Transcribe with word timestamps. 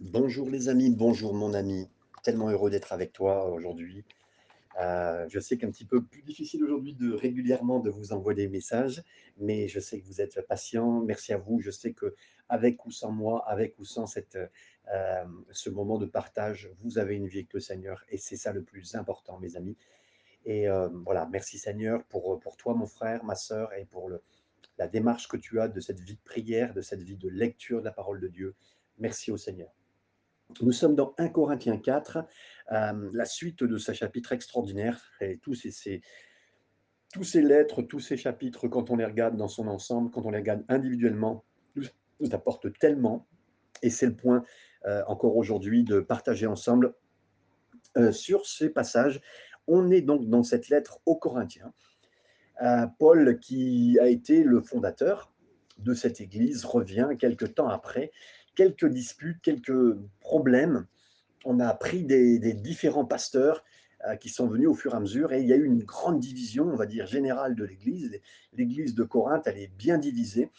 Bonjour 0.00 0.50
les 0.50 0.68
amis, 0.68 0.90
bonjour 0.90 1.34
mon 1.34 1.54
ami. 1.54 1.88
Tellement 2.22 2.50
heureux 2.50 2.70
d'être 2.70 2.92
avec 2.92 3.12
toi 3.12 3.50
aujourd'hui. 3.50 4.04
Heu, 4.80 5.26
je 5.28 5.40
sais 5.40 5.58
qu'un 5.58 5.70
petit 5.70 5.86
peu 5.86 6.04
plus 6.04 6.22
difficile 6.22 6.64
aujourd'hui 6.64 6.94
de 6.94 7.12
régulièrement 7.14 7.80
de 7.80 7.90
vous 7.90 8.12
envoyer 8.12 8.46
des 8.46 8.48
messages, 8.48 9.02
mais 9.38 9.68
je 9.68 9.80
sais 9.80 10.00
que 10.00 10.06
vous 10.06 10.20
êtes 10.20 10.40
patients. 10.48 11.00
Merci 11.02 11.32
à 11.32 11.38
vous. 11.38 11.60
Je 11.60 11.70
sais 11.70 11.94
qu'avec 11.94 12.84
ou 12.86 12.90
sans 12.90 13.12
moi, 13.12 13.48
avec 13.48 13.78
ou 13.78 13.84
sans 13.84 14.06
cette, 14.06 14.36
heu, 14.36 14.48
ce 15.52 15.70
moment 15.70 15.98
de 15.98 16.06
partage, 16.06 16.70
vous 16.80 16.98
avez 16.98 17.16
une 17.16 17.26
vie 17.28 17.38
avec 17.38 17.54
le 17.54 17.60
Seigneur 17.60 18.04
et 18.10 18.18
c'est 18.18 18.36
ça 18.36 18.52
le 18.52 18.62
plus 18.62 18.94
important 18.96 19.38
mes 19.38 19.56
amis 19.56 19.76
et 20.46 20.68
heu, 20.68 20.90
voilà, 21.04 21.26
merci 21.30 21.58
Seigneur 21.58 22.04
pour, 22.04 22.40
pour 22.40 22.56
toi 22.56 22.74
mon 22.74 22.86
frère, 22.86 23.24
ma 23.24 23.36
sœur 23.36 23.74
et 23.74 23.84
pour 23.86 24.08
le 24.08 24.22
la 24.78 24.88
démarche 24.88 25.28
que 25.28 25.36
tu 25.38 25.60
as 25.60 25.68
de 25.68 25.80
cette 25.80 26.00
vie 26.00 26.14
de 26.16 26.20
prière, 26.24 26.74
de 26.74 26.82
cette 26.82 27.02
vie 27.02 27.16
de 27.16 27.28
lecture 27.28 27.80
de 27.80 27.84
la 27.86 27.92
parole 27.92 28.20
de 28.20 28.28
Dieu. 28.28 28.54
Merci 28.98 29.30
au 29.32 29.36
Seigneur. 29.38 29.75
Nous 30.62 30.72
sommes 30.72 30.94
dans 30.94 31.14
1 31.18 31.28
Corinthiens 31.28 31.76
4, 31.76 32.18
euh, 32.72 33.10
la 33.12 33.24
suite 33.24 33.64
de 33.64 33.78
ce 33.78 33.92
chapitre 33.92 34.32
extraordinaire. 34.32 35.12
Et 35.20 35.38
tous 35.38 35.54
ces, 35.54 36.00
lettres, 37.42 37.82
tous 37.82 38.00
ces 38.00 38.16
chapitres, 38.16 38.68
quand 38.68 38.90
on 38.90 38.96
les 38.96 39.04
regarde 39.04 39.36
dans 39.36 39.48
son 39.48 39.66
ensemble, 39.66 40.10
quand 40.10 40.24
on 40.24 40.30
les 40.30 40.38
regarde 40.38 40.64
individuellement, 40.68 41.44
nous, 41.74 41.84
apportent 42.32 42.72
tellement. 42.78 43.26
Et 43.82 43.90
c'est 43.90 44.06
le 44.06 44.16
point 44.16 44.44
euh, 44.86 45.02
encore 45.06 45.36
aujourd'hui 45.36 45.84
de 45.84 46.00
partager 46.00 46.46
ensemble 46.46 46.94
euh, 47.96 48.12
sur 48.12 48.46
ces 48.46 48.70
passages. 48.70 49.20
On 49.66 49.90
est 49.90 50.00
donc 50.00 50.28
dans 50.28 50.42
cette 50.42 50.68
lettre 50.68 51.00
aux 51.06 51.16
Corinthiens. 51.16 51.72
Paul, 52.98 53.38
qui 53.38 53.98
a 54.00 54.06
été 54.06 54.42
le 54.42 54.62
fondateur 54.62 55.30
de 55.76 55.92
cette 55.92 56.22
église, 56.22 56.64
revient 56.64 57.10
quelques 57.18 57.54
temps 57.54 57.68
après 57.68 58.12
quelques 58.56 58.86
disputes, 58.86 59.40
quelques 59.42 59.94
problèmes. 60.18 60.86
On 61.44 61.60
a 61.60 61.78
des, 61.92 62.40
des 62.40 62.52
différents 62.54 63.04
pasteurs 63.04 63.62
euh, 64.06 64.16
qui 64.16 64.28
sont 64.28 64.46
venus 64.46 64.68
au 64.68 64.74
fur 64.74 64.92
et 64.92 64.96
à 64.96 65.00
mesure 65.00 65.32
et 65.32 65.40
il 65.40 65.46
y 65.46 65.52
a 65.52 65.56
eu 65.56 65.64
une 65.64 65.82
grande 65.82 66.20
division, 66.20 66.64
on 66.64 66.76
va 66.76 66.86
dire, 66.86 67.06
générale 67.06 67.54
de 67.54 67.64
l'Église. 67.64 68.20
L'Église 68.52 68.94
de 68.94 69.04
Corinthe, 69.04 69.46
elle 69.46 69.58
est 69.58 69.72
bien 69.78 69.98
divisée. 69.98 70.50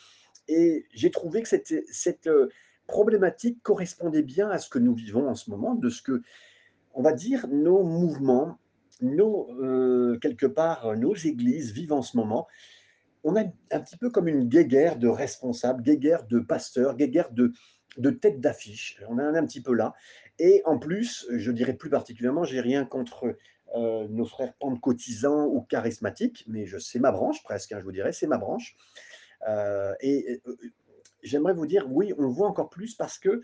Et 0.48 0.86
j'ai 0.94 1.12
trouvé 1.12 1.42
que 1.42 1.48
cette, 1.48 1.74
cette 1.92 2.28
euh, 2.28 2.50
problématique 2.88 3.62
correspondait 3.62 4.24
bien 4.24 4.50
à 4.50 4.58
ce 4.58 4.70
que 4.70 4.80
nous 4.80 4.96
vivons 4.96 5.28
en 5.28 5.36
ce 5.36 5.50
moment, 5.50 5.76
de 5.76 5.90
ce 5.90 6.02
que, 6.02 6.24
on 6.94 7.02
va 7.02 7.12
dire, 7.14 7.48
nos 7.48 7.84
mouvements, 7.84 8.58
nos, 9.02 9.50
euh, 9.62 10.18
quelque 10.20 10.46
part, 10.46 10.96
nos 10.98 11.14
églises 11.14 11.74
vivent 11.74 11.94
en 11.94 12.02
ce 12.02 12.18
moment. 12.18 12.48
On 13.24 13.36
a 13.36 13.44
un 13.44 13.80
petit 13.82 13.98
peu 13.98 14.10
comme 14.10 14.28
une 14.28 14.48
guéguerre 14.48 14.98
de 14.98 15.08
responsables, 15.08 15.84
guéguerre 15.84 16.26
de 16.28 16.40
pasteurs, 16.40 16.96
guéguerre 16.96 17.32
de, 17.32 17.52
de 17.98 18.10
tête 18.10 18.40
d'affiche. 18.40 19.02
On 19.08 19.14
en 19.14 19.34
a 19.34 19.40
un 19.40 19.46
petit 19.46 19.62
peu 19.62 19.74
là. 19.74 19.94
Et 20.40 20.62
en 20.66 20.78
plus, 20.78 21.28
je 21.32 21.52
dirais 21.52 21.74
plus 21.74 21.90
particulièrement, 21.90 22.44
j'ai 22.44 22.62
rien 22.62 22.86
contre 22.86 23.36
euh, 23.76 24.08
nos 24.08 24.26
frères 24.26 24.54
pentecôtisants 24.54 25.46
ou 25.48 25.62
charismatiques, 25.62 26.46
mais 26.48 26.66
je, 26.66 26.78
c'est 26.78 27.00
ma 27.00 27.12
branche 27.12 27.44
presque, 27.44 27.74
hein, 27.74 27.80
je 27.80 27.84
vous 27.84 27.92
dirais, 27.92 28.14
c'est 28.14 28.28
ma 28.28 28.38
branche. 28.38 28.78
Euh, 29.48 29.94
et 30.00 30.42
euh, 30.48 30.56
j'aimerais 31.22 31.54
vous 31.54 31.66
dire, 31.66 31.86
oui, 31.90 32.14
on 32.18 32.30
voit 32.30 32.48
encore 32.48 32.70
plus 32.70 32.96
parce 32.96 33.18
que 33.18 33.42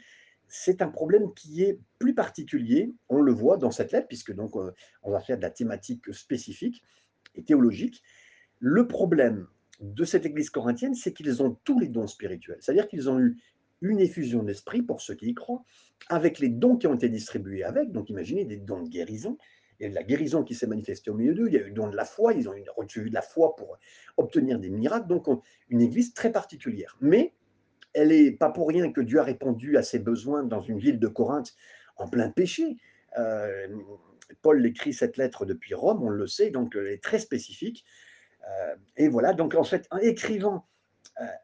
c'est 0.48 0.82
un 0.82 0.88
problème 0.88 1.34
qui 1.34 1.64
est 1.64 1.80
plus 2.00 2.14
particulier. 2.14 2.94
On 3.10 3.22
le 3.22 3.34
voit 3.34 3.58
dans 3.58 3.72
cette 3.72 3.92
lettre, 3.92 4.08
puisque 4.08 4.34
donc 4.34 4.56
on 4.56 5.12
va 5.12 5.20
faire 5.20 5.38
de 5.38 5.42
la 5.42 5.50
thématique 5.50 6.14
spécifique 6.14 6.84
et 7.36 7.44
théologique. 7.44 8.04
Le 8.60 8.88
problème 8.88 9.48
de 9.82 10.06
cette 10.06 10.26
église 10.26 10.50
corinthienne, 10.50 10.96
c'est 10.96 11.12
qu'ils 11.12 11.42
ont 11.42 11.58
tous 11.64 11.80
les 11.80 11.88
dons 11.90 12.08
spirituels. 12.08 12.58
C'est-à-dire 12.62 12.88
qu'ils 12.88 13.10
ont 13.10 13.20
eu 13.20 13.38
une 13.84 14.00
effusion 14.00 14.44
d'esprit 14.44 14.82
pour 14.82 15.02
ceux 15.02 15.14
qui 15.14 15.28
y 15.28 15.34
croient, 15.34 15.64
avec 16.10 16.40
les 16.40 16.50
dons 16.50 16.78
qui 16.78 16.88
ont 16.88 16.96
été 16.96 17.10
distribués 17.10 17.64
avec. 17.64 17.92
Donc 17.92 18.10
imaginez 18.10 18.46
des 18.46 18.58
dons 18.58 18.82
de 18.82 18.90
guérison. 18.90 19.38
Il 19.80 19.84
y 19.84 19.86
a 19.88 19.90
de 19.90 19.96
la 19.96 20.04
guérison 20.04 20.44
qui 20.44 20.56
s'est 20.56 20.68
manifestée 20.68 21.12
au 21.12 21.16
milieu 21.16 21.34
d'eux, 21.34 21.48
il 21.48 21.54
y 21.54 21.58
a 21.58 21.62
eu 21.62 21.66
le 21.66 21.72
don 21.74 21.90
de 21.90 21.96
la 21.96 22.06
foi, 22.06 22.34
ils 22.34 22.48
ont 22.48 22.54
reçu 22.78 23.10
de 23.10 23.14
la 23.14 23.22
foi 23.22 23.56
pour 23.56 23.78
obtenir 24.18 24.60
des 24.60 24.70
miracles. 24.70 25.08
Donc 25.08 25.28
on, 25.28 25.42
une 25.70 25.82
église 25.82 26.14
très 26.14 26.32
particulière. 26.32 26.98
Mais 27.02 27.34
elle 27.94 28.10
n'est 28.10 28.32
pas 28.32 28.50
pour 28.50 28.68
rien 28.68 28.92
que 28.92 29.02
Dieu 29.02 29.20
a 29.20 29.24
répondu 29.24 29.78
à 29.78 29.84
ses 29.84 30.00
besoins 30.00 30.44
dans 30.44 30.62
une 30.62 30.80
ville 30.80 31.00
de 31.00 31.08
Corinthe 31.08 31.54
en 31.98 32.08
plein 32.08 32.30
péché. 32.30 32.78
Euh, 33.18 33.68
Paul 34.42 34.66
écrit 34.66 34.94
cette 34.94 35.18
lettre 35.18 35.46
depuis 35.46 35.74
Rome, 35.74 36.02
on 36.02 36.10
le 36.10 36.28
sait, 36.28 36.50
donc 36.50 36.76
elle 36.76 36.88
est 36.88 37.04
très 37.04 37.20
spécifique. 37.20 37.86
Euh, 38.48 38.76
et 38.98 39.08
voilà, 39.08 39.34
donc 39.34 39.56
en 39.56 39.64
fait, 39.64 39.88
en 39.92 39.98
écrivant 39.98 40.66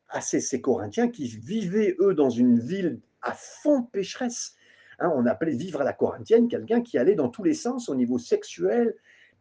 à 0.09 0.21
ces, 0.21 0.39
ces, 0.39 0.61
Corinthiens 0.61 1.09
qui 1.09 1.27
vivaient, 1.27 1.95
eux, 1.99 2.13
dans 2.13 2.29
une 2.29 2.59
ville 2.59 2.99
à 3.21 3.33
fond 3.33 3.83
pécheresse. 3.83 4.55
Hein, 4.99 5.11
on 5.15 5.25
appelait 5.25 5.55
vivre 5.55 5.81
à 5.81 5.83
la 5.83 5.93
corinthienne 5.93 6.47
quelqu'un 6.47 6.81
qui 6.81 6.97
allait 6.97 7.15
dans 7.15 7.29
tous 7.29 7.43
les 7.43 7.53
sens 7.53 7.89
au 7.89 7.95
niveau 7.95 8.17
sexuel, 8.17 8.95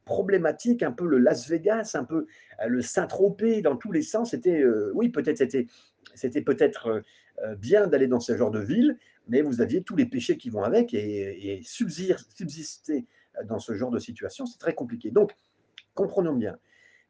problématique, 0.04 0.82
un 0.82 0.92
peu 0.92 1.06
le 1.06 1.18
Las 1.18 1.48
Vegas, 1.48 1.92
un 1.94 2.04
peu 2.04 2.26
euh, 2.62 2.68
le 2.68 2.82
Saint-Tropez, 2.82 3.60
dans 3.62 3.76
tous 3.76 3.92
les 3.92 4.02
sens. 4.02 4.30
C'était, 4.30 4.60
euh, 4.60 4.92
oui, 4.94 5.08
peut-être 5.08 5.38
c'était, 5.38 5.66
c'était 6.14 6.42
peut-être 6.42 7.02
euh, 7.44 7.54
bien 7.56 7.86
d'aller 7.86 8.06
dans 8.06 8.20
ce 8.20 8.36
genre 8.36 8.50
de 8.50 8.60
ville, 8.60 8.98
mais 9.28 9.42
vous 9.42 9.60
aviez 9.60 9.82
tous 9.82 9.96
les 9.96 10.06
péchés 10.06 10.36
qui 10.36 10.48
vont 10.48 10.62
avec 10.62 10.94
et 10.94 11.60
subsister 11.62 13.06
dans 13.44 13.58
ce 13.58 13.74
genre 13.74 13.90
de 13.90 13.98
situation, 13.98 14.46
c'est 14.46 14.58
très 14.58 14.74
compliqué. 14.74 15.10
Donc, 15.10 15.36
comprenons 15.94 16.34
bien, 16.34 16.58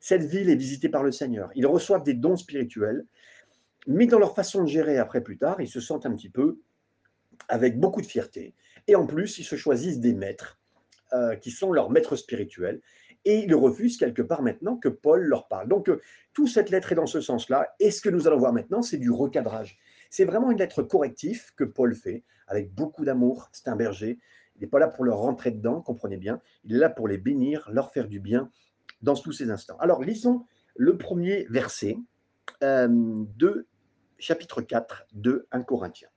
cette 0.01 0.25
ville 0.25 0.51
est 0.51 0.57
visitée 0.57 0.89
par 0.89 1.03
le 1.03 1.13
Seigneur. 1.13 1.51
Ils 1.55 1.67
reçoivent 1.67 2.05
des 2.05 2.15
dons 2.15 2.37
spirituels, 2.37 3.05
mais 3.87 4.07
dans 4.07 4.19
leur 4.19 4.35
façon 4.35 4.63
de 4.63 4.69
gérer 4.69 4.99
après 4.99 5.23
plus 5.23 5.39
tard, 5.39 5.61
ils 5.61 5.69
se 5.69 5.81
sentent 5.81 6.07
un 6.07 6.15
petit 6.15 6.29
peu 6.29 6.61
avec 7.49 7.79
beaucoup 7.79 8.01
de 8.01 8.07
fierté. 8.07 8.55
Et 8.87 8.95
en 8.95 9.07
plus, 9.07 9.39
ils 9.39 9.45
se 9.45 9.57
choisissent 9.57 10.01
des 10.01 10.15
maîtres 10.15 10.59
euh, 11.13 11.37
qui 11.37 11.51
sont 11.51 11.73
leurs 11.73 11.91
maîtres 11.91 12.17
spirituels. 12.17 12.81
Et 13.25 13.45
ils 13.45 13.55
refusent 13.55 13.97
quelque 13.97 14.23
part 14.23 14.43
maintenant 14.43 14.77
que 14.77 14.89
Paul 14.89 15.23
leur 15.23 15.49
parle. 15.49 15.69
Donc, 15.69 15.89
euh, 15.89 16.01
toute 16.33 16.49
cette 16.49 16.71
lettre 16.71 16.93
est 16.93 16.97
dans 16.97 17.07
ce 17.07 17.21
sens-là. 17.21 17.75
Et 17.81 17.91
ce 17.91 18.01
que 18.01 18.09
nous 18.09 18.27
allons 18.27 18.39
voir 18.39 18.53
maintenant, 18.53 18.83
c'est 18.83 18.99
du 18.99 19.11
recadrage. 19.11 19.79
C'est 20.11 20.25
vraiment 20.25 20.51
une 20.51 20.59
lettre 20.59 20.83
corrective 20.83 21.53
que 21.57 21.65
Paul 21.65 21.95
fait 21.95 22.25
avec 22.47 22.73
beaucoup 22.73 23.05
d'amour. 23.05 23.49
C'est 23.53 23.69
un 23.69 23.77
berger. 23.77 24.19
Il 24.57 24.63
n'est 24.63 24.69
pas 24.69 24.79
là 24.79 24.89
pour 24.89 25.05
leur 25.05 25.19
rentrer 25.19 25.51
dedans, 25.51 25.81
comprenez 25.81 26.17
bien. 26.17 26.41
Il 26.65 26.77
est 26.77 26.79
là 26.79 26.91
pour 26.91 27.09
les 27.09 27.19
bénir, 27.19 27.69
leur 27.73 27.93
faire 27.93 28.09
du 28.09 28.21
bien 28.21 28.51
dans 29.03 29.15
tous 29.15 29.33
ces 29.33 29.51
instants. 29.51 29.77
Alors, 29.79 30.03
lisons 30.03 30.45
le 30.77 30.97
premier 30.97 31.47
verset 31.51 31.97
euh, 32.63 32.89
de 33.37 33.67
chapitre 34.19 34.63
4 34.63 35.07
de 35.13 35.47
1 35.53 35.63
Corinthiens. 35.63 36.09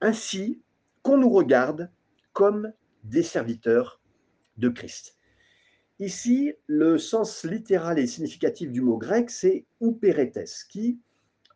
Ainsi 0.00 0.62
qu'on 1.02 1.18
nous 1.18 1.30
regarde 1.30 1.90
comme 2.32 2.72
des 3.04 3.22
serviteurs 3.22 4.00
de 4.56 4.68
Christ. 4.68 5.16
Ici, 5.98 6.52
le 6.66 6.98
sens 6.98 7.44
littéral 7.44 7.98
et 7.98 8.06
significatif 8.06 8.70
du 8.70 8.82
mot 8.82 8.98
grec, 8.98 9.30
c'est 9.30 9.64
ouperetes, 9.80 10.66
qui, 10.68 11.00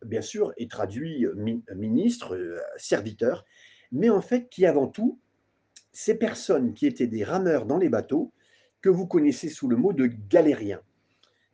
bien 0.03 0.21
sûr, 0.21 0.53
est 0.57 0.69
traduit 0.69 1.27
ministre, 1.75 2.35
euh, 2.35 2.57
serviteur, 2.77 3.45
mais 3.91 4.09
en 4.09 4.21
fait, 4.21 4.49
qui 4.49 4.65
avant 4.65 4.87
tout, 4.87 5.19
ces 5.91 6.15
personnes 6.15 6.73
qui 6.73 6.87
étaient 6.87 7.07
des 7.07 7.23
rameurs 7.23 7.65
dans 7.65 7.77
les 7.77 7.89
bateaux, 7.89 8.31
que 8.81 8.89
vous 8.89 9.07
connaissez 9.07 9.49
sous 9.49 9.67
le 9.67 9.75
mot 9.77 9.93
de 9.93 10.07
galérien. 10.29 10.81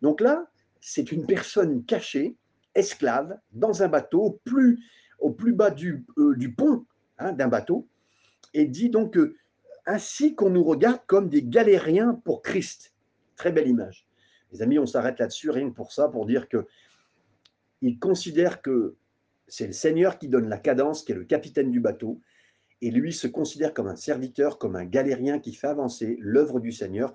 Donc 0.01 0.21
là, 0.21 0.47
c'est 0.79 1.11
une 1.11 1.25
personne 1.25 1.83
cachée, 1.85 2.35
esclave, 2.75 3.37
dans 3.51 3.83
un 3.83 3.87
bateau 3.87 4.21
au 4.21 4.31
plus, 4.31 5.53
bas 5.53 5.71
du, 5.71 6.05
euh, 6.17 6.35
pont 6.55 6.85
hein, 7.17 7.33
d'un 7.33 7.47
bateau, 7.47 7.87
et 8.53 8.65
dit 8.65 8.89
donc 8.89 9.17
euh, 9.17 9.35
ainsi 9.85 10.35
qu'on 10.35 10.49
nous 10.49 10.63
regarde 10.63 11.01
comme 11.07 11.29
des 11.29 11.43
galériens 11.43 12.13
pour 12.25 12.41
Christ. 12.41 12.93
Très 13.35 13.51
belle 13.51 13.67
image. 13.67 14.07
Les 14.51 14.61
amis, 14.61 14.79
on 14.79 14.85
s'arrête 14.85 15.19
là-dessus 15.19 15.49
rien 15.49 15.69
que 15.69 15.75
pour 15.75 15.91
ça, 15.91 16.07
pour 16.07 16.25
dire 16.25 16.47
que 16.47 16.65
il 17.81 17.99
considère 17.99 18.61
que 18.61 18.95
c'est 19.47 19.67
le 19.67 19.73
Seigneur 19.73 20.17
qui 20.17 20.29
donne 20.29 20.49
la 20.49 20.57
cadence, 20.57 21.03
qui 21.03 21.11
est 21.11 21.15
le 21.15 21.25
capitaine 21.25 21.71
du 21.71 21.79
bateau, 21.79 22.19
et 22.81 22.91
lui 22.91 23.13
se 23.13 23.27
considère 23.27 23.73
comme 23.73 23.87
un 23.87 23.95
serviteur, 23.95 24.57
comme 24.57 24.75
un 24.75 24.85
galérien 24.85 25.39
qui 25.39 25.53
fait 25.53 25.67
avancer 25.67 26.17
l'œuvre 26.19 26.59
du 26.59 26.71
Seigneur, 26.71 27.13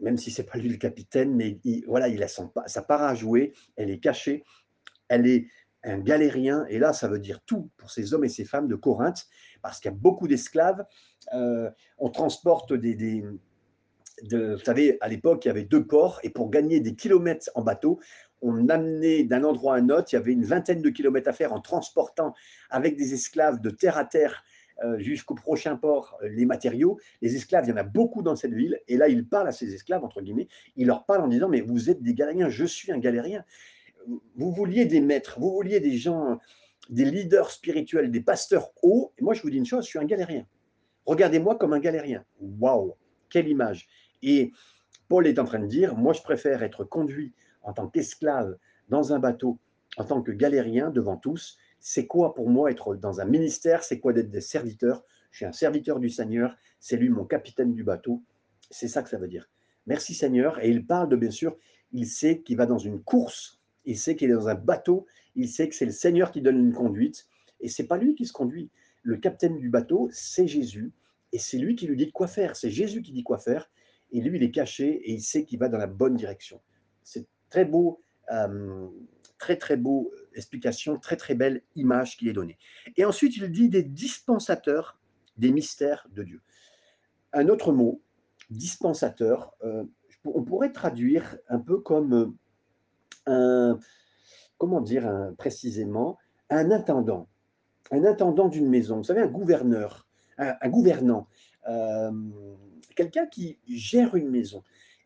même 0.00 0.18
si 0.18 0.30
c'est 0.30 0.44
pas 0.44 0.58
lui 0.58 0.68
le 0.68 0.76
capitaine, 0.76 1.34
mais 1.34 1.58
il, 1.64 1.84
voilà, 1.86 2.08
il 2.08 2.22
a 2.22 2.28
sa 2.28 2.82
part 2.82 3.02
à 3.02 3.14
jouer, 3.14 3.52
elle 3.76 3.90
est 3.90 4.00
cachée, 4.00 4.44
elle 5.08 5.26
est 5.26 5.46
un 5.84 5.98
galérien, 5.98 6.64
et 6.68 6.78
là, 6.78 6.92
ça 6.92 7.08
veut 7.08 7.18
dire 7.18 7.40
tout 7.44 7.70
pour 7.76 7.90
ces 7.90 8.14
hommes 8.14 8.24
et 8.24 8.28
ces 8.28 8.44
femmes 8.44 8.68
de 8.68 8.76
Corinthe, 8.76 9.26
parce 9.62 9.80
qu'il 9.80 9.90
y 9.90 9.94
a 9.94 9.96
beaucoup 9.96 10.28
d'esclaves. 10.28 10.84
Euh, 11.34 11.70
on 11.98 12.08
transporte 12.10 12.72
des, 12.72 12.94
des 12.94 13.24
de, 14.22 14.54
vous 14.54 14.64
savez, 14.64 14.98
à 15.00 15.08
l'époque, 15.08 15.44
il 15.44 15.48
y 15.48 15.50
avait 15.50 15.64
deux 15.64 15.84
ports, 15.84 16.20
et 16.22 16.30
pour 16.30 16.50
gagner 16.50 16.80
des 16.80 16.94
kilomètres 16.94 17.50
en 17.54 17.62
bateau, 17.62 17.98
on 18.42 18.68
amenait 18.68 19.24
d'un 19.24 19.44
endroit 19.44 19.76
à 19.76 19.78
un 19.78 19.88
autre, 19.88 20.12
il 20.12 20.16
y 20.16 20.18
avait 20.18 20.32
une 20.32 20.44
vingtaine 20.44 20.82
de 20.82 20.90
kilomètres 20.90 21.28
à 21.28 21.32
faire 21.32 21.52
en 21.52 21.60
transportant 21.60 22.34
avec 22.70 22.96
des 22.96 23.14
esclaves 23.14 23.60
de 23.60 23.70
terre 23.70 23.96
à 23.96 24.04
terre 24.04 24.44
euh, 24.84 24.98
jusqu'au 24.98 25.34
prochain 25.34 25.76
port 25.76 26.18
euh, 26.22 26.28
les 26.28 26.44
matériaux. 26.44 26.98
Les 27.20 27.36
esclaves, 27.36 27.64
il 27.66 27.70
y 27.70 27.72
en 27.72 27.76
a 27.76 27.84
beaucoup 27.84 28.22
dans 28.22 28.36
cette 28.36 28.52
ville, 28.52 28.80
et 28.88 28.96
là, 28.96 29.08
il 29.08 29.26
parle 29.26 29.48
à 29.48 29.52
ces 29.52 29.72
esclaves, 29.72 30.04
entre 30.04 30.20
guillemets, 30.20 30.48
il 30.76 30.88
leur 30.88 31.04
parle 31.04 31.22
en 31.22 31.28
disant, 31.28 31.48
mais 31.48 31.60
vous 31.60 31.88
êtes 31.88 32.02
des 32.02 32.14
galériens, 32.14 32.48
je 32.48 32.64
suis 32.64 32.90
un 32.90 32.98
galérien. 32.98 33.44
Vous 34.34 34.50
vouliez 34.50 34.84
des 34.84 35.00
maîtres, 35.00 35.38
vous 35.38 35.52
vouliez 35.52 35.78
des 35.78 35.96
gens 35.96 36.40
des 36.90 37.04
leaders 37.04 37.50
spirituels, 37.50 38.10
des 38.10 38.20
pasteurs 38.20 38.70
hauts. 38.82 39.12
Et 39.18 39.22
moi, 39.22 39.34
je 39.34 39.42
vous 39.42 39.50
dis 39.50 39.58
une 39.58 39.66
chose, 39.66 39.84
je 39.84 39.90
suis 39.90 39.98
un 39.98 40.04
galérien. 40.04 40.46
Regardez-moi 41.06 41.56
comme 41.56 41.72
un 41.72 41.78
galérien. 41.78 42.24
Waouh, 42.40 42.94
quelle 43.30 43.48
image. 43.48 43.88
Et 44.22 44.52
Paul 45.08 45.26
est 45.26 45.38
en 45.38 45.44
train 45.44 45.60
de 45.60 45.66
dire, 45.66 45.96
moi, 45.96 46.12
je 46.12 46.22
préfère 46.22 46.62
être 46.62 46.84
conduit 46.84 47.32
en 47.62 47.72
tant 47.72 47.88
qu'esclave 47.88 48.56
dans 48.88 49.12
un 49.12 49.18
bateau, 49.18 49.58
en 49.96 50.04
tant 50.04 50.22
que 50.22 50.32
galérien 50.32 50.90
devant 50.90 51.16
tous. 51.16 51.58
C'est 51.80 52.06
quoi 52.06 52.34
pour 52.34 52.48
moi 52.48 52.70
être 52.70 52.94
dans 52.94 53.20
un 53.20 53.24
ministère? 53.24 53.82
C'est 53.82 54.00
quoi 54.00 54.12
d'être 54.12 54.30
des 54.30 54.40
serviteurs? 54.40 55.04
Je 55.30 55.38
suis 55.38 55.46
un 55.46 55.52
serviteur 55.52 55.98
du 55.98 56.08
Seigneur. 56.08 56.56
C'est 56.78 56.96
lui 56.96 57.08
mon 57.08 57.24
capitaine 57.24 57.74
du 57.74 57.84
bateau. 57.84 58.22
C'est 58.70 58.88
ça 58.88 59.02
que 59.02 59.08
ça 59.08 59.18
veut 59.18 59.28
dire. 59.28 59.48
Merci 59.86 60.14
Seigneur. 60.14 60.62
Et 60.62 60.70
il 60.70 60.86
parle 60.86 61.08
de, 61.08 61.16
bien 61.16 61.30
sûr, 61.30 61.56
il 61.92 62.06
sait 62.06 62.40
qu'il 62.40 62.56
va 62.56 62.66
dans 62.66 62.78
une 62.78 63.02
course, 63.02 63.60
il 63.84 63.98
sait 63.98 64.16
qu'il 64.16 64.30
est 64.30 64.34
dans 64.34 64.48
un 64.48 64.54
bateau, 64.54 65.06
il 65.34 65.48
sait 65.48 65.68
que 65.68 65.74
c'est 65.74 65.86
le 65.86 65.92
Seigneur 65.92 66.30
qui 66.30 66.40
donne 66.40 66.58
une 66.58 66.72
conduite, 66.72 67.26
et 67.60 67.68
c'est 67.68 67.86
pas 67.86 67.98
lui 67.98 68.14
qui 68.14 68.26
se 68.26 68.32
conduit. 68.32 68.70
Le 69.02 69.16
capitaine 69.16 69.58
du 69.58 69.68
bateau, 69.68 70.08
c'est 70.12 70.46
Jésus, 70.46 70.92
et 71.32 71.38
c'est 71.38 71.58
lui 71.58 71.74
qui 71.74 71.86
lui 71.86 71.96
dit 71.96 72.12
quoi 72.12 72.28
faire. 72.28 72.56
C'est 72.56 72.70
Jésus 72.70 73.02
qui 73.02 73.12
dit 73.12 73.24
quoi 73.24 73.38
faire, 73.38 73.70
et 74.10 74.20
lui, 74.20 74.38
il 74.38 74.42
est 74.42 74.50
caché, 74.50 74.88
et 74.88 75.12
il 75.12 75.22
sait 75.22 75.44
qu'il 75.44 75.58
va 75.58 75.68
dans 75.68 75.78
la 75.78 75.86
bonne 75.86 76.16
direction. 76.16 76.60
C'est 77.02 77.26
très 77.52 77.66
beau, 77.66 78.00
euh, 78.30 78.88
très 79.38 79.56
très 79.56 79.76
beau 79.76 80.10
explication, 80.34 80.98
très 80.98 81.16
très 81.16 81.34
belle 81.34 81.60
image 81.76 82.16
qui 82.16 82.30
est 82.30 82.32
donnée. 82.32 82.56
Et 82.96 83.04
ensuite, 83.04 83.36
il 83.36 83.50
dit 83.50 83.68
des 83.68 83.82
dispensateurs 83.82 84.98
des 85.36 85.52
mystères 85.52 86.08
de 86.12 86.22
Dieu. 86.22 86.40
Un 87.34 87.48
autre 87.48 87.72
mot, 87.72 88.00
dispensateur, 88.48 89.52
euh, 89.64 89.84
on 90.24 90.42
pourrait 90.42 90.72
traduire 90.72 91.36
un 91.48 91.58
peu 91.58 91.78
comme 91.80 92.14
euh, 92.14 92.26
un, 93.26 93.78
comment 94.56 94.80
dire 94.80 95.06
précisément, 95.36 96.16
un 96.48 96.70
intendant, 96.70 97.28
un 97.90 98.04
intendant 98.04 98.48
d'une 98.48 98.70
maison, 98.70 98.96
vous 98.96 99.04
savez, 99.04 99.20
un 99.20 99.26
gouverneur, 99.26 100.06
un, 100.38 100.68
gouvernant, 100.70 101.28
euh, 101.68 102.10
quelqu'un 102.96 103.26
qui 103.26 103.58
gère 103.68 104.14
une 104.14 104.30
maison. 104.30 104.62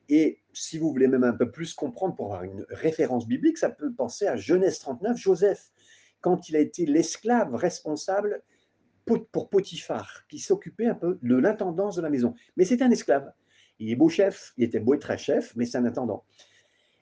Et 0.09 0.41
si 0.53 0.79
vous 0.79 0.91
voulez 0.91 1.09
même 1.09 1.25
un 1.25 1.33
peu 1.33 1.51
plus 1.51 1.75
comprendre 1.75 2.15
pour 2.15 2.27
avoir 2.27 2.45
une 2.45 2.65
référence 2.71 3.27
biblique, 3.27 3.59
ça 3.59 3.71
peut 3.71 3.93
penser 3.93 4.27
à 4.27 4.37
Genèse 4.37 4.79
39, 4.79 5.17
Joseph, 5.17 5.73
quand 6.21 6.49
il 6.49 6.57
a 6.57 6.61
été 6.61 6.87
l'esclave 6.87 7.55
responsable 7.55 8.43
pour 9.33 9.49
Potiphar, 9.49 10.25
qui 10.29 10.39
s'occupait 10.39 10.87
un 10.87 10.95
peu 10.95 11.19
de 11.23 11.37
l'intendance 11.37 11.97
de 11.97 12.03
la 12.03 12.11
maison. 12.11 12.35
Mais 12.57 12.65
c'est 12.65 12.83
un 12.83 12.91
esclave. 12.91 13.33
Il 13.79 13.91
est 13.91 13.97
beau 13.97 14.09
chef, 14.09 14.53
il 14.57 14.65
était 14.65 14.81
beau 14.81 14.95
et 14.95 14.99
très 14.99 15.19
chef, 15.19 15.55
mais 15.55 15.67
c'est 15.67 15.79
un 15.79 15.85
intendant. 15.85 16.25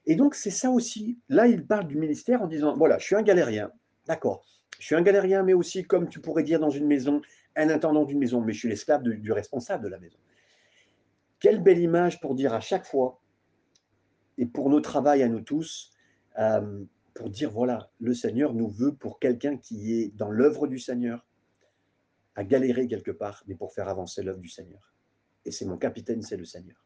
Et 0.05 0.15
donc, 0.15 0.35
c'est 0.35 0.51
ça 0.51 0.69
aussi. 0.69 1.17
Là, 1.29 1.47
il 1.47 1.65
parle 1.65 1.87
du 1.87 1.97
ministère 1.97 2.41
en 2.43 2.47
disant, 2.47 2.75
voilà, 2.75 2.99
je 2.99 3.05
suis 3.05 3.15
un 3.15 3.23
galérien, 3.23 3.71
d'accord. 4.07 4.45
Je 4.79 4.85
suis 4.85 4.95
un 4.95 5.01
galérien, 5.01 5.41
mais 5.41 5.53
aussi, 5.53 5.85
comme 5.85 6.09
tu 6.09 6.19
pourrais 6.19 6.43
dire 6.43 6.59
dans 6.59 6.69
une 6.69 6.85
maison, 6.85 7.21
un 7.55 7.69
intendant 7.69 8.03
d'une 8.03 8.19
maison, 8.19 8.41
mais 8.41 8.53
je 8.53 8.59
suis 8.59 8.69
l'esclave 8.69 9.03
du 9.03 9.31
responsable 9.31 9.85
de 9.85 9.89
la 9.89 9.97
maison. 9.97 10.17
Quelle 11.39 11.61
belle 11.61 11.79
image 11.79 12.19
pour 12.19 12.35
dire 12.35 12.53
à 12.53 12.59
chaque 12.59 12.85
fois, 12.85 13.21
et 14.37 14.45
pour 14.45 14.69
nos 14.69 14.81
travail 14.81 15.23
à 15.23 15.29
nous 15.29 15.41
tous, 15.41 15.91
euh, 16.39 16.83
pour 17.13 17.29
dire, 17.29 17.51
voilà, 17.51 17.89
le 17.99 18.13
Seigneur 18.13 18.53
nous 18.53 18.67
veut 18.67 18.93
pour 18.93 19.19
quelqu'un 19.19 19.57
qui 19.57 19.93
est 19.93 20.15
dans 20.15 20.29
l'œuvre 20.29 20.67
du 20.67 20.79
Seigneur, 20.79 21.25
à 22.35 22.43
galérer 22.43 22.87
quelque 22.87 23.11
part, 23.11 23.43
mais 23.47 23.55
pour 23.55 23.73
faire 23.73 23.87
avancer 23.87 24.21
l'œuvre 24.21 24.39
du 24.39 24.49
Seigneur 24.49 24.95
et 25.45 25.51
c'est 25.51 25.65
mon 25.65 25.77
capitaine, 25.77 26.21
c'est 26.21 26.37
le 26.37 26.45
Seigneur. 26.45 26.77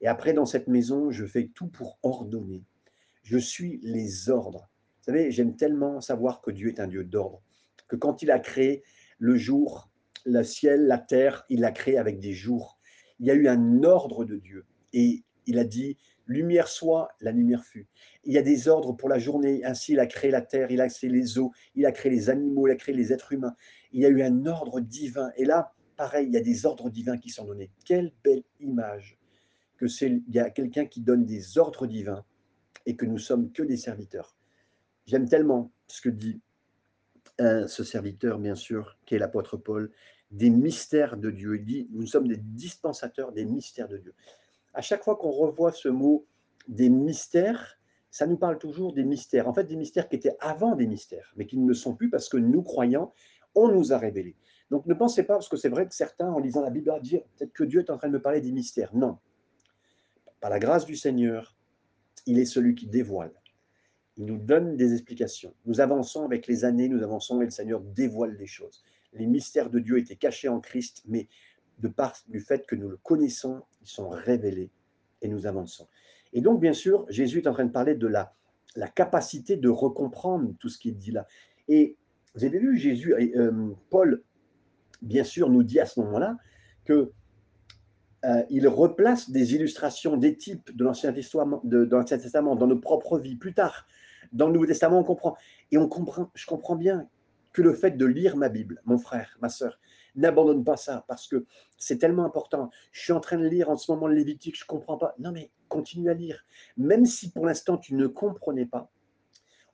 Et 0.00 0.08
après, 0.08 0.32
dans 0.32 0.46
cette 0.46 0.66
maison, 0.66 1.10
je 1.10 1.24
fais 1.24 1.50
tout 1.54 1.68
pour 1.68 1.98
ordonner. 2.02 2.64
Je 3.22 3.38
suis 3.38 3.78
les 3.82 4.28
ordres. 4.28 4.68
Vous 4.98 5.04
savez, 5.04 5.30
j'aime 5.30 5.56
tellement 5.56 6.00
savoir 6.00 6.40
que 6.40 6.50
Dieu 6.50 6.68
est 6.68 6.80
un 6.80 6.88
Dieu 6.88 7.04
d'ordre, 7.04 7.42
que 7.88 7.96
quand 7.96 8.22
il 8.22 8.30
a 8.30 8.40
créé 8.40 8.82
le 9.18 9.36
jour, 9.36 9.90
le 10.24 10.42
ciel, 10.42 10.86
la 10.86 10.98
terre, 10.98 11.44
il 11.48 11.60
l'a 11.60 11.72
créé 11.72 11.98
avec 11.98 12.18
des 12.18 12.32
jours. 12.32 12.78
Il 13.22 13.28
y 13.28 13.30
a 13.30 13.34
eu 13.34 13.46
un 13.46 13.84
ordre 13.84 14.24
de 14.24 14.36
Dieu. 14.36 14.66
Et 14.92 15.22
il 15.46 15.60
a 15.60 15.64
dit, 15.64 15.96
lumière 16.26 16.66
soit, 16.66 17.08
la 17.20 17.30
lumière 17.30 17.64
fut. 17.64 17.86
Il 18.24 18.32
y 18.32 18.38
a 18.38 18.42
des 18.42 18.66
ordres 18.66 18.94
pour 18.94 19.08
la 19.08 19.20
journée. 19.20 19.64
Ainsi, 19.64 19.92
il 19.92 20.00
a 20.00 20.06
créé 20.06 20.32
la 20.32 20.42
terre, 20.42 20.72
il 20.72 20.80
a 20.80 20.88
créé 20.88 21.08
les 21.08 21.38
eaux, 21.38 21.52
il 21.76 21.86
a 21.86 21.92
créé 21.92 22.10
les 22.10 22.30
animaux, 22.30 22.66
il 22.66 22.72
a 22.72 22.74
créé 22.74 22.92
les 22.92 23.12
êtres 23.12 23.32
humains. 23.32 23.54
Il 23.92 24.00
y 24.00 24.06
a 24.06 24.08
eu 24.08 24.22
un 24.22 24.44
ordre 24.46 24.80
divin. 24.80 25.30
Et 25.36 25.44
là, 25.44 25.72
pareil, 25.96 26.26
il 26.26 26.32
y 26.32 26.36
a 26.36 26.40
des 26.40 26.66
ordres 26.66 26.90
divins 26.90 27.16
qui 27.16 27.30
sont 27.30 27.44
donnés. 27.44 27.70
Quelle 27.84 28.12
belle 28.24 28.42
image 28.58 29.16
que 29.76 29.86
c'est, 29.86 30.08
il 30.08 30.34
y 30.34 30.40
a 30.40 30.50
quelqu'un 30.50 30.86
qui 30.86 31.00
donne 31.00 31.24
des 31.24 31.58
ordres 31.58 31.86
divins 31.86 32.24
et 32.86 32.96
que 32.96 33.06
nous 33.06 33.18
sommes 33.18 33.52
que 33.52 33.62
des 33.62 33.76
serviteurs. 33.76 34.36
J'aime 35.06 35.28
tellement 35.28 35.70
ce 35.86 36.00
que 36.00 36.08
dit 36.08 36.40
ce 37.38 37.84
serviteur, 37.84 38.38
bien 38.38 38.54
sûr, 38.54 38.96
qui 39.06 39.14
est 39.14 39.18
l'apôtre 39.18 39.56
Paul, 39.56 39.90
des 40.30 40.50
mystères 40.50 41.16
de 41.16 41.30
Dieu. 41.30 41.56
Il 41.56 41.64
dit, 41.64 41.88
nous 41.92 42.06
sommes 42.06 42.28
des 42.28 42.36
dispensateurs 42.36 43.32
des 43.32 43.44
mystères 43.44 43.88
de 43.88 43.98
Dieu. 43.98 44.14
À 44.74 44.80
chaque 44.80 45.04
fois 45.04 45.16
qu'on 45.16 45.30
revoit 45.30 45.72
ce 45.72 45.88
mot 45.88 46.26
des 46.68 46.88
mystères, 46.88 47.78
ça 48.10 48.26
nous 48.26 48.36
parle 48.36 48.58
toujours 48.58 48.92
des 48.92 49.04
mystères. 49.04 49.48
En 49.48 49.54
fait, 49.54 49.64
des 49.64 49.76
mystères 49.76 50.08
qui 50.08 50.16
étaient 50.16 50.36
avant 50.40 50.76
des 50.76 50.86
mystères, 50.86 51.32
mais 51.36 51.46
qui 51.46 51.58
ne 51.58 51.66
le 51.66 51.74
sont 51.74 51.94
plus 51.94 52.10
parce 52.10 52.28
que 52.28 52.36
nous, 52.36 52.62
croyants, 52.62 53.12
on 53.54 53.68
nous 53.68 53.92
a 53.92 53.98
révélés. 53.98 54.36
Donc 54.70 54.86
ne 54.86 54.94
pensez 54.94 55.22
pas, 55.24 55.34
parce 55.34 55.48
que 55.48 55.56
c'est 55.56 55.68
vrai 55.68 55.86
que 55.86 55.94
certains, 55.94 56.30
en 56.30 56.38
lisant 56.38 56.62
la 56.62 56.70
Bible, 56.70 56.90
vont 56.90 56.98
dire 56.98 57.22
peut-être 57.36 57.52
que 57.52 57.64
Dieu 57.64 57.80
est 57.80 57.90
en 57.90 57.98
train 57.98 58.08
de 58.08 58.14
me 58.14 58.22
parler 58.22 58.40
des 58.40 58.52
mystères. 58.52 58.94
Non. 58.94 59.18
Par 60.40 60.50
la 60.50 60.58
grâce 60.58 60.86
du 60.86 60.96
Seigneur, 60.96 61.56
il 62.26 62.38
est 62.38 62.46
celui 62.46 62.74
qui 62.74 62.86
dévoile. 62.86 63.32
Il 64.16 64.26
nous 64.26 64.38
donne 64.38 64.76
des 64.76 64.92
explications. 64.92 65.54
Nous 65.64 65.80
avançons 65.80 66.24
avec 66.24 66.46
les 66.46 66.64
années, 66.64 66.88
nous 66.88 67.02
avançons 67.02 67.40
et 67.40 67.44
le 67.44 67.50
Seigneur 67.50 67.80
dévoile 67.80 68.36
les 68.38 68.46
choses. 68.46 68.84
Les 69.14 69.26
mystères 69.26 69.70
de 69.70 69.78
Dieu 69.78 69.98
étaient 69.98 70.16
cachés 70.16 70.48
en 70.48 70.60
Christ, 70.60 71.02
mais 71.06 71.28
de 71.78 71.88
part 71.88 72.14
du 72.28 72.40
fait 72.40 72.66
que 72.66 72.74
nous 72.74 72.88
le 72.88 72.96
connaissons, 72.96 73.62
ils 73.82 73.88
sont 73.88 74.08
révélés 74.08 74.70
et 75.22 75.28
nous 75.28 75.46
avançons. 75.46 75.88
Et 76.32 76.40
donc, 76.40 76.60
bien 76.60 76.72
sûr, 76.72 77.06
Jésus 77.08 77.38
est 77.38 77.46
en 77.46 77.52
train 77.52 77.64
de 77.64 77.72
parler 77.72 77.94
de 77.94 78.06
la, 78.06 78.34
capacité 78.94 79.56
de 79.56 79.68
recomprendre 79.68 80.54
tout 80.58 80.68
ce 80.68 80.78
qui 80.78 80.90
est 80.90 80.92
dit 80.92 81.10
là. 81.10 81.26
Et 81.68 81.96
vous 82.34 82.44
avez 82.44 82.58
vu, 82.58 82.78
Jésus, 82.78 83.14
euh, 83.14 83.70
Paul 83.90 84.22
bien 85.02 85.24
sûr, 85.24 85.50
nous 85.50 85.62
dit 85.62 85.80
à 85.80 85.86
ce 85.86 86.00
moment-là 86.00 86.38
que 86.84 87.12
euh, 88.24 88.42
il 88.50 88.68
replace 88.68 89.30
des 89.30 89.54
illustrations, 89.54 90.16
des 90.16 90.36
types 90.36 90.74
de 90.74 90.84
l'Ancien 90.84 91.12
Testament, 91.12 92.56
dans 92.56 92.66
nos 92.66 92.78
propres 92.78 93.18
vies. 93.18 93.36
Plus 93.36 93.52
tard, 93.52 93.86
dans 94.32 94.46
le 94.46 94.52
Nouveau 94.54 94.66
Testament, 94.66 94.98
on 94.98 95.04
comprend. 95.04 95.36
Et 95.70 95.78
on 95.78 95.88
comprend, 95.88 96.30
je 96.34 96.46
comprends 96.46 96.76
bien 96.76 97.08
que 97.52 97.62
le 97.62 97.74
fait 97.74 97.92
de 97.92 98.06
lire 98.06 98.36
ma 98.36 98.48
Bible, 98.48 98.80
mon 98.84 98.98
frère, 98.98 99.36
ma 99.40 99.48
soeur, 99.48 99.78
n'abandonne 100.14 100.64
pas 100.64 100.76
ça 100.76 101.04
parce 101.08 101.26
que 101.26 101.46
c'est 101.76 101.98
tellement 101.98 102.24
important. 102.24 102.70
Je 102.92 103.02
suis 103.02 103.12
en 103.12 103.20
train 103.20 103.38
de 103.38 103.46
lire 103.46 103.70
en 103.70 103.76
ce 103.76 103.90
moment 103.90 104.08
le 104.08 104.14
Lévitique, 104.14 104.58
je 104.58 104.64
ne 104.64 104.66
comprends 104.66 104.98
pas. 104.98 105.14
Non, 105.18 105.32
mais 105.32 105.50
continue 105.68 106.10
à 106.10 106.14
lire. 106.14 106.44
Même 106.76 107.06
si 107.06 107.30
pour 107.30 107.46
l'instant 107.46 107.78
tu 107.78 107.94
ne 107.94 108.06
comprenais 108.06 108.66
pas, 108.66 108.90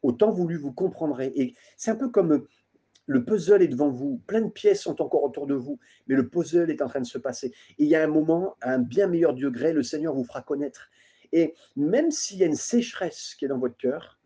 autant 0.03 0.31
voulu 0.31 0.57
vous 0.57 0.73
comprendrez. 0.73 1.33
Et 1.35 1.55
c'est 1.77 1.91
un 1.91 1.97
peu 1.97 2.09
comme 2.09 2.47
le 3.07 3.25
puzzle 3.25 3.62
est 3.62 3.69
devant 3.69 3.88
vous, 3.88 4.21
plein 4.27 4.43
de 4.43 4.50
pièces 4.50 4.83
sont 4.83 5.00
encore 5.00 5.25
autour 5.25 5.47
de 5.47 5.55
vous, 5.55 5.79
mais 6.07 6.15
le 6.15 6.29
puzzle 6.29 6.71
est 6.71 6.83
en 6.83 6.88
train 6.88 7.00
de 7.00 7.07
se 7.07 7.19
passer. 7.19 7.49
Et 7.79 7.85
il 7.85 7.88
y 7.88 7.97
a 7.97 8.05
un 8.05 8.09
moment, 8.09 8.57
à 8.61 8.73
un 8.75 8.79
bien 8.79 9.07
meilleur 9.07 9.33
degré, 9.33 9.73
le 9.73 9.83
Seigneur 9.83 10.15
vous 10.15 10.25
fera 10.25 10.43
connaître. 10.43 10.91
Et 11.33 11.55
même 11.75 12.11
s'il 12.11 12.38
y 12.38 12.43
a 12.43 12.47
une 12.47 12.55
sécheresse 12.55 13.35
qui 13.35 13.47
est 13.47 13.49
dans 13.49 13.59
votre 13.59 13.77
cœur, 13.77 14.18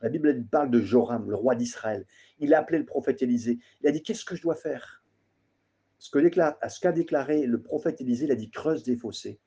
la 0.00 0.08
Bible 0.08 0.44
parle 0.46 0.70
de 0.70 0.80
Joram, 0.80 1.28
le 1.28 1.36
roi 1.36 1.54
d'Israël. 1.54 2.06
Il 2.38 2.54
a 2.54 2.60
appelé 2.60 2.78
le 2.78 2.86
prophète 2.86 3.22
Élisée. 3.22 3.58
Il 3.80 3.88
a 3.88 3.92
dit 3.92 4.02
Qu'est-ce 4.02 4.24
que 4.24 4.34
je 4.34 4.42
dois 4.42 4.56
faire? 4.56 5.04
Ce 5.98 6.10
qu'a 6.80 6.92
déclaré 6.92 7.46
le 7.46 7.60
prophète 7.60 8.00
Élisée, 8.00 8.24
il 8.24 8.32
a 8.32 8.36
dit 8.36 8.50
Creuse 8.50 8.82
des 8.82 8.96
fossés 8.96 9.38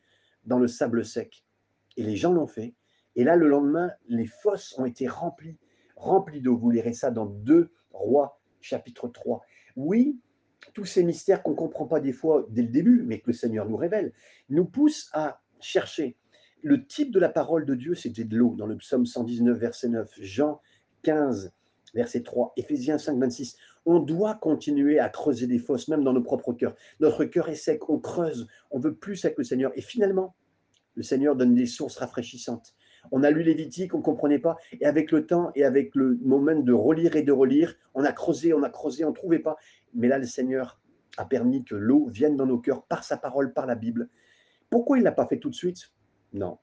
dans 0.46 0.60
le 0.60 0.68
sable 0.68 1.04
sec. 1.04 1.44
Et 1.98 2.04
les 2.04 2.16
gens 2.16 2.32
l'ont 2.32 2.48
fait. 2.48 2.76
Et 3.16 3.24
là, 3.24 3.36
le 3.36 3.48
lendemain, 3.48 3.92
les 4.08 4.28
fosses 4.28 4.78
ont 4.78 4.86
été 4.86 5.08
remplies, 5.08 5.58
remplies 5.96 6.42
d'eau. 6.42 6.58
Vous 6.58 6.70
lirez 6.70 6.94
ça 6.94 7.12
dans 7.12 7.26
deux 7.26 7.72
rois 7.92 8.40
chapitre 8.62 9.08
3. 9.08 9.42
Oui, 9.76 10.20
tous 10.74 10.86
ces 10.86 11.04
mystères 11.04 11.44
qu'on 11.44 11.52
ne 11.52 11.56
comprend 11.56 11.86
pas 11.86 12.00
des 12.00 12.14
fois 12.14 12.46
dès 12.50 12.62
le 12.62 12.70
début, 12.70 13.04
mais 13.04 13.20
que 13.20 13.28
le 13.28 13.34
Seigneur 13.34 13.68
nous 13.68 13.78
révèle, 13.78 14.14
nous 14.50 14.66
poussent 14.66 15.10
à 15.14 15.42
chercher. 15.60 16.18
Le 16.66 16.86
type 16.86 17.12
de 17.12 17.20
la 17.20 17.28
parole 17.28 17.66
de 17.66 17.76
Dieu, 17.76 17.94
c'était 17.94 18.24
de 18.24 18.38
l'eau, 18.38 18.56
dans 18.56 18.66
le 18.66 18.78
psaume 18.78 19.06
119, 19.06 19.58
verset 19.58 19.90
9, 19.90 20.10
Jean 20.22 20.62
15, 21.02 21.52
verset 21.94 22.24
3, 22.24 22.54
Éphésiens 22.56 22.98
5, 22.98 23.20
26. 23.20 23.58
On 23.86 24.00
doit 24.00 24.36
continuer 24.36 24.98
à 24.98 25.10
creuser 25.10 25.46
des 25.46 25.60
fosses, 25.60 25.90
même 25.90 26.06
dans 26.06 26.14
nos 26.14 26.24
propres 26.24 26.54
cœurs. 26.54 26.74
Notre 27.02 27.26
cœur 27.26 27.50
est 27.50 27.56
sec, 27.56 27.90
on 27.90 28.00
creuse, 28.00 28.48
on 28.72 28.80
veut 28.80 28.96
plus 28.96 29.26
avec 29.26 29.38
le 29.38 29.44
Seigneur. 29.44 29.74
Et 29.76 29.82
finalement, 29.82 30.36
le 30.96 31.04
Seigneur 31.04 31.36
donne 31.36 31.54
des 31.54 31.66
sources 31.66 31.98
rafraîchissantes. 31.98 32.74
On 33.12 33.24
a 33.24 33.30
lu 33.30 33.44
Lévitique, 33.44 33.94
on 33.94 33.98
ne 33.98 34.04
comprenait 34.04 34.40
pas. 34.40 34.56
Et 34.80 34.86
avec 34.86 35.12
le 35.12 35.26
temps 35.26 35.52
et 35.56 35.66
avec 35.66 35.94
le 35.96 36.18
moment 36.22 36.58
de 36.58 36.72
relire 36.72 37.18
et 37.18 37.24
de 37.24 37.34
relire, 37.34 37.76
on 37.94 38.06
a 38.06 38.14
creusé, 38.14 38.54
on 38.54 38.64
a 38.64 38.70
creusé, 38.70 39.04
on 39.04 39.10
ne 39.10 39.16
trouvait 39.16 39.40
pas. 39.40 39.58
Mais 39.94 40.08
là, 40.08 40.18
le 40.18 40.28
Seigneur 40.28 40.80
a 41.18 41.26
permis 41.26 41.66
que 41.66 41.76
l'eau 41.76 42.08
vienne 42.08 42.38
dans 42.38 42.46
nos 42.46 42.58
cœurs 42.58 42.84
par 42.84 43.04
sa 43.04 43.18
parole, 43.18 43.52
par 43.52 43.66
la 43.66 43.76
Bible. 43.76 44.08
Pourquoi 44.70 44.98
il 44.98 45.02
ne 45.02 45.06
l'a 45.06 45.12
pas 45.12 45.28
fait 45.28 45.40
tout 45.40 45.50
de 45.50 45.56
suite? 45.56 45.92
Non. 46.34 46.58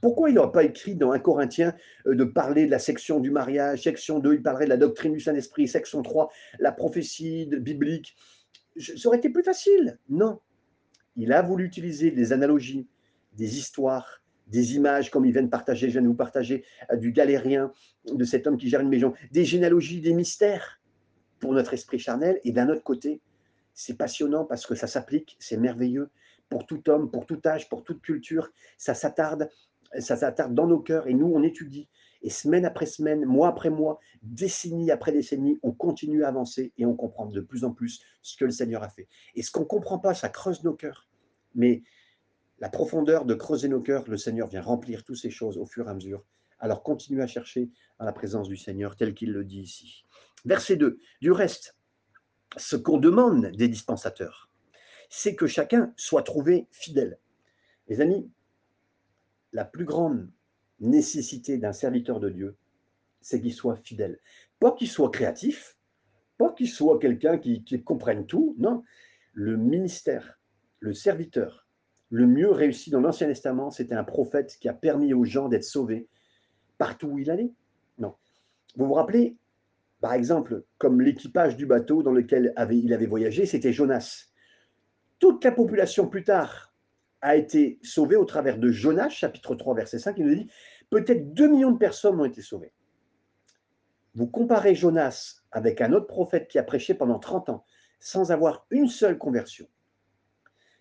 Pourquoi 0.00 0.30
il 0.30 0.34
n'aurait 0.34 0.52
pas 0.52 0.64
écrit 0.64 0.94
dans 0.94 1.12
un 1.12 1.18
Corinthien 1.18 1.74
euh, 2.06 2.14
de 2.14 2.24
parler 2.24 2.66
de 2.66 2.70
la 2.70 2.78
section 2.78 3.20
du 3.20 3.30
mariage, 3.30 3.82
section 3.82 4.18
2, 4.18 4.34
il 4.34 4.42
parlerait 4.42 4.64
de 4.64 4.70
la 4.70 4.76
doctrine 4.76 5.12
du 5.12 5.20
Saint-Esprit, 5.20 5.68
section 5.68 6.02
3, 6.02 6.30
la 6.58 6.72
prophétie 6.72 7.46
biblique? 7.46 8.16
Ça 8.78 9.08
aurait 9.08 9.18
été 9.18 9.30
plus 9.30 9.42
facile. 9.44 9.98
Non. 10.08 10.40
Il 11.16 11.32
a 11.32 11.42
voulu 11.42 11.64
utiliser 11.64 12.10
des 12.10 12.32
analogies, 12.32 12.88
des 13.34 13.58
histoires, 13.58 14.22
des 14.46 14.74
images 14.74 15.10
comme 15.10 15.24
il 15.24 15.32
vient 15.32 15.42
de 15.42 15.48
partager, 15.48 15.86
je 15.88 15.92
viens 15.92 16.02
de 16.02 16.08
vous 16.08 16.14
partager, 16.14 16.64
euh, 16.90 16.96
du 16.96 17.12
galérien, 17.12 17.72
de 18.12 18.24
cet 18.24 18.46
homme 18.46 18.58
qui 18.58 18.68
gère 18.68 18.80
une 18.80 18.88
maison, 18.88 19.14
des 19.32 19.44
généalogies, 19.44 20.00
des 20.00 20.12
mystères 20.12 20.80
pour 21.40 21.52
notre 21.52 21.72
esprit 21.72 21.98
charnel. 21.98 22.40
Et 22.44 22.52
d'un 22.52 22.68
autre 22.68 22.82
côté, 22.82 23.20
c'est 23.74 23.96
passionnant 23.96 24.44
parce 24.44 24.66
que 24.66 24.74
ça 24.74 24.86
s'applique, 24.86 25.36
c'est 25.38 25.56
merveilleux 25.56 26.10
pour 26.54 26.66
tout 26.66 26.88
homme, 26.88 27.10
pour 27.10 27.26
tout 27.26 27.40
âge, 27.46 27.68
pour 27.68 27.82
toute 27.82 28.00
culture. 28.00 28.48
Ça 28.78 28.94
s'attarde, 28.94 29.50
ça 29.98 30.14
s'attarde 30.14 30.54
dans 30.54 30.68
nos 30.68 30.78
cœurs 30.78 31.08
et 31.08 31.12
nous, 31.12 31.26
on 31.26 31.42
étudie. 31.42 31.88
Et 32.22 32.30
semaine 32.30 32.64
après 32.64 32.86
semaine, 32.86 33.24
mois 33.24 33.48
après 33.48 33.70
mois, 33.70 33.98
décennie 34.22 34.92
après 34.92 35.10
décennie, 35.10 35.58
on 35.64 35.72
continue 35.72 36.22
à 36.22 36.28
avancer 36.28 36.72
et 36.78 36.86
on 36.86 36.94
comprend 36.94 37.26
de 37.26 37.40
plus 37.40 37.64
en 37.64 37.72
plus 37.72 38.00
ce 38.22 38.36
que 38.36 38.44
le 38.44 38.52
Seigneur 38.52 38.84
a 38.84 38.88
fait. 38.88 39.08
Et 39.34 39.42
ce 39.42 39.50
qu'on 39.50 39.62
ne 39.62 39.64
comprend 39.64 39.98
pas, 39.98 40.14
ça 40.14 40.28
creuse 40.28 40.62
nos 40.62 40.74
cœurs. 40.74 41.08
Mais 41.56 41.82
la 42.60 42.68
profondeur 42.68 43.24
de 43.24 43.34
creuser 43.34 43.66
nos 43.66 43.80
cœurs, 43.80 44.04
le 44.06 44.16
Seigneur 44.16 44.46
vient 44.46 44.62
remplir 44.62 45.02
toutes 45.02 45.16
ces 45.16 45.30
choses 45.30 45.58
au 45.58 45.66
fur 45.66 45.88
et 45.88 45.90
à 45.90 45.94
mesure. 45.94 46.24
Alors 46.60 46.84
continuez 46.84 47.24
à 47.24 47.26
chercher 47.26 47.68
à 47.98 48.04
la 48.04 48.12
présence 48.12 48.46
du 48.46 48.56
Seigneur 48.56 48.94
tel 48.94 49.12
qu'il 49.12 49.32
le 49.32 49.42
dit 49.42 49.62
ici. 49.62 50.04
Verset 50.44 50.76
2. 50.76 51.00
Du 51.20 51.32
reste, 51.32 51.76
ce 52.56 52.76
qu'on 52.76 52.98
demande 52.98 53.46
des 53.46 53.66
dispensateurs, 53.66 54.48
c'est 55.16 55.36
que 55.36 55.46
chacun 55.46 55.94
soit 55.96 56.24
trouvé 56.24 56.66
fidèle. 56.72 57.18
Les 57.86 58.00
amis, 58.00 58.28
la 59.52 59.64
plus 59.64 59.84
grande 59.84 60.28
nécessité 60.80 61.56
d'un 61.56 61.72
serviteur 61.72 62.18
de 62.18 62.30
Dieu, 62.30 62.56
c'est 63.20 63.40
qu'il 63.40 63.54
soit 63.54 63.76
fidèle. 63.76 64.18
Pas 64.58 64.72
qu'il 64.72 64.88
soit 64.88 65.12
créatif, 65.12 65.78
pas 66.36 66.52
qu'il 66.52 66.68
soit 66.68 66.98
quelqu'un 66.98 67.38
qui, 67.38 67.62
qui 67.62 67.80
comprenne 67.84 68.26
tout, 68.26 68.56
non. 68.58 68.82
Le 69.32 69.56
ministère, 69.56 70.40
le 70.80 70.92
serviteur, 70.92 71.68
le 72.10 72.26
mieux 72.26 72.50
réussi 72.50 72.90
dans 72.90 73.00
l'Ancien 73.00 73.28
Testament, 73.28 73.70
c'était 73.70 73.94
un 73.94 74.04
prophète 74.04 74.56
qui 74.58 74.68
a 74.68 74.74
permis 74.74 75.14
aux 75.14 75.24
gens 75.24 75.48
d'être 75.48 75.64
sauvés 75.64 76.08
partout 76.76 77.06
où 77.06 77.18
il 77.20 77.30
allait. 77.30 77.52
Non. 77.98 78.16
Vous 78.74 78.86
vous 78.86 78.94
rappelez, 78.94 79.36
par 80.00 80.12
exemple, 80.12 80.64
comme 80.78 81.00
l'équipage 81.00 81.56
du 81.56 81.66
bateau 81.66 82.02
dans 82.02 82.12
lequel 82.12 82.52
il 82.72 82.92
avait 82.92 83.06
voyagé, 83.06 83.46
c'était 83.46 83.72
Jonas. 83.72 84.33
Toute 85.18 85.44
la 85.44 85.52
population 85.52 86.08
plus 86.08 86.24
tard 86.24 86.74
a 87.20 87.36
été 87.36 87.78
sauvée 87.82 88.16
au 88.16 88.24
travers 88.24 88.58
de 88.58 88.70
Jonas, 88.70 89.08
chapitre 89.08 89.54
3, 89.54 89.74
verset 89.74 89.98
5, 89.98 90.18
il 90.18 90.26
nous 90.26 90.34
dit 90.34 90.50
peut-être 90.90 91.32
2 91.32 91.48
millions 91.48 91.72
de 91.72 91.78
personnes 91.78 92.20
ont 92.20 92.24
été 92.24 92.42
sauvées. 92.42 92.72
Vous 94.14 94.26
comparez 94.26 94.74
Jonas 94.74 95.40
avec 95.50 95.80
un 95.80 95.92
autre 95.92 96.06
prophète 96.06 96.48
qui 96.48 96.58
a 96.58 96.62
prêché 96.62 96.94
pendant 96.94 97.18
30 97.18 97.48
ans 97.48 97.64
sans 97.98 98.30
avoir 98.30 98.66
une 98.70 98.88
seule 98.88 99.16
conversion. 99.16 99.66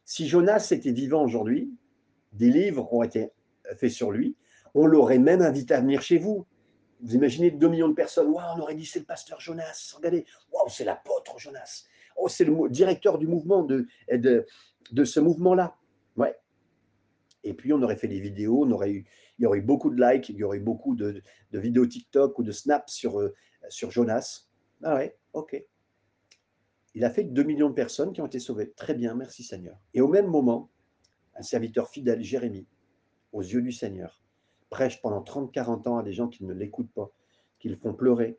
Si 0.05 0.27
Jonas 0.27 0.67
était 0.71 0.91
vivant 0.91 1.23
aujourd'hui, 1.23 1.73
des 2.33 2.49
livres 2.49 2.91
ont 2.93 3.03
été 3.03 3.31
faits 3.77 3.91
sur 3.91 4.11
lui, 4.11 4.35
on 4.73 4.85
l'aurait 4.85 5.19
même 5.19 5.41
invité 5.41 5.73
à 5.73 5.79
venir 5.79 6.01
chez 6.01 6.17
vous. 6.17 6.45
Vous 7.01 7.15
imaginez 7.15 7.51
2 7.51 7.67
millions 7.69 7.87
de 7.87 7.93
personnes, 7.93 8.27
on 8.27 8.59
aurait 8.59 8.75
dit 8.75 8.85
c'est 8.85 8.99
le 8.99 9.05
pasteur 9.05 9.39
Jonas, 9.39 9.93
regardez, 9.95 10.25
c'est 10.67 10.83
l'apôtre 10.83 11.39
Jonas, 11.39 11.85
oh, 12.17 12.27
c'est 12.27 12.45
le 12.45 12.69
directeur 12.69 13.17
du 13.17 13.27
mouvement, 13.27 13.63
de, 13.63 13.87
de, 14.11 15.05
ce 15.05 15.19
mouvement-là. 15.19 15.75
Ouais. 16.15 16.35
Et 17.43 17.53
puis 17.53 17.73
on 17.73 17.81
aurait 17.81 17.97
fait 17.97 18.07
des 18.07 18.19
vidéos, 18.19 18.63
on 18.63 18.71
aurait 18.71 18.91
eu, 18.91 19.05
il 19.37 19.43
y 19.43 19.45
aurait 19.45 19.59
eu 19.59 19.63
beaucoup 19.63 19.89
de 19.89 20.01
likes, 20.01 20.29
il 20.29 20.37
y 20.37 20.43
aurait 20.43 20.57
eu 20.57 20.61
beaucoup 20.61 20.95
de, 20.95 21.21
de 21.51 21.59
vidéos 21.59 21.85
TikTok 21.85 22.37
ou 22.39 22.43
de 22.43 22.51
snaps 22.51 22.93
sur, 22.93 23.19
euh, 23.19 23.33
sur 23.69 23.91
Jonas. 23.91 24.47
Ah 24.83 24.95
ouais, 24.95 25.17
ok. 25.33 25.61
Il 26.95 27.03
a 27.05 27.09
fait 27.09 27.23
2 27.23 27.43
millions 27.43 27.69
de 27.69 27.73
personnes 27.73 28.13
qui 28.13 28.21
ont 28.21 28.27
été 28.27 28.39
sauvées. 28.39 28.71
Très 28.71 28.93
bien, 28.93 29.15
merci 29.15 29.43
Seigneur. 29.43 29.79
Et 29.93 30.01
au 30.01 30.07
même 30.07 30.27
moment, 30.27 30.69
un 31.35 31.41
serviteur 31.41 31.89
fidèle, 31.89 32.21
Jérémie, 32.21 32.67
aux 33.31 33.41
yeux 33.41 33.61
du 33.61 33.71
Seigneur, 33.71 34.21
prêche 34.69 35.01
pendant 35.01 35.21
30-40 35.21 35.87
ans 35.87 35.97
à 35.97 36.03
des 36.03 36.13
gens 36.13 36.27
qui 36.27 36.43
ne 36.45 36.53
l'écoutent 36.53 36.91
pas, 36.93 37.11
qui 37.59 37.69
le 37.69 37.75
font 37.75 37.93
pleurer. 37.93 38.37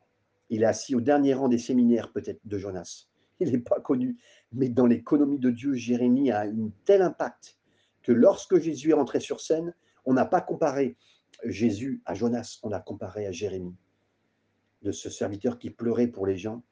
Il 0.51 0.63
est 0.63 0.67
assis 0.67 0.95
au 0.95 1.01
dernier 1.01 1.35
rang 1.35 1.49
des 1.49 1.59
séminaires 1.59 2.13
peut-être 2.13 2.41
de 2.45 2.59
Jonas. 2.59 3.09
Il 3.41 3.53
n'est 3.53 3.59
pas 3.59 3.81
connu, 3.81 4.17
mais 4.53 4.69
dans 4.69 4.87
l'économie 4.87 5.39
de 5.39 5.51
Dieu, 5.51 5.75
Jérémie 5.75 6.31
a 6.31 6.43
un 6.43 6.71
tel 6.85 7.03
impact 7.03 7.59
que 8.03 8.13
lorsque 8.13 8.59
Jésus 8.59 8.91
est 8.91 8.95
rentré 8.95 9.21
sur 9.21 9.41
scène, 9.41 9.75
on 10.05 10.13
n'a 10.13 10.25
pas 10.25 10.41
comparé 10.41 10.97
Jésus 11.45 12.03
à 12.05 12.15
Jonas, 12.15 12.61
on 12.63 12.73
a 12.73 12.81
comparé 12.81 13.27
à 13.27 13.33
Jérémie, 13.33 13.75
de 14.83 14.93
ce 14.93 15.11
serviteur 15.11 15.59
qui 15.59 15.71
pleurait 15.71 16.07
pour 16.07 16.27
les 16.27 16.37
gens 16.37 16.63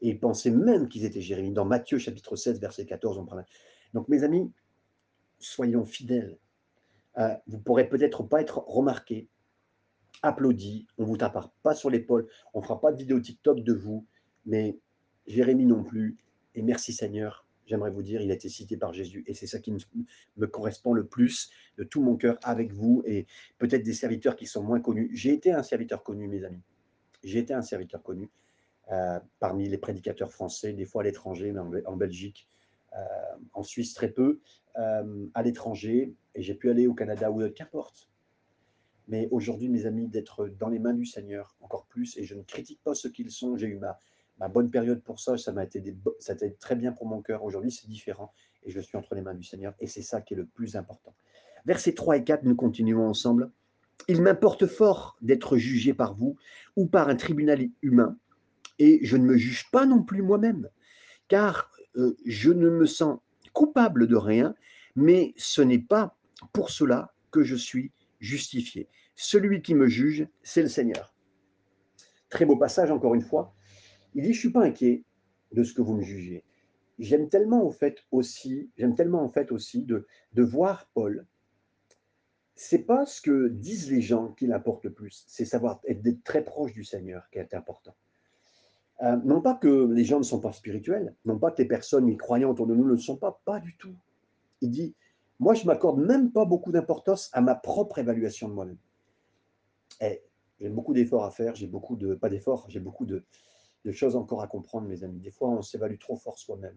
et 0.00 0.10
ils 0.10 0.20
pensaient 0.20 0.50
même 0.50 0.88
qu'ils 0.88 1.04
étaient 1.04 1.20
Jérémie. 1.20 1.52
Dans 1.52 1.64
Matthieu 1.64 1.98
chapitre 1.98 2.36
16, 2.36 2.60
verset 2.60 2.86
14, 2.86 3.18
on 3.18 3.24
parle. 3.24 3.44
Donc 3.94 4.08
mes 4.08 4.24
amis, 4.24 4.52
soyons 5.38 5.86
fidèles. 5.86 6.38
Euh, 7.18 7.34
vous 7.46 7.58
pourrez 7.58 7.88
peut-être 7.88 8.22
pas 8.22 8.42
être 8.42 8.58
remarqué, 8.66 9.28
applaudi, 10.22 10.86
on 10.98 11.02
ne 11.02 11.08
vous 11.08 11.16
tapera 11.16 11.52
pas 11.62 11.74
sur 11.74 11.88
l'épaule, 11.88 12.28
on 12.52 12.60
ne 12.60 12.64
fera 12.64 12.80
pas 12.80 12.92
de 12.92 12.98
vidéo 12.98 13.20
TikTok 13.20 13.60
de 13.60 13.72
vous, 13.72 14.06
mais 14.44 14.78
Jérémie 15.26 15.66
non 15.66 15.82
plus. 15.82 16.16
Et 16.54 16.62
merci 16.62 16.92
Seigneur, 16.92 17.46
j'aimerais 17.66 17.90
vous 17.90 18.02
dire, 18.02 18.20
il 18.20 18.30
a 18.30 18.34
été 18.34 18.48
cité 18.48 18.76
par 18.76 18.92
Jésus. 18.92 19.24
Et 19.26 19.34
c'est 19.34 19.46
ça 19.46 19.58
qui 19.58 19.72
me, 19.72 20.46
correspond 20.46 20.92
le 20.92 21.04
plus 21.04 21.50
de 21.76 21.84
tout 21.84 22.02
mon 22.02 22.16
cœur 22.16 22.38
avec 22.42 22.72
vous 22.72 23.02
et 23.06 23.26
peut-être 23.58 23.82
des 23.82 23.92
serviteurs 23.92 24.36
qui 24.36 24.46
sont 24.46 24.62
moins 24.62 24.80
connus. 24.80 25.10
J'ai 25.12 25.32
été 25.32 25.52
un 25.52 25.62
serviteur 25.62 26.02
connu, 26.02 26.28
mes 26.28 26.44
amis. 26.44 26.62
J'ai 27.24 27.40
été 27.40 27.54
un 27.54 27.62
serviteur 27.62 28.02
connu. 28.02 28.30
Euh, 28.92 29.18
parmi 29.40 29.68
les 29.68 29.78
prédicateurs 29.78 30.30
français, 30.30 30.72
des 30.72 30.84
fois 30.84 31.02
à 31.02 31.04
l'étranger, 31.04 31.50
mais 31.50 31.84
en, 31.86 31.96
Belgique, 31.96 32.48
euh, 32.94 32.98
en 33.52 33.64
Suisse 33.64 33.94
très 33.94 34.08
peu, 34.08 34.38
euh, 34.78 35.26
à 35.34 35.42
l'étranger, 35.42 36.14
et 36.36 36.42
j'ai 36.42 36.54
pu 36.54 36.70
aller 36.70 36.86
au 36.86 36.94
Canada 36.94 37.32
ou 37.32 37.50
qu'importe. 37.50 38.08
Mais 39.08 39.26
aujourd'hui, 39.32 39.68
mes 39.68 39.86
amis, 39.86 40.06
d'être 40.06 40.46
dans 40.46 40.68
les 40.68 40.78
mains 40.78 40.94
du 40.94 41.04
Seigneur 41.04 41.56
encore 41.60 41.86
plus, 41.86 42.16
et 42.16 42.22
je 42.22 42.36
ne 42.36 42.42
critique 42.42 42.80
pas 42.84 42.94
ceux 42.94 43.10
qu'ils 43.10 43.32
sont, 43.32 43.56
j'ai 43.56 43.66
eu 43.66 43.78
ma, 43.78 43.98
ma, 44.38 44.48
bonne 44.48 44.70
période 44.70 45.02
pour 45.02 45.20
ça, 45.20 45.36
ça 45.36 45.52
m'a 45.52 45.64
été, 45.64 45.82
ça 46.18 46.32
a 46.32 46.34
été 46.34 46.54
très 46.54 46.76
bien 46.76 46.92
pour 46.92 47.06
mon 47.06 47.22
cœur. 47.22 47.44
Aujourd'hui, 47.44 47.70
c'est 47.70 47.88
différent, 47.88 48.32
et 48.62 48.70
je 48.70 48.80
suis 48.80 48.96
entre 48.96 49.14
les 49.14 49.22
mains 49.22 49.34
du 49.34 49.44
Seigneur, 49.44 49.74
et 49.80 49.86
c'est 49.86 50.02
ça 50.02 50.20
qui 50.20 50.34
est 50.34 50.36
le 50.36 50.46
plus 50.46 50.76
important. 50.76 51.14
Versets 51.64 51.94
3 51.94 52.18
et 52.18 52.24
4, 52.24 52.44
nous 52.44 52.54
continuons 52.54 53.06
ensemble. 53.06 53.50
Il 54.08 54.22
m'importe 54.22 54.66
fort 54.66 55.16
d'être 55.20 55.56
jugé 55.56 55.94
par 55.94 56.14
vous 56.14 56.36
ou 56.76 56.86
par 56.86 57.08
un 57.08 57.16
tribunal 57.16 57.68
humain, 57.82 58.16
et 58.78 59.00
je 59.02 59.16
ne 59.16 59.24
me 59.24 59.36
juge 59.36 59.70
pas 59.70 59.86
non 59.86 60.02
plus 60.02 60.22
moi-même, 60.22 60.68
car 61.28 61.70
euh, 61.96 62.16
je 62.26 62.50
ne 62.50 62.68
me 62.68 62.86
sens 62.86 63.18
coupable 63.52 64.06
de 64.06 64.16
rien, 64.16 64.54
mais 64.96 65.32
ce 65.36 65.62
n'est 65.62 65.78
pas 65.78 66.16
pour 66.52 66.70
cela 66.70 67.14
que 67.30 67.42
je 67.42 67.56
suis 67.56 67.90
justifié. 68.20 68.88
Celui 69.14 69.62
qui 69.62 69.74
me 69.74 69.86
juge, 69.86 70.28
c'est 70.42 70.62
le 70.62 70.68
Seigneur. 70.68 71.14
Très 72.28 72.44
beau 72.44 72.56
passage, 72.56 72.90
encore 72.90 73.14
une 73.14 73.22
fois. 73.22 73.55
Il 74.16 74.22
dit, 74.22 74.32
je 74.32 74.38
ne 74.38 74.40
suis 74.40 74.50
pas 74.50 74.64
inquiet 74.64 75.04
de 75.52 75.62
ce 75.62 75.74
que 75.74 75.82
vous 75.82 75.92
me 75.92 76.02
jugez. 76.02 76.42
J'aime 76.98 77.28
tellement 77.28 77.66
en 77.66 77.70
fait 77.70 77.98
aussi, 78.10 78.70
j'aime 78.78 78.94
tellement 78.94 79.22
en 79.22 79.28
fait 79.28 79.52
aussi 79.52 79.82
de, 79.82 80.06
de 80.32 80.42
voir 80.42 80.88
Paul. 80.94 81.26
C'est 82.54 82.84
pas 82.84 83.04
ce 83.04 83.20
que 83.20 83.48
disent 83.48 83.90
les 83.90 84.00
gens 84.00 84.28
qui 84.28 84.46
l'importe 84.46 84.84
le 84.84 84.92
plus, 84.94 85.24
c'est 85.28 85.44
savoir 85.44 85.82
être 85.86 86.02
très 86.24 86.42
proche 86.42 86.72
du 86.72 86.82
Seigneur 86.82 87.28
qui 87.30 87.38
est 87.38 87.52
important. 87.52 87.94
Euh, 89.02 89.16
non 89.16 89.42
pas 89.42 89.52
que 89.52 89.92
les 89.92 90.04
gens 90.04 90.16
ne 90.16 90.24
sont 90.24 90.40
pas 90.40 90.54
spirituels, 90.54 91.14
non 91.26 91.38
pas 91.38 91.50
que 91.50 91.60
les 91.60 91.68
personnes 91.68 92.08
y 92.08 92.16
croyantes 92.16 92.52
autour 92.52 92.68
de 92.68 92.74
nous 92.74 92.84
ne 92.84 92.92
le 92.92 92.96
sont 92.96 93.18
pas, 93.18 93.38
pas 93.44 93.60
du 93.60 93.76
tout. 93.76 93.94
Il 94.62 94.70
dit, 94.70 94.94
moi 95.38 95.52
je 95.52 95.66
m'accorde 95.66 96.00
même 96.00 96.32
pas 96.32 96.46
beaucoup 96.46 96.72
d'importance 96.72 97.28
à 97.34 97.42
ma 97.42 97.54
propre 97.54 97.98
évaluation 97.98 98.48
de 98.48 98.54
moi-même. 98.54 98.78
Eh, 100.00 100.22
j'ai 100.58 100.70
beaucoup 100.70 100.94
d'efforts 100.94 101.24
à 101.24 101.30
faire, 101.30 101.54
j'ai 101.54 101.66
beaucoup 101.66 101.96
de, 101.96 102.14
pas 102.14 102.30
d'efforts, 102.30 102.64
j'ai 102.70 102.80
beaucoup 102.80 103.04
de, 103.04 103.22
de, 103.86 103.92
choses 103.92 104.16
encore 104.16 104.42
à 104.42 104.48
comprendre, 104.48 104.88
mes 104.88 105.04
amis. 105.04 105.20
Des 105.20 105.30
fois, 105.30 105.48
on 105.48 105.62
s'évalue 105.62 105.98
trop 105.98 106.16
fort 106.16 106.38
soi-même. 106.38 106.76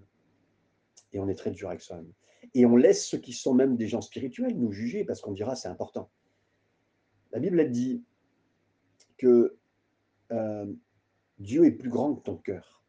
Et 1.12 1.20
on 1.20 1.28
est 1.28 1.36
très 1.36 1.52
dur 1.52 1.70
avec 1.70 1.82
soi-même. 1.82 2.12
Et 2.54 2.66
on 2.66 2.76
laisse 2.76 3.06
ceux 3.06 3.18
qui 3.18 3.34
sont 3.34 3.54
même 3.54 3.76
des 3.76 3.88
gens 3.88 4.02
spirituels 4.02 4.58
nous 4.58 4.72
juger 4.72 5.04
parce 5.04 5.22
qu'on 5.22 5.34
dira 5.34 5.56
c'est 5.56 5.68
important. 5.68 6.10
La 7.32 7.40
Bible, 7.40 7.70
dit 7.70 8.04
que 9.18 9.58
euh, 10.32 10.66
Dieu 11.40 11.66
est 11.66 11.72
plus 11.72 11.90
grand 11.90 12.16
que 12.16 12.22
ton 12.22 12.38
cœur. 12.38 12.84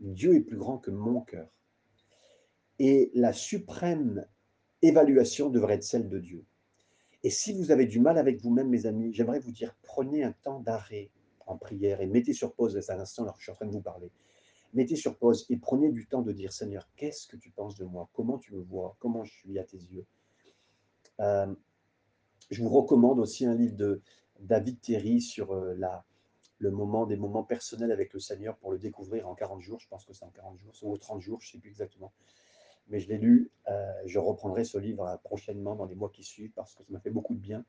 Dieu 0.00 0.34
est 0.34 0.40
plus 0.40 0.56
grand 0.56 0.78
que 0.78 0.90
mon 0.90 1.20
cœur. 1.20 1.48
Et 2.78 3.10
la 3.14 3.32
suprême 3.32 4.26
évaluation 4.82 5.50
devrait 5.50 5.74
être 5.74 5.84
celle 5.84 6.08
de 6.08 6.18
Dieu. 6.18 6.44
Et 7.24 7.30
si 7.30 7.52
vous 7.52 7.72
avez 7.72 7.86
du 7.86 7.98
mal 7.98 8.16
avec 8.16 8.40
vous-même, 8.40 8.68
mes 8.68 8.86
amis, 8.86 9.12
j'aimerais 9.12 9.40
vous 9.40 9.50
dire, 9.50 9.74
prenez 9.82 10.22
un 10.22 10.32
temps 10.32 10.60
d'arrêt 10.60 11.10
en 11.48 11.56
prière 11.56 12.00
et 12.00 12.06
mettez 12.06 12.32
sur 12.32 12.52
pause 12.54 12.76
un 12.90 13.00
instant 13.00 13.22
alors 13.22 13.34
que 13.34 13.40
je 13.40 13.44
suis 13.44 13.52
en 13.52 13.56
train 13.56 13.66
de 13.66 13.72
vous 13.72 13.80
parler. 13.80 14.10
Mettez 14.74 14.96
sur 14.96 15.16
pause 15.16 15.46
et 15.48 15.56
prenez 15.56 15.90
du 15.90 16.06
temps 16.06 16.22
de 16.22 16.32
dire, 16.32 16.52
Seigneur, 16.52 16.88
qu'est-ce 16.96 17.26
que 17.26 17.36
tu 17.36 17.50
penses 17.50 17.74
de 17.76 17.84
moi? 17.84 18.08
Comment 18.12 18.38
tu 18.38 18.54
me 18.54 18.60
vois? 18.60 18.96
Comment 18.98 19.24
je 19.24 19.32
suis 19.32 19.58
à 19.58 19.64
tes 19.64 19.78
yeux? 19.78 20.04
Euh, 21.20 21.54
Je 22.50 22.62
vous 22.62 22.68
recommande 22.68 23.18
aussi 23.18 23.46
un 23.46 23.54
livre 23.54 23.76
de 23.76 24.02
David 24.40 24.80
Terry 24.80 25.20
sur 25.20 25.52
euh, 25.52 25.74
la, 25.74 26.04
le 26.58 26.70
moment, 26.70 27.06
des 27.06 27.16
moments 27.16 27.44
personnels 27.44 27.92
avec 27.92 28.12
le 28.12 28.20
Seigneur 28.20 28.56
pour 28.56 28.70
le 28.70 28.78
découvrir 28.78 29.26
en 29.26 29.34
40 29.34 29.62
jours. 29.62 29.80
Je 29.80 29.88
pense 29.88 30.04
que 30.04 30.12
c'est 30.12 30.24
en 30.24 30.30
40 30.30 30.58
jours, 30.58 30.74
ou 30.82 30.98
30 30.98 31.20
jours, 31.20 31.40
je 31.40 31.48
ne 31.48 31.52
sais 31.52 31.58
plus 31.58 31.70
exactement. 31.70 32.12
Mais 32.88 33.00
je 33.00 33.08
l'ai 33.08 33.18
lu. 33.18 33.50
Euh, 33.68 33.92
je 34.06 34.18
reprendrai 34.18 34.64
ce 34.64 34.78
livre 34.78 35.18
prochainement 35.24 35.76
dans 35.76 35.86
les 35.86 35.94
mois 35.94 36.10
qui 36.10 36.24
suivent 36.24 36.52
parce 36.52 36.74
que 36.74 36.82
ça 36.82 36.92
m'a 36.92 37.00
fait 37.00 37.10
beaucoup 37.10 37.34
de 37.34 37.40
bien 37.40 37.64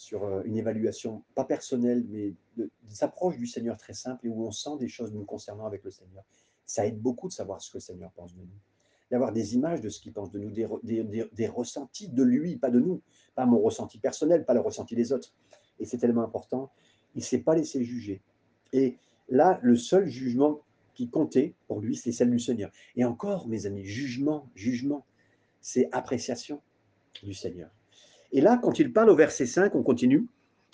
sur 0.00 0.40
une 0.46 0.56
évaluation, 0.56 1.22
pas 1.34 1.44
personnelle, 1.44 2.06
mais 2.08 2.32
de, 2.56 2.70
des 2.84 3.04
approches 3.04 3.36
du 3.36 3.46
Seigneur 3.46 3.76
très 3.76 3.92
simples 3.92 4.26
et 4.26 4.30
où 4.30 4.46
on 4.46 4.50
sent 4.50 4.78
des 4.78 4.88
choses 4.88 5.12
nous 5.12 5.26
concernant 5.26 5.66
avec 5.66 5.84
le 5.84 5.90
Seigneur. 5.90 6.24
Ça 6.64 6.86
aide 6.86 6.98
beaucoup 6.98 7.28
de 7.28 7.34
savoir 7.34 7.60
ce 7.60 7.70
que 7.70 7.76
le 7.76 7.82
Seigneur 7.82 8.10
pense 8.12 8.34
de 8.34 8.40
nous 8.40 8.48
d'avoir 9.10 9.32
des 9.32 9.56
images 9.56 9.80
de 9.80 9.88
ce 9.88 10.00
qu'il 10.00 10.12
pense 10.12 10.30
de 10.30 10.38
nous, 10.38 10.52
des, 10.52 11.48
ressentis 11.48 12.08
de 12.08 12.22
lui, 12.22 12.56
pas 12.56 12.70
de 12.70 12.78
nous, 12.78 13.02
pas 13.34 13.44
mon 13.44 13.58
ressenti 13.58 13.98
personnel, 13.98 14.44
pas 14.44 14.54
le 14.54 14.60
ressenti 14.60 14.94
des 14.94 15.12
autres. 15.12 15.34
Et 15.80 15.84
c'est 15.84 15.98
tellement 15.98 16.22
important. 16.22 16.70
Il 17.16 17.18
ne 17.18 17.24
s'est 17.24 17.40
pas 17.40 17.56
laissé 17.56 17.82
juger. 17.82 18.22
Et 18.72 18.98
là, 19.28 19.58
le 19.62 19.74
seul 19.74 20.06
jugement 20.06 20.60
qui 20.94 21.08
comptait 21.08 21.54
pour 21.66 21.80
lui, 21.80 21.96
c'est 21.96 22.12
celle 22.12 22.30
du 22.30 22.38
Seigneur. 22.38 22.70
Et 22.94 23.04
encore, 23.04 23.48
mes 23.48 23.66
amis, 23.66 23.84
jugement, 23.84 24.48
jugement, 24.54 25.04
c'est 25.60 25.88
appréciation 25.90 26.62
du 27.24 27.34
Seigneur. 27.34 27.70
Et 28.32 28.40
là, 28.40 28.58
quand 28.62 28.78
il 28.78 28.92
parle 28.92 29.10
au 29.10 29.16
verset 29.16 29.46
5, 29.46 29.74
on 29.74 29.82
continue, 29.82 30.26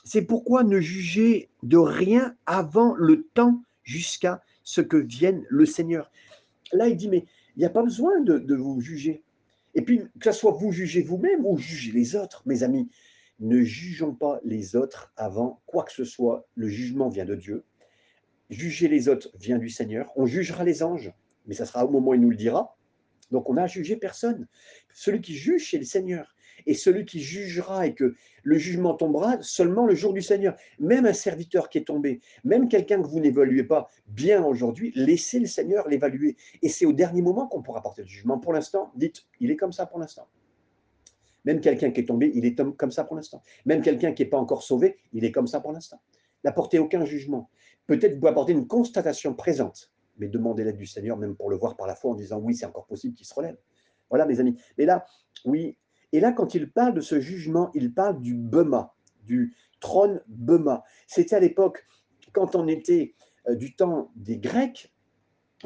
c'est 0.04 0.22
pourquoi 0.22 0.62
ne 0.62 0.80
jugez 0.80 1.48
de 1.62 1.78
rien 1.78 2.36
avant 2.46 2.94
le 2.94 3.25
temps 3.34 3.62
jusqu'à 3.82 4.42
ce 4.62 4.80
que 4.80 4.96
vienne 4.96 5.44
le 5.48 5.66
Seigneur. 5.66 6.10
Là, 6.72 6.88
il 6.88 6.96
dit, 6.96 7.08
mais 7.08 7.25
il 7.56 7.60
n'y 7.60 7.64
a 7.64 7.70
pas 7.70 7.82
besoin 7.82 8.20
de, 8.20 8.54
vous 8.54 8.80
juger. 8.80 9.22
Et 9.75 9.82
puis, 9.82 10.02
que 10.20 10.30
ce 10.30 10.38
soit 10.38 10.52
vous 10.52 10.72
jugez 10.72 11.02
vous-même 11.02 11.44
ou 11.44 11.56
jugez 11.56 11.92
les 11.92 12.14
autres, 12.14 12.42
mes 12.46 12.62
amis, 12.62 12.88
ne 13.40 13.62
jugeons 13.62 14.14
pas 14.14 14.40
les 14.44 14.76
autres 14.76 15.12
avant 15.16 15.60
quoi 15.66 15.84
que 15.84 15.92
ce 15.92 16.04
soit. 16.04 16.46
Le 16.54 16.68
jugement 16.68 17.08
vient 17.08 17.25
de 17.25 17.34
Dieu. 17.34 17.64
Juger 18.48 18.88
les 18.88 19.08
autres 19.08 19.30
vient 19.38 19.58
du 19.58 19.70
Seigneur. 19.70 20.12
On 20.16 20.26
jugera 20.26 20.64
les 20.64 20.82
anges, 20.82 21.12
mais 21.46 21.54
ça 21.54 21.66
sera 21.66 21.84
au 21.84 21.90
moment 21.90 22.10
où 22.10 22.14
il 22.14 22.20
nous 22.20 22.30
le 22.30 22.36
dira. 22.36 22.76
Donc, 23.30 23.50
on 23.50 23.54
n'a 23.54 23.66
jugé 23.66 23.96
personne. 23.96 24.46
Celui 24.94 25.20
qui 25.20 25.34
juge, 25.34 25.70
c'est 25.70 25.78
le 25.78 25.84
Seigneur 25.84 26.36
et 26.66 26.75
celui 26.75 27.04
qui 27.04 27.20
jugera 27.20 27.87
et 27.87 27.94
que 27.94 28.14
le 28.42 28.58
jugement 28.58 28.94
tombera 28.94 29.40
seulement 29.40 29.87
le 29.87 29.94
jour 29.94 30.12
du 30.12 30.23
Seigneur. 30.23 30.56
Même 30.78 31.06
un 31.06 31.12
serviteur 31.12 31.68
qui 31.68 31.78
est 31.78 31.85
tombé, 31.85 32.20
même 32.44 32.68
quelqu'un 32.68 33.00
que 33.02 33.06
vous 33.06 33.20
n'évaluez 33.20 33.64
pas 33.64 33.88
bien 34.06 34.44
aujourd'hui, 34.44 34.92
laissez 34.94 35.38
le 35.38 35.46
Seigneur 35.46 35.88
l'évaluer. 35.88 36.37
Et 36.62 36.68
c'est 36.68 36.87
au 36.87 36.92
dernier 36.92 37.23
moment 37.23 37.46
qu'on 37.46 37.62
pourra 37.62 37.82
porter 37.82 38.02
le 38.02 38.08
jugement. 38.08 38.38
Pour 38.38 38.52
l'instant, 38.52 38.92
dites, 38.96 39.26
il 39.40 39.50
est 39.50 39.56
comme 39.56 39.73
ça 39.73 39.87
pour 39.87 39.99
l'instant. 39.99 40.28
Même 41.44 41.61
quelqu'un 41.61 41.92
qui 41.92 42.00
est 42.00 42.06
tombé, 42.06 42.32
il 42.35 42.44
est 42.44 42.56
comme 42.76 42.90
ça 42.90 43.04
pour 43.04 43.16
l'instant. 43.16 43.40
Même 43.64 43.80
quelqu'un 43.80 44.12
qui 44.12 44.25
n'est 44.25 44.28
pas 44.28 44.38
encore 44.38 44.64
sauvé, 44.64 44.96
il 45.12 45.25
est 45.25 45.30
comme 45.30 45.46
ça 45.46 45.61
pour 45.61 45.73
l'instant. 45.73 46.00
N'apportez 46.42 46.78
aucun 46.78 47.04
jugement. 47.04 47.49
Peut-être 47.87 48.14
vous 48.14 48.20
pouvez 48.20 48.30
apporter 48.30 48.52
une 48.52 48.66
constatation 48.66 49.32
présente, 49.32 49.92
mais 50.18 50.26
demandez 50.28 50.64
l'aide 50.64 50.76
du 50.76 50.87
Seigneur, 50.87 51.16
même 51.16 51.37
pour 51.37 51.49
le 51.49 51.56
voir 51.56 51.76
par 51.76 51.87
la 51.87 51.94
foi, 51.94 52.11
en 52.11 52.14
disant 52.14 52.38
oui, 52.38 52.56
c'est 52.56 52.66
encore 52.66 52.87
possible 52.87 53.14
qu'il 53.14 53.26
se 53.26 53.35
relève. 53.35 53.56
Voilà, 54.11 54.26
mes 54.26 54.40
amis. 54.40 54.56
Mais 54.76 54.87
là, 54.87 55.06
oui, 55.44 55.78
et 56.12 56.20
là, 56.20 56.32
quand 56.32 56.54
il 56.54 56.70
parle 56.70 56.94
de 56.94 57.00
ce 57.00 57.20
jugement, 57.20 57.70
il 57.75 57.92
parle 57.92 58.20
du 58.20 58.34
Bema, 58.34 58.94
du 59.25 59.54
trône 59.80 60.20
Bema. 60.28 60.84
C'était 61.06 61.36
à 61.36 61.40
l'époque, 61.40 61.86
quand 62.32 62.54
on 62.54 62.68
était 62.68 63.14
euh, 63.48 63.54
du 63.54 63.75
temps 63.75 64.10
des 64.16 64.38
Grecs, 64.38 64.92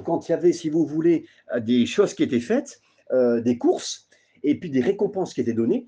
quand 0.04 0.28
il 0.28 0.32
y 0.32 0.34
avait, 0.34 0.52
si 0.52 0.70
vous 0.70 0.86
voulez, 0.86 1.26
euh, 1.54 1.60
des 1.60 1.86
choses 1.86 2.14
qui 2.14 2.22
étaient 2.22 2.40
faites, 2.40 2.80
euh, 3.12 3.40
des 3.40 3.58
courses, 3.58 4.08
et 4.42 4.58
puis 4.58 4.70
des 4.70 4.80
récompenses 4.80 5.34
qui 5.34 5.40
étaient 5.40 5.52
données, 5.52 5.86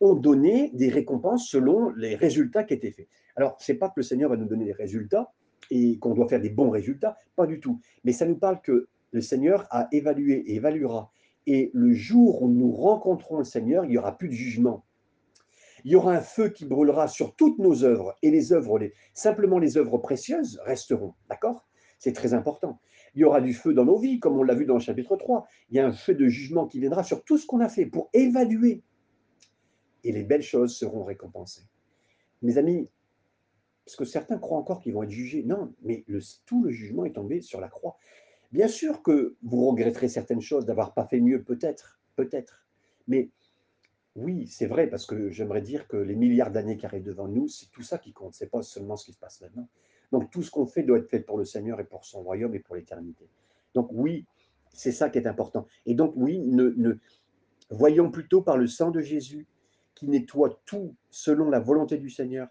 on 0.00 0.14
donnait 0.14 0.70
des 0.74 0.88
récompenses 0.88 1.48
selon 1.48 1.90
les 1.90 2.16
résultats 2.16 2.64
qui 2.64 2.74
étaient 2.74 2.90
faits. 2.90 3.08
Alors, 3.36 3.56
ce 3.60 3.70
n'est 3.70 3.78
pas 3.78 3.88
que 3.88 3.94
le 3.96 4.02
Seigneur 4.02 4.30
va 4.30 4.36
nous 4.36 4.46
donner 4.46 4.64
des 4.64 4.72
résultats 4.72 5.32
et 5.70 5.98
qu'on 5.98 6.14
doit 6.14 6.28
faire 6.28 6.40
des 6.40 6.50
bons 6.50 6.70
résultats, 6.70 7.16
pas 7.36 7.46
du 7.46 7.60
tout. 7.60 7.80
Mais 8.04 8.12
ça 8.12 8.26
nous 8.26 8.36
parle 8.36 8.60
que 8.60 8.88
le 9.12 9.20
Seigneur 9.20 9.66
a 9.70 9.88
évalué 9.92 10.42
et 10.46 10.56
évaluera 10.56 11.12
et 11.46 11.70
le 11.74 11.92
jour 11.92 12.42
où 12.42 12.48
nous 12.48 12.72
rencontrons 12.72 13.38
le 13.38 13.44
Seigneur, 13.44 13.84
il 13.84 13.90
n'y 13.90 13.98
aura 13.98 14.16
plus 14.16 14.28
de 14.28 14.34
jugement. 14.34 14.84
Il 15.84 15.90
y 15.90 15.96
aura 15.96 16.14
un 16.14 16.20
feu 16.20 16.48
qui 16.48 16.64
brûlera 16.64 17.08
sur 17.08 17.34
toutes 17.34 17.58
nos 17.58 17.82
œuvres 17.82 18.16
et 18.22 18.30
les 18.30 18.52
œuvres, 18.52 18.78
simplement 19.14 19.58
les 19.58 19.76
œuvres 19.76 19.98
précieuses 19.98 20.60
resteront. 20.64 21.14
D'accord? 21.28 21.66
C'est 21.98 22.12
très 22.12 22.34
important. 22.34 22.80
Il 23.14 23.20
y 23.20 23.24
aura 23.24 23.40
du 23.40 23.52
feu 23.52 23.74
dans 23.74 23.84
nos 23.84 23.98
vies, 23.98 24.20
comme 24.20 24.38
on 24.38 24.42
l'a 24.42 24.54
vu 24.54 24.64
dans 24.64 24.74
le 24.74 24.80
chapitre 24.80 25.16
3. 25.16 25.46
Il 25.70 25.76
y 25.76 25.80
a 25.80 25.86
un 25.86 25.92
feu 25.92 26.14
de 26.14 26.28
jugement 26.28 26.66
qui 26.66 26.80
viendra 26.80 27.02
sur 27.02 27.24
tout 27.24 27.36
ce 27.36 27.46
qu'on 27.46 27.60
a 27.60 27.68
fait 27.68 27.86
pour 27.86 28.10
évaluer. 28.12 28.82
Et 30.04 30.12
les 30.12 30.22
belles 30.22 30.42
choses 30.42 30.74
seront 30.74 31.04
récompensées. 31.04 31.66
Mes 32.42 32.58
amis, 32.58 32.88
parce 33.84 33.96
que 33.96 34.04
certains 34.04 34.38
croient 34.38 34.58
encore 34.58 34.80
qu'ils 34.80 34.94
vont 34.94 35.02
être 35.02 35.10
jugés. 35.10 35.42
Non, 35.42 35.72
mais 35.82 36.04
tout 36.46 36.62
le 36.62 36.70
jugement 36.70 37.04
est 37.04 37.12
tombé 37.12 37.40
sur 37.40 37.60
la 37.60 37.68
croix. 37.68 37.96
Bien 38.52 38.68
sûr 38.68 39.02
que 39.02 39.36
vous 39.42 39.66
regretterez 39.70 40.08
certaines 40.08 40.42
choses, 40.42 40.66
d'avoir 40.66 40.92
pas 40.92 41.06
fait 41.06 41.20
mieux, 41.20 41.42
peut-être, 41.42 42.00
peut-être. 42.16 42.66
Mais 43.08 43.30
oui, 44.14 44.46
c'est 44.46 44.66
vrai, 44.66 44.88
parce 44.88 45.06
que 45.06 45.30
j'aimerais 45.30 45.62
dire 45.62 45.88
que 45.88 45.96
les 45.96 46.14
milliards 46.14 46.50
d'années 46.50 46.76
qui 46.76 46.84
arrivent 46.84 47.04
devant 47.04 47.28
nous, 47.28 47.48
c'est 47.48 47.70
tout 47.70 47.82
ça 47.82 47.96
qui 47.98 48.12
compte, 48.12 48.34
c'est 48.34 48.50
pas 48.50 48.62
seulement 48.62 48.96
ce 48.96 49.06
qui 49.06 49.12
se 49.12 49.18
passe 49.18 49.40
maintenant. 49.40 49.68
Donc 50.12 50.30
tout 50.30 50.42
ce 50.42 50.50
qu'on 50.50 50.66
fait 50.66 50.82
doit 50.82 50.98
être 50.98 51.08
fait 51.08 51.20
pour 51.20 51.38
le 51.38 51.46
Seigneur 51.46 51.80
et 51.80 51.84
pour 51.84 52.04
son 52.04 52.22
royaume 52.22 52.54
et 52.54 52.60
pour 52.60 52.76
l'éternité. 52.76 53.30
Donc 53.74 53.88
oui, 53.90 54.26
c'est 54.74 54.92
ça 54.92 55.08
qui 55.08 55.16
est 55.16 55.26
important. 55.26 55.66
Et 55.86 55.94
donc 55.94 56.12
oui, 56.16 56.38
ne, 56.38 56.98
voyons 57.70 58.10
plutôt 58.10 58.42
par 58.42 58.58
le 58.58 58.66
sang 58.66 58.90
de 58.90 59.00
Jésus 59.00 59.46
qui 59.94 60.06
nettoie 60.08 60.60
tout 60.66 60.94
selon 61.10 61.48
la 61.48 61.60
volonté 61.60 61.96
du 61.96 62.10
Seigneur. 62.10 62.48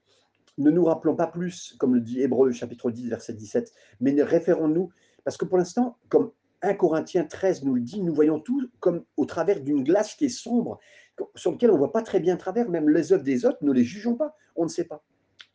Ne 0.58 0.72
nous 0.72 0.84
rappelons 0.84 1.16
pas 1.16 1.28
plus, 1.28 1.76
comme 1.78 1.94
le 1.94 2.02
dit 2.02 2.22
Hébreu 2.22 2.52
chapitre 2.52 2.90
10, 2.90 3.10
verset 3.10 3.34
17, 3.34 3.72
mais 4.00 4.20
référons-nous 4.22 4.90
parce 5.24 5.38
que 5.38 5.46
pour 5.46 5.58
l'instant, 5.58 5.98
comme 6.10 6.32
1 6.62 6.76
Corinthiens 6.76 7.26
13 7.26 7.64
nous 7.64 7.76
le 7.76 7.82
dit, 7.82 8.02
nous 8.02 8.14
voyons 8.14 8.40
tout 8.40 8.70
comme 8.80 9.04
au 9.18 9.26
travers 9.26 9.62
d'une 9.62 9.84
glace 9.84 10.16
qui 10.16 10.26
est 10.26 10.30
sombre, 10.30 10.80
sur 11.36 11.52
laquelle 11.52 11.72
on 11.72 11.74
ne 11.74 11.80
voit 11.80 11.92
pas 11.92 12.02
très 12.02 12.20
bien 12.20 12.38
travers, 12.38 12.70
même 12.70 12.90
les 12.90 13.14
œuvres 13.14 13.24
des 13.24 13.46
autres, 13.46 13.58
ne 13.62 13.72
les 13.72 13.84
jugeons 13.84 14.16
pas, 14.16 14.36
on 14.56 14.64
ne 14.64 14.70
sait 14.70 14.86
pas. 14.86 15.04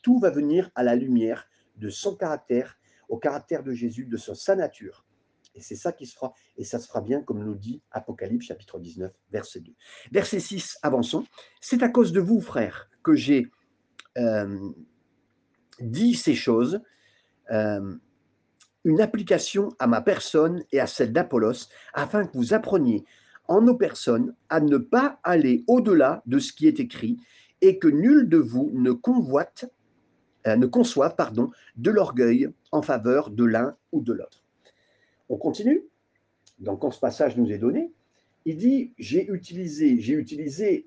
Tout 0.02 0.18
va 0.18 0.30
venir 0.30 0.70
à 0.74 0.82
la 0.82 0.94
lumière 0.94 1.48
de 1.76 1.88
son 1.88 2.16
caractère, 2.16 2.78
au 3.08 3.18
caractère 3.18 3.62
de 3.62 3.72
Jésus, 3.72 4.06
de 4.06 4.16
sa 4.16 4.56
nature. 4.56 5.04
Et 5.54 5.62
c'est 5.62 5.76
ça 5.76 5.92
qui 5.92 6.06
se 6.06 6.14
fera, 6.14 6.34
et 6.56 6.64
ça 6.64 6.78
se 6.78 6.86
fera 6.86 7.00
bien, 7.00 7.22
comme 7.22 7.42
nous 7.42 7.54
dit 7.54 7.82
Apocalypse 7.90 8.46
chapitre 8.46 8.78
19, 8.78 9.12
verset 9.30 9.60
2. 9.60 9.72
Verset 10.12 10.40
6, 10.40 10.78
avançons. 10.82 11.24
C'est 11.60 11.82
à 11.82 11.88
cause 11.88 12.12
de 12.12 12.20
vous, 12.20 12.40
frères, 12.40 12.90
que 13.02 13.14
j'ai 13.14 13.50
euh, 14.18 14.70
dit 15.80 16.14
ces 16.14 16.34
choses. 16.34 16.82
Euh, 17.50 17.96
une 18.86 19.00
application 19.00 19.70
à 19.80 19.88
ma 19.88 20.00
personne 20.00 20.62
et 20.70 20.78
à 20.78 20.86
celle 20.86 21.12
d'Apollos, 21.12 21.68
afin 21.92 22.24
que 22.24 22.36
vous 22.36 22.54
appreniez 22.54 23.04
en 23.48 23.60
nos 23.60 23.74
personnes 23.74 24.32
à 24.48 24.60
ne 24.60 24.78
pas 24.78 25.18
aller 25.24 25.64
au-delà 25.66 26.22
de 26.26 26.38
ce 26.38 26.52
qui 26.52 26.68
est 26.68 26.78
écrit 26.78 27.18
et 27.62 27.80
que 27.80 27.88
nul 27.88 28.28
de 28.28 28.36
vous 28.36 28.70
ne 28.74 28.92
convoite, 28.92 29.68
euh, 30.46 30.54
ne 30.54 30.66
conçoive 30.66 31.16
pardon, 31.16 31.50
de 31.76 31.90
l'orgueil 31.90 32.48
en 32.70 32.80
faveur 32.80 33.30
de 33.30 33.44
l'un 33.44 33.76
ou 33.90 34.02
de 34.02 34.12
l'autre. 34.12 34.44
On 35.28 35.36
continue. 35.36 35.82
Donc, 36.60 36.80
quand 36.80 36.92
ce 36.92 37.00
passage 37.00 37.36
nous 37.36 37.50
est 37.50 37.58
donné, 37.58 37.92
il 38.44 38.56
dit 38.56 38.92
j'ai 38.98 39.28
utilisé, 39.28 40.00
j'ai 40.00 40.14
utilisé 40.14 40.86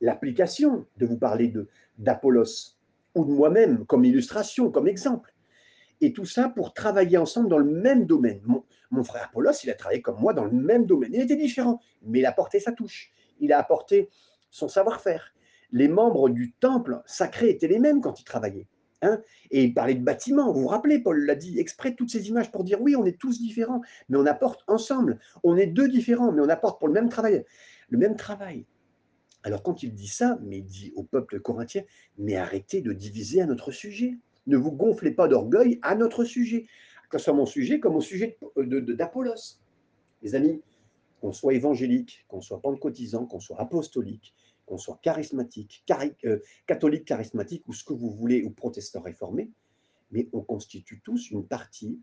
l'application 0.00 0.86
de 0.96 1.04
vous 1.04 1.18
parler 1.18 1.52
d'Apollos 1.98 2.78
ou 3.14 3.26
de 3.26 3.30
moi-même 3.30 3.84
comme 3.84 4.06
illustration, 4.06 4.70
comme 4.70 4.88
exemple 4.88 5.34
et 6.00 6.12
tout 6.12 6.24
ça 6.24 6.48
pour 6.48 6.74
travailler 6.74 7.18
ensemble 7.18 7.48
dans 7.48 7.58
le 7.58 7.70
même 7.70 8.06
domaine. 8.06 8.40
Mon, 8.90 9.04
frère 9.04 9.24
Apollos, 9.24 9.52
il 9.64 9.70
a 9.70 9.74
travaillé 9.74 10.02
comme 10.02 10.20
moi 10.20 10.32
dans 10.32 10.44
le 10.44 10.50
même 10.50 10.86
domaine. 10.86 11.12
Il 11.12 11.20
était 11.20 11.36
différent, 11.36 11.80
mais 12.02 12.20
il 12.20 12.26
a 12.26 12.30
apporté 12.30 12.60
sa 12.60 12.72
touche. 12.72 13.10
Il 13.40 13.52
a 13.52 13.58
apporté 13.58 14.08
son 14.50 14.68
savoir-faire. 14.68 15.34
Les 15.72 15.88
membres 15.88 16.28
du 16.28 16.52
temple 16.52 17.02
sacré 17.06 17.50
étaient 17.50 17.68
les 17.68 17.78
mêmes 17.78 18.00
quand 18.00 18.20
ils 18.20 18.24
travaillaient. 18.24 18.68
Hein 19.02 19.20
et 19.50 19.64
il 19.64 19.74
parlait 19.74 19.94
de 19.94 20.02
bâtiments. 20.02 20.52
Vous 20.52 20.62
vous 20.62 20.68
rappelez, 20.68 21.00
Paul 21.00 21.24
l'a 21.26 21.34
dit 21.34 21.58
exprès 21.58 21.94
toutes 21.94 22.10
ces 22.10 22.28
images 22.28 22.50
pour 22.50 22.64
dire 22.64 22.80
oui, 22.80 22.96
on 22.96 23.04
est 23.04 23.18
tous 23.18 23.38
différents, 23.38 23.82
mais 24.08 24.16
on 24.16 24.26
apporte 24.26 24.64
ensemble. 24.68 25.18
On 25.42 25.56
est 25.56 25.66
deux 25.66 25.88
différents, 25.88 26.32
mais 26.32 26.40
on 26.40 26.48
apporte 26.48 26.78
pour 26.78 26.88
le 26.88 26.94
même 26.94 27.08
travail. 27.08 27.44
Le 27.90 27.98
même 27.98 28.16
travail. 28.16 28.64
Alors 29.42 29.62
quand 29.62 29.82
il 29.82 29.94
dit 29.94 30.08
ça, 30.08 30.38
mais 30.42 30.58
il 30.58 30.64
dit 30.64 30.92
au 30.96 31.04
peuple 31.04 31.40
corinthien, 31.40 31.82
mais 32.18 32.36
arrêtez 32.36 32.80
de 32.80 32.92
diviser 32.92 33.42
à 33.42 33.46
notre 33.46 33.70
sujet 33.70 34.18
ne 34.46 34.56
vous 34.56 34.72
gonflez 34.72 35.10
pas 35.10 35.28
d'orgueil 35.28 35.78
à 35.82 35.94
notre 35.94 36.24
sujet, 36.24 36.66
que 37.10 37.18
ce 37.18 37.24
soit 37.24 37.34
mon 37.34 37.46
sujet 37.46 37.80
comme 37.80 37.96
au 37.96 38.00
sujet 38.00 38.38
d'Apollos. 38.56 39.58
Les 40.22 40.34
amis, 40.34 40.62
qu'on 41.20 41.32
soit 41.32 41.54
évangélique, 41.54 42.24
qu'on 42.28 42.40
soit 42.40 42.60
pentecôtisant, 42.60 43.26
qu'on 43.26 43.40
soit 43.40 43.60
apostolique, 43.60 44.34
qu'on 44.66 44.78
soit 44.78 44.98
charismatique, 45.02 45.84
euh, 46.24 46.38
catholique 46.66 47.04
charismatique 47.04 47.62
ou 47.68 47.72
ce 47.72 47.84
que 47.84 47.92
vous 47.92 48.10
voulez, 48.10 48.42
ou 48.42 48.50
protestant 48.50 49.00
réformé, 49.00 49.50
mais 50.10 50.28
on 50.32 50.40
constitue 50.40 51.00
tous 51.00 51.30
une 51.30 51.46
partie 51.46 52.00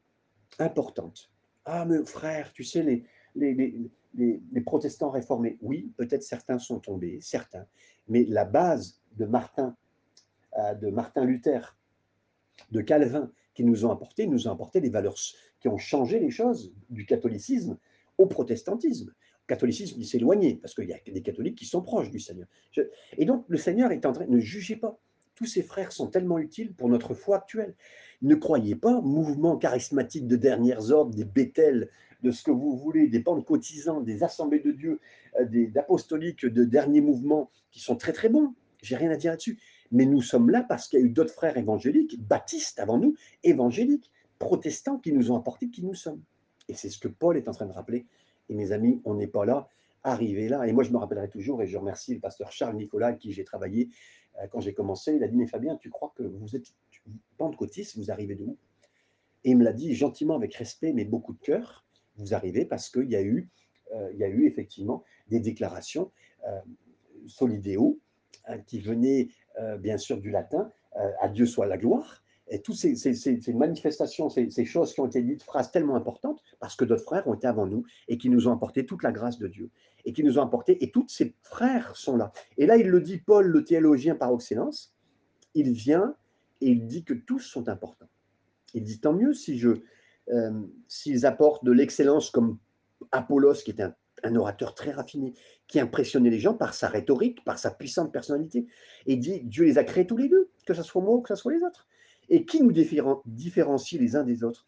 importante. 0.60 1.32
Ah, 1.66 1.86
mais 1.86 2.04
frère, 2.06 2.52
tu 2.54 2.64
sais, 2.64 2.84
les, 2.84 3.06
les, 3.36 3.90
les, 4.16 4.62
protestants 4.62 5.10
réformés, 5.10 5.58
oui, 5.62 5.92
peut-être 5.98 6.24
certains 6.24 6.60
sont 6.60 6.80
tombés, 6.80 7.20
certains, 7.22 7.66
mais 8.08 8.26
la 8.26 8.46
base 8.46 9.02
de 9.14 9.26
Martin, 9.26 9.76
euh, 10.58 10.74
de 10.76 10.90
Martin 10.90 11.26
Luther, 11.26 11.76
de 12.72 12.82
Calvin, 12.82 13.32
qui 13.54 13.64
nous 13.64 13.86
ont 13.86 13.92
apporté, 13.92 14.28
nous 14.28 14.48
ont 14.48 14.52
apporté 14.52 14.82
des 14.82 14.90
valeurs 14.90 15.16
qui 15.60 15.68
ont 15.68 15.78
changé 15.78 16.20
les 16.20 16.32
choses 16.32 16.74
du 16.90 17.06
catholicisme 17.06 17.78
au 18.18 18.26
protestantisme. 18.26 19.08
Le 19.08 19.48
catholicisme, 19.48 19.96
il 20.00 20.06
s'est 20.06 20.18
éloigné 20.18 20.56
parce 20.56 20.74
qu'il 20.74 20.88
y 20.88 20.94
a 20.94 21.00
des 21.06 21.22
catholiques 21.22 21.58
qui 21.58 21.66
sont 21.66 21.82
proches 21.82 22.10
du 22.10 22.20
Seigneur. 22.20 22.48
Et 23.18 23.26
donc, 23.26 23.46
le 23.48 23.58
Seigneur 23.58 23.92
est 23.92 24.06
en 24.06 24.14
train, 24.14 24.26
ne 24.26 24.40
jugez 24.40 24.76
pas. 24.76 25.00
Tous 25.36 25.46
ces 25.46 25.64
frères 25.64 25.92
sont 25.92 26.08
tellement 26.08 26.38
utiles 26.40 26.74
pour 26.74 26.90
notre 26.90 27.14
foi 27.14 27.38
actuelle. 27.38 27.76
Ne 28.22 28.36
croyez 28.36 28.76
pas, 28.76 29.02
mouvement 29.02 29.58
charismatique 29.58 30.28
de 30.28 30.36
dernières 30.36 30.92
ordres, 30.92 31.14
des 31.16 31.26
Bethel, 31.26 31.90
de 32.22 32.32
ce 32.32 32.44
que 32.44 32.52
vous 32.52 32.78
voulez, 32.78 33.08
des 33.08 33.24
cotisants, 33.24 34.02
des 34.02 34.24
assemblées 34.24 34.62
de 34.62 34.72
Dieu, 34.72 35.00
euh, 35.40 35.46
des 35.46 35.78
apostoliques 35.78 36.46
de 36.46 36.64
dernier 36.64 37.02
mouvement 37.02 37.52
qui 37.72 37.80
sont 37.80 37.96
très 37.96 38.14
très 38.14 38.30
bons. 38.30 38.54
J'ai 38.82 38.96
rien 38.96 39.12
à 39.12 39.16
dire 39.16 39.32
là-dessus. 39.32 39.60
Mais 39.94 40.06
nous 40.06 40.22
sommes 40.22 40.50
là 40.50 40.64
parce 40.64 40.88
qu'il 40.88 41.00
y 41.00 41.04
a 41.04 41.06
eu 41.06 41.10
d'autres 41.10 41.34
frères 41.34 41.56
évangéliques, 41.56 42.20
baptistes 42.20 42.80
avant 42.80 42.98
nous, 42.98 43.16
évangéliques, 43.44 44.12
protestants 44.40 44.98
qui 44.98 45.14
nous 45.14 45.32
ont 45.32 45.38
apporté 45.38 45.70
qui 45.70 45.84
nous 45.84 45.94
sommes. 45.94 46.22
Et 46.68 46.74
c'est 46.74 46.90
ce 46.90 46.98
que 46.98 47.08
Paul 47.08 47.38
est 47.38 47.48
en 47.48 47.52
train 47.52 47.68
de 47.68 47.72
rappeler. 47.72 48.06
Et 48.50 48.56
mes 48.56 48.72
amis, 48.72 49.02
on 49.06 49.14
n'est 49.14 49.28
pas 49.28 49.46
là, 49.46 49.70
arrivé 50.04 50.50
là. 50.50 50.68
Et 50.68 50.74
moi, 50.74 50.84
je 50.84 50.92
me 50.92 50.98
rappellerai 50.98 51.30
toujours, 51.30 51.62
et 51.62 51.68
je 51.68 51.78
remercie 51.78 52.16
le 52.16 52.20
pasteur 52.20 52.52
Charles 52.52 52.76
Nicolas, 52.76 53.08
avec 53.08 53.20
qui 53.20 53.32
j'ai 53.32 53.44
travaillé 53.44 53.90
euh, 54.42 54.48
quand 54.48 54.60
j'ai 54.62 54.74
commencé. 54.74 55.14
Il 55.16 55.24
a 55.24 55.28
dit, 55.28 55.38
mais 55.38 55.48
Fabien, 55.48 55.78
tu 55.78 55.90
crois 55.90 56.12
que 56.16 56.24
vous 56.24 56.56
êtes 56.56 56.74
pentecôtiste, 57.38 57.98
vous 57.98 58.12
arrivez 58.12 58.36
d'où 58.36 58.58
Et 59.44 59.52
il 59.52 59.58
me 59.58 59.64
l'a 59.64 59.74
dit 59.74 59.94
gentiment, 59.94 60.36
avec 60.36 60.56
respect, 60.56 60.92
mais 60.92 61.06
beaucoup 61.06 61.34
de 61.34 61.40
cœur. 61.40 61.86
Vous 62.18 62.34
arrivez 62.34 62.66
parce 62.66 62.90
qu'il 62.90 63.10
y, 63.10 63.16
a 63.16 63.22
eu, 63.22 63.50
euh, 63.94 64.12
y 64.14 64.24
a 64.24 64.28
eu 64.28 64.46
effectivement 64.46 65.04
des 65.30 65.40
déclarations 65.40 66.12
euh, 66.48 66.60
solidéo 67.28 68.00
hein, 68.46 68.60
qui 68.60 68.80
venaient 68.80 69.30
bien 69.80 69.98
sûr 69.98 70.20
du 70.20 70.32
latin, 70.32 70.70
à 71.22 71.30
Dieu 71.30 71.46
soit 71.46 71.66
la 71.68 71.78
gloire, 71.78 72.24
et 72.50 72.62
toutes 72.62 72.76
ces, 72.76 73.54
manifestations, 73.54 74.30
ces, 74.30 74.66
choses 74.66 74.94
qui 74.94 75.00
ont 75.00 75.08
été 75.08 75.22
dites, 75.22 75.44
phrases 75.44 75.72
tellement 75.72 75.96
importantes, 75.96 76.42
parce 76.60 76.76
que 76.76 76.84
d'autres 76.84 77.04
frères 77.04 77.28
ont 77.28 77.34
été 77.34 77.48
avant 77.48 77.66
nous 77.66 77.86
et 78.08 78.18
qui 78.18 78.30
nous 78.30 78.48
ont 78.48 78.54
apporté 78.54 78.86
toute 78.86 79.02
la 79.02 79.12
grâce 79.12 79.40
de 79.40 79.48
Dieu. 79.48 79.70
Et 80.06 80.12
qui 80.12 80.24
nous 80.24 80.38
ont 80.38 80.44
apporté, 80.44 80.84
et 80.84 80.92
tous 80.92 81.08
ces 81.08 81.36
frères 81.42 81.96
sont 81.96 82.18
là. 82.18 82.34
Et 82.58 82.66
là, 82.66 82.76
il 82.76 82.90
le 82.90 83.00
dit, 83.00 83.18
Paul, 83.18 83.48
le 83.48 83.64
théologien 83.64 84.16
par 84.16 84.34
excellence, 84.34 84.94
il 85.56 85.72
vient 85.72 86.16
et 86.60 86.68
il 86.68 86.86
dit 86.86 87.04
que 87.04 87.14
tous 87.14 87.40
sont 87.40 87.70
importants. 87.70 88.10
Il 88.74 88.84
dit, 88.84 89.00
tant 89.00 89.14
mieux 89.14 89.34
si 89.34 89.58
je, 89.58 89.70
euh, 90.30 90.62
s'ils 90.88 91.26
apportent 91.26 91.64
de 91.64 91.72
l'excellence 91.72 92.30
comme 92.30 92.58
Apollos, 93.12 93.56
qui 93.64 93.72
est 93.72 93.82
un, 93.82 93.96
un, 94.24 94.36
orateur 94.36 94.76
très 94.76 94.92
raffiné, 94.92 95.34
qui 95.68 95.80
impressionnait 95.80 96.30
les 96.30 96.40
gens 96.40 96.54
par 96.54 96.74
sa 96.74 96.88
rhétorique, 96.88 97.44
par 97.44 97.60
sa 97.60 97.72
puissante 97.72 98.12
personnalité. 98.12 98.68
Et 99.06 99.16
dit, 99.16 99.42
Dieu 99.42 99.66
les 99.66 99.78
a 99.78 99.84
créés 99.84 100.08
tous 100.08 100.18
les 100.18 100.30
deux, 100.30 100.50
que 100.66 100.74
ce 100.74 100.84
soit 100.84 101.02
moi 101.02 101.16
ou 101.16 101.22
que 101.22 101.30
ce 101.30 101.42
soit 101.42 101.54
les 101.54 101.64
autres. 101.64 101.88
Et 102.30 102.46
qui 102.46 102.62
nous 102.62 102.72
différencie 103.26 104.00
les 104.00 104.16
uns 104.16 104.24
des 104.24 104.44
autres? 104.44 104.66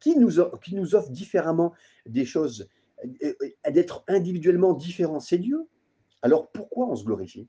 Qui 0.00 0.16
nous, 0.18 0.38
offre 0.40 1.10
différemment 1.10 1.72
des 2.04 2.24
choses, 2.24 2.68
euh, 3.22 3.34
euh, 3.42 3.70
d'être 3.70 4.04
individuellement 4.08 4.74
différents 4.74 5.20
C'est 5.20 5.38
Dieu. 5.38 5.66
Alors 6.22 6.50
pourquoi 6.50 6.88
on 6.88 6.96
se 6.96 7.04
glorifie? 7.04 7.48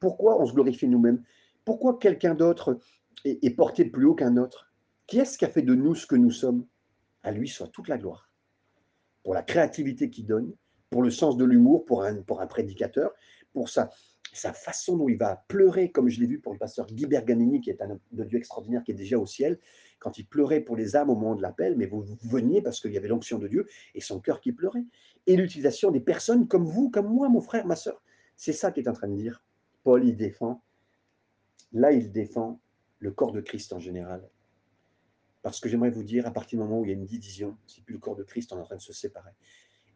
Pourquoi 0.00 0.40
on 0.40 0.46
se 0.46 0.52
glorifie 0.52 0.88
nous-mêmes? 0.88 1.22
Pourquoi 1.64 1.98
quelqu'un 1.98 2.34
d'autre 2.34 2.78
est, 3.24 3.54
porté 3.54 3.84
plus 3.84 4.06
haut 4.06 4.14
qu'un 4.14 4.36
autre? 4.36 4.72
Qui 5.06 5.18
est-ce 5.18 5.36
qui 5.38 5.44
a 5.44 5.48
fait 5.48 5.62
de 5.62 5.74
nous 5.74 5.94
ce 5.94 6.06
que 6.06 6.16
nous 6.16 6.30
sommes? 6.30 6.66
À 7.22 7.30
lui 7.30 7.48
soit 7.48 7.68
toute 7.68 7.88
la 7.88 7.98
gloire. 7.98 8.30
Pour 9.22 9.34
la 9.34 9.42
créativité 9.42 10.08
qu'il 10.08 10.26
donne, 10.26 10.54
pour 10.90 11.02
le 11.02 11.10
sens 11.10 11.36
de 11.36 11.44
l'humour, 11.44 11.84
pour 11.84 12.02
un, 12.02 12.22
prédicateur, 12.46 13.12
pour 13.52 13.68
sa, 13.68 13.90
sa 14.32 14.52
façon 14.52 14.96
dont 14.96 15.08
il 15.08 15.18
va 15.18 15.44
pleurer, 15.48 15.90
comme 15.90 16.08
je 16.08 16.20
l'ai 16.20 16.26
vu 16.26 16.40
pour 16.40 16.52
le 16.52 16.58
pasteur 16.58 16.86
Guy 16.86 17.06
Berganini, 17.06 17.60
qui 17.60 17.70
est 17.70 17.82
un 17.82 17.98
de 18.12 18.24
Dieu 18.24 18.38
extraordinaire, 18.38 18.82
qui 18.84 18.92
est 18.92 18.94
déjà 18.94 19.18
au 19.18 19.26
ciel, 19.26 19.58
quand 19.98 20.18
il 20.18 20.26
pleurait 20.26 20.60
pour 20.60 20.76
les 20.76 20.96
âmes 20.96 21.10
au 21.10 21.14
moment 21.14 21.34
de 21.34 21.42
l'appel, 21.42 21.76
mais 21.76 21.86
vous, 21.86 22.04
veniez 22.24 22.62
parce 22.62 22.80
qu'il 22.80 22.92
y 22.92 22.96
avait 22.96 23.08
l'onction 23.08 23.38
de 23.38 23.48
Dieu 23.48 23.66
et 23.94 24.00
son 24.00 24.20
cœur 24.20 24.40
qui 24.40 24.52
pleurait. 24.52 24.84
Et 25.26 25.36
l'utilisation 25.36 25.90
des 25.90 26.00
personnes 26.00 26.46
comme 26.46 26.64
vous, 26.64 26.90
comme 26.90 27.08
moi, 27.12 27.28
mon 27.28 27.40
frère, 27.40 27.66
ma 27.66 27.76
soeur. 27.76 28.02
C'est 28.36 28.52
ça 28.52 28.70
qu'il 28.70 28.84
est 28.84 28.88
en 28.88 28.92
train 28.92 29.08
de 29.08 29.16
dire. 29.16 29.42
Paul, 29.82 30.06
il 30.06 30.16
défend. 30.16 30.62
Là, 31.72 31.92
il 31.92 32.12
défend 32.12 32.60
le 33.00 33.10
corps 33.10 33.32
de 33.32 33.40
Christ 33.40 33.72
en 33.72 33.80
général. 33.80 34.28
Parce 35.42 35.60
que 35.60 35.68
j'aimerais 35.68 35.90
vous 35.90 36.02
dire, 36.02 36.26
à 36.26 36.30
partir 36.30 36.58
du 36.58 36.64
moment 36.64 36.80
où 36.80 36.84
il 36.84 36.88
y 36.88 36.90
a 36.90 36.94
une 36.94 37.04
division, 37.04 37.56
c'est 37.66 37.84
plus 37.84 37.94
le 37.94 38.00
corps 38.00 38.16
de 38.16 38.24
Christ, 38.24 38.52
en 38.52 38.62
train 38.62 38.76
de 38.76 38.82
se 38.82 38.92
séparer. 38.92 39.30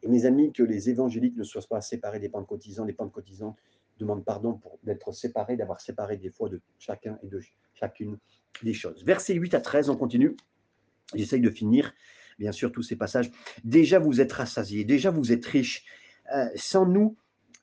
Et 0.02 0.08
mes 0.08 0.24
amis, 0.24 0.52
que 0.52 0.62
les 0.62 0.90
évangéliques 0.90 1.36
ne 1.36 1.44
soient 1.44 1.62
pas 1.68 1.80
séparés 1.80 2.18
des 2.18 2.28
pentecôtisants, 2.28 2.84
les 2.84 2.92
pentecôtisants 2.92 3.56
demande 3.98 4.24
pardon 4.24 4.54
pour 4.54 4.78
d'être 4.82 5.12
séparé, 5.12 5.56
d'avoir 5.56 5.80
séparé 5.80 6.16
des 6.16 6.30
fois 6.30 6.48
de 6.48 6.60
chacun 6.78 7.18
et 7.22 7.28
de 7.28 7.40
chacune 7.74 8.18
des 8.62 8.74
choses. 8.74 9.04
Versets 9.04 9.34
8 9.34 9.54
à 9.54 9.60
13, 9.60 9.90
on 9.90 9.96
continue. 9.96 10.36
J'essaye 11.14 11.40
de 11.40 11.50
finir, 11.50 11.92
bien 12.38 12.52
sûr, 12.52 12.72
tous 12.72 12.82
ces 12.82 12.96
passages. 12.96 13.30
Déjà, 13.64 13.98
vous 13.98 14.20
êtes 14.20 14.32
rassasiés, 14.32 14.84
déjà, 14.84 15.10
vous 15.10 15.32
êtes 15.32 15.44
riches. 15.46 15.84
Euh, 16.34 16.48
sans 16.56 16.86
nous, 16.86 17.16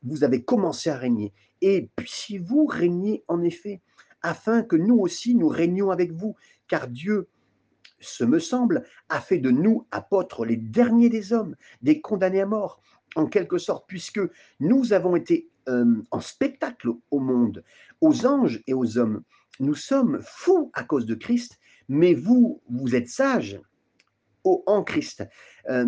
vous 0.04 0.23
avez 0.23 0.43
commencé 0.43 0.89
à 0.89 0.97
régner. 0.97 1.34
Et 1.62 1.89
si 2.06 2.38
vous 2.38 2.65
régnez, 2.65 3.23
en 3.28 3.41
effet, 3.43 3.82
afin 4.21 4.63
que 4.63 4.75
nous 4.75 4.97
aussi, 4.97 5.36
nous 5.36 5.47
régnions 5.47 5.91
avec 5.91 6.12
vous, 6.12 6.36
car 6.67 6.88
Dieu, 6.88 7.28
ce 7.99 8.23
me 8.23 8.39
semble, 8.39 8.83
a 9.09 9.19
fait 9.19 9.38
de 9.38 9.51
nous 9.51 9.85
apôtres 9.91 10.45
les 10.45 10.57
derniers 10.57 11.09
des 11.09 11.33
hommes, 11.33 11.55
des 11.81 12.01
condamnés 12.01 12.41
à 12.41 12.45
mort, 12.45 12.81
en 13.15 13.25
quelque 13.25 13.57
sorte, 13.57 13.85
puisque 13.88 14.21
nous 14.59 14.93
avons 14.93 15.15
été 15.15 15.49
euh, 15.67 16.01
en 16.12 16.19
spectacle 16.19 16.89
au 17.12 17.19
monde, 17.19 17.63
aux 18.01 18.25
anges 18.25 18.62
et 18.67 18.73
aux 18.73 18.97
hommes. 18.97 19.23
Nous 19.59 19.75
sommes 19.75 20.19
fous 20.23 20.71
à 20.73 20.83
cause 20.83 21.05
de 21.05 21.15
Christ, 21.15 21.59
mais 21.88 22.13
vous, 22.13 22.62
vous 22.69 22.95
êtes 22.95 23.09
sages 23.09 23.59
en 24.43 24.83
Christ. 24.83 25.23
Euh, 25.69 25.85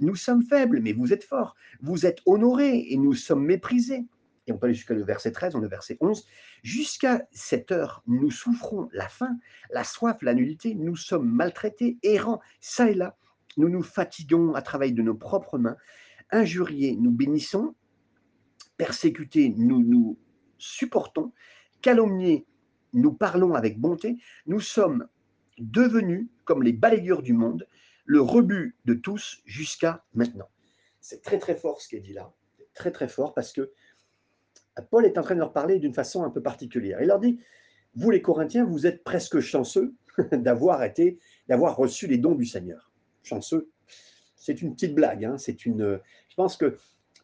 nous 0.00 0.16
sommes 0.16 0.42
faibles, 0.42 0.80
mais 0.80 0.92
vous 0.92 1.12
êtes 1.12 1.24
forts. 1.24 1.54
Vous 1.80 2.06
êtes 2.06 2.18
honorés 2.26 2.86
et 2.90 2.96
nous 2.96 3.14
sommes 3.14 3.44
méprisés. 3.44 4.04
Et 4.46 4.52
on 4.52 4.58
peut 4.58 4.66
aller 4.66 4.74
jusqu'à 4.74 4.94
le 4.94 5.04
verset 5.04 5.32
13, 5.32 5.54
on 5.54 5.60
le 5.60 5.68
verset 5.68 5.96
11. 6.00 6.26
Jusqu'à 6.62 7.26
cette 7.32 7.72
heure, 7.72 8.02
nous 8.06 8.30
souffrons 8.30 8.88
la 8.92 9.08
faim, 9.08 9.38
la 9.70 9.84
soif, 9.84 10.20
la 10.22 10.34
nudité. 10.34 10.74
Nous 10.74 10.96
sommes 10.96 11.30
maltraités, 11.30 11.98
errants, 12.02 12.40
ça 12.60 12.90
et 12.90 12.94
là. 12.94 13.16
Nous 13.56 13.68
nous 13.68 13.82
fatiguons 13.82 14.54
à 14.54 14.62
travailler 14.62 14.92
de 14.92 15.02
nos 15.02 15.14
propres 15.14 15.58
mains. 15.58 15.76
Injuriés, 16.30 16.96
nous 16.96 17.10
bénissons 17.10 17.74
persécutés, 18.76 19.54
nous 19.56 19.82
nous 19.82 20.18
supportons, 20.58 21.32
calomniés, 21.82 22.46
nous 22.92 23.12
parlons 23.12 23.54
avec 23.54 23.78
bonté, 23.78 24.16
nous 24.46 24.60
sommes 24.60 25.06
devenus 25.58 26.28
comme 26.44 26.62
les 26.62 26.72
balayeurs 26.72 27.22
du 27.22 27.32
monde, 27.32 27.68
le 28.04 28.20
rebut 28.20 28.76
de 28.84 28.94
tous 28.94 29.42
jusqu'à 29.44 30.04
maintenant. 30.14 30.48
C'est 31.00 31.22
très 31.22 31.38
très 31.38 31.56
fort 31.56 31.80
ce 31.80 31.88
qui 31.88 31.96
est 31.96 32.00
dit 32.00 32.12
là, 32.12 32.32
très 32.74 32.90
très 32.90 33.08
fort 33.08 33.34
parce 33.34 33.52
que 33.52 33.72
Paul 34.82 35.06
est 35.06 35.18
en 35.18 35.22
train 35.22 35.34
de 35.34 35.40
leur 35.40 35.52
parler 35.52 35.78
d'une 35.78 35.94
façon 35.94 36.24
un 36.24 36.30
peu 36.30 36.42
particulière. 36.42 37.00
Il 37.00 37.08
leur 37.08 37.20
dit, 37.20 37.38
vous 37.94 38.10
les 38.10 38.22
Corinthiens, 38.22 38.64
vous 38.64 38.86
êtes 38.86 39.04
presque 39.04 39.40
chanceux 39.40 39.94
d'avoir 40.32 40.82
été, 40.82 41.18
d'avoir 41.48 41.76
reçu 41.76 42.06
les 42.06 42.18
dons 42.18 42.34
du 42.34 42.44
Seigneur. 42.44 42.92
Chanceux, 43.22 43.70
c'est 44.36 44.62
une 44.62 44.74
petite 44.74 44.94
blague. 44.94 45.24
Hein. 45.24 45.38
c'est 45.38 45.64
une. 45.64 46.00
Je 46.28 46.34
pense 46.34 46.56
que 46.56 46.76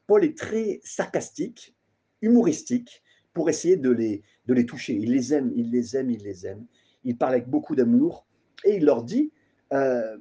Paul 0.06 0.24
est 0.24 0.36
très 0.36 0.80
sarcastique, 0.84 1.76
humoristique, 2.22 3.02
pour 3.32 3.48
essayer 3.48 3.76
de 3.76 3.90
les, 3.90 4.22
de 4.46 4.54
les 4.54 4.66
toucher. 4.66 4.94
Il 4.94 5.12
les 5.12 5.34
aime, 5.34 5.52
il 5.54 5.70
les 5.70 5.96
aime, 5.96 6.10
il 6.10 6.22
les 6.22 6.46
aime. 6.46 6.66
Il 7.04 7.16
parle 7.16 7.34
avec 7.34 7.48
beaucoup 7.48 7.76
d'amour 7.76 8.26
et 8.64 8.76
il 8.76 8.84
leur 8.84 9.04
dit, 9.04 9.32
euh, 9.72 10.18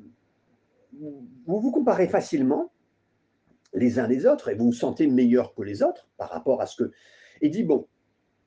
vous 0.94 1.60
vous 1.60 1.72
comparez 1.72 2.08
facilement 2.08 2.72
les 3.74 4.00
uns 4.00 4.08
les 4.08 4.26
autres 4.26 4.50
et 4.50 4.56
vous 4.56 4.66
vous 4.66 4.74
sentez 4.74 5.08
meilleur 5.08 5.54
que 5.54 5.62
les 5.62 5.84
autres 5.84 6.10
par 6.18 6.30
rapport 6.30 6.62
à 6.62 6.66
ce 6.66 6.84
que... 6.84 6.92
Et 7.42 7.50
dit, 7.50 7.64
bon, 7.64 7.88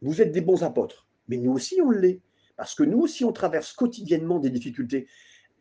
vous 0.01 0.21
êtes 0.21 0.33
des 0.33 0.41
bons 0.41 0.63
apôtres, 0.63 1.07
mais 1.29 1.37
nous 1.37 1.53
aussi 1.53 1.81
on 1.81 1.91
l'est, 1.91 2.21
parce 2.57 2.75
que 2.75 2.83
nous 2.83 3.01
aussi 3.01 3.25
on 3.25 3.33
traverse 3.33 3.73
quotidiennement 3.73 4.39
des 4.39 4.51
difficultés. 4.51 5.07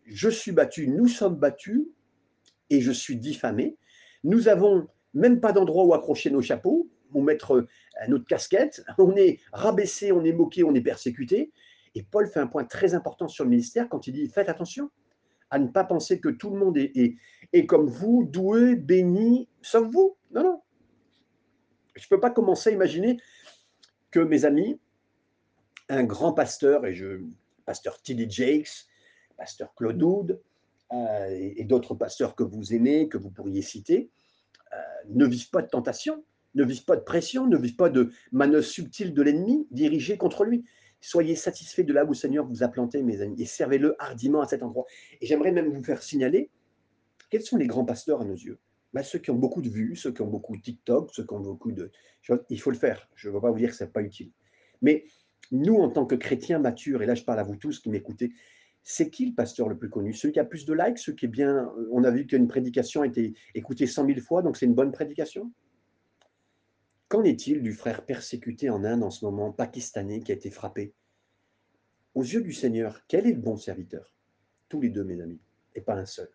Je 0.05 0.29
suis 0.29 0.51
battu, 0.51 0.87
nous 0.87 1.07
sommes 1.07 1.35
battus, 1.35 1.83
et 2.69 2.81
je 2.81 2.91
suis 2.91 3.17
diffamé. 3.17 3.77
Nous 4.23 4.47
avons 4.47 4.87
même 5.13 5.39
pas 5.39 5.51
d'endroit 5.51 5.85
où 5.85 5.93
accrocher 5.93 6.29
nos 6.29 6.41
chapeaux, 6.41 6.89
ou 7.13 7.21
mettre 7.21 7.67
notre 8.07 8.25
casquette. 8.25 8.83
On 8.97 9.15
est 9.15 9.39
rabaissé, 9.51 10.11
on 10.11 10.23
est 10.23 10.33
moqué, 10.33 10.63
on 10.63 10.73
est 10.73 10.81
persécuté. 10.81 11.51
Et 11.95 12.03
Paul 12.03 12.27
fait 12.27 12.39
un 12.39 12.47
point 12.47 12.63
très 12.63 12.93
important 12.93 13.27
sur 13.27 13.43
le 13.43 13.49
ministère 13.49 13.89
quand 13.89 14.07
il 14.07 14.13
dit 14.13 14.27
faites 14.27 14.49
attention 14.49 14.89
à 15.49 15.59
ne 15.59 15.67
pas 15.67 15.83
penser 15.83 16.21
que 16.21 16.29
tout 16.29 16.49
le 16.49 16.57
monde 16.57 16.77
est, 16.77 17.17
est, 17.51 17.65
comme 17.65 17.87
vous, 17.87 18.23
doué, 18.23 18.77
béni, 18.77 19.49
sauf 19.61 19.85
vous. 19.91 20.15
Non, 20.31 20.43
non. 20.43 20.61
Je 21.95 22.05
ne 22.05 22.09
peux 22.09 22.19
pas 22.19 22.31
commencer 22.31 22.69
à 22.69 22.73
imaginer 22.73 23.17
que 24.11 24.19
mes 24.19 24.45
amis, 24.45 24.79
un 25.89 26.03
grand 26.03 26.33
pasteur, 26.33 26.85
et 26.85 26.93
je, 26.93 27.21
pasteur 27.65 28.01
Tilly 28.01 28.29
Jakes, 28.29 28.87
pasteur 29.37 29.73
Claude 29.75 30.01
Oud, 30.01 30.41
euh, 30.93 31.27
et 31.29 31.63
d'autres 31.63 31.95
pasteurs 31.95 32.35
que 32.35 32.43
vous 32.43 32.73
aimez, 32.73 33.07
que 33.07 33.17
vous 33.17 33.29
pourriez 33.29 33.61
citer, 33.61 34.09
euh, 34.73 34.77
ne 35.09 35.25
vivent 35.25 35.49
pas 35.49 35.61
de 35.61 35.67
tentation. 35.67 36.23
Ne 36.53 36.65
vise 36.65 36.81
pas 36.81 36.97
de 36.97 37.01
pression, 37.01 37.47
ne 37.47 37.57
vise 37.57 37.77
pas 37.77 37.89
de 37.89 38.11
manœuvre 38.33 38.65
subtile 38.65 39.13
de 39.13 39.21
l'ennemi 39.21 39.67
dirigée 39.71 40.17
contre 40.17 40.43
lui. 40.43 40.65
Soyez 40.99 41.35
satisfaits 41.35 41.83
de 41.83 41.93
là 41.93 42.03
où 42.03 42.09
le 42.09 42.13
Seigneur 42.13 42.45
vous 42.45 42.61
a 42.61 42.67
planté, 42.67 43.01
mes 43.01 43.21
amis, 43.21 43.41
et 43.41 43.45
servez-le 43.45 43.95
hardiment 43.99 44.41
à 44.41 44.47
cet 44.47 44.61
endroit. 44.61 44.85
Et 45.21 45.25
j'aimerais 45.25 45.53
même 45.53 45.73
vous 45.73 45.81
faire 45.81 46.03
signaler 46.03 46.49
quels 47.29 47.41
sont 47.41 47.55
les 47.55 47.67
grands 47.67 47.85
pasteurs 47.85 48.19
à 48.21 48.25
nos 48.25 48.35
yeux 48.35 48.59
ben, 48.93 49.03
Ceux 49.03 49.19
qui 49.19 49.31
ont 49.31 49.35
beaucoup 49.35 49.61
de 49.61 49.69
vues, 49.69 49.95
ceux 49.95 50.11
qui 50.11 50.21
ont 50.21 50.27
beaucoup 50.27 50.55
de 50.55 50.61
TikTok, 50.61 51.11
ceux 51.13 51.25
qui 51.25 51.33
ont 51.33 51.39
beaucoup 51.39 51.71
de. 51.71 51.91
Il 52.49 52.59
faut 52.59 52.71
le 52.71 52.77
faire. 52.77 53.09
Je 53.15 53.29
ne 53.29 53.33
veux 53.33 53.41
pas 53.41 53.51
vous 53.51 53.57
dire 53.57 53.69
que 53.69 53.75
ce 53.75 53.83
n'est 53.83 53.89
pas 53.89 54.01
utile. 54.01 54.31
Mais 54.81 55.05
nous, 55.51 55.75
en 55.75 55.89
tant 55.89 56.05
que 56.05 56.15
chrétiens 56.15 56.59
matures, 56.59 57.01
et 57.01 57.05
là 57.05 57.15
je 57.15 57.23
parle 57.23 57.39
à 57.39 57.43
vous 57.43 57.55
tous 57.55 57.79
qui 57.79 57.89
m'écoutez, 57.89 58.33
c'est 58.83 59.09
qui 59.09 59.27
le 59.27 59.33
pasteur 59.33 59.69
le 59.69 59.77
plus 59.77 59.89
connu? 59.89 60.13
Celui 60.13 60.33
qui 60.33 60.39
a 60.39 60.45
plus 60.45 60.65
de 60.65 60.73
likes, 60.73 60.97
celui 60.97 61.15
qui 61.15 61.25
est 61.25 61.29
bien. 61.29 61.71
On 61.91 62.03
a 62.03 62.11
vu 62.11 62.25
qu'une 62.25 62.47
prédication 62.47 63.01
a 63.03 63.07
été 63.07 63.33
écoutée 63.53 63.85
100 63.85 64.07
000 64.07 64.19
fois, 64.21 64.41
donc 64.41 64.57
c'est 64.57 64.65
une 64.65 64.73
bonne 64.73 64.91
prédication? 64.91 65.51
Qu'en 67.07 67.23
est-il 67.23 67.61
du 67.61 67.73
frère 67.73 68.05
persécuté 68.05 68.69
en 68.69 68.83
Inde 68.83 69.03
en 69.03 69.11
ce 69.11 69.25
moment, 69.25 69.51
pakistanais, 69.51 70.21
qui 70.21 70.31
a 70.31 70.35
été 70.35 70.49
frappé? 70.49 70.93
Aux 72.15 72.23
yeux 72.23 72.41
du 72.41 72.53
Seigneur, 72.53 73.01
quel 73.07 73.27
est 73.27 73.33
le 73.33 73.41
bon 73.41 73.57
serviteur? 73.57 74.13
Tous 74.67 74.81
les 74.81 74.89
deux, 74.89 75.03
mes 75.03 75.21
amis, 75.21 75.41
et 75.75 75.81
pas 75.81 75.95
un 75.95 76.05
seul. 76.05 76.29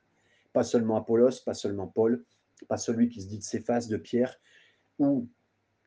Pas 0.53 0.65
seulement 0.65 0.97
Apollos, 0.97 1.43
pas 1.45 1.55
seulement 1.55 1.87
Paul, 1.87 2.25
pas 2.69 2.77
celui 2.77 3.09
qui 3.09 3.23
se 3.23 3.29
dit 3.29 3.39
de 3.39 3.43
Céphas, 3.43 3.87
de 3.89 3.97
Pierre, 3.97 4.41
ou 4.99 5.29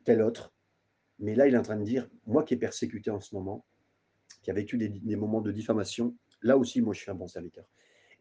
tel 0.05 0.21
autre. 0.21 0.53
Mais 1.19 1.35
là, 1.35 1.47
il 1.47 1.53
est 1.53 1.57
en 1.57 1.63
train 1.63 1.77
de 1.77 1.83
dire, 1.83 2.09
moi 2.25 2.43
qui 2.43 2.53
ai 2.53 2.57
persécuté 2.57 3.11
en 3.11 3.19
ce 3.19 3.35
moment, 3.35 3.65
qui 4.41 4.51
a 4.51 4.53
vécu 4.53 4.77
des, 4.77 5.15
moments 5.15 5.41
de 5.41 5.51
diffamation, 5.51 6.15
là 6.41 6.57
aussi, 6.57 6.81
moi, 6.81 6.93
je 6.93 7.01
suis 7.01 7.11
un 7.11 7.15
bon 7.15 7.27
serviteur. 7.27 7.65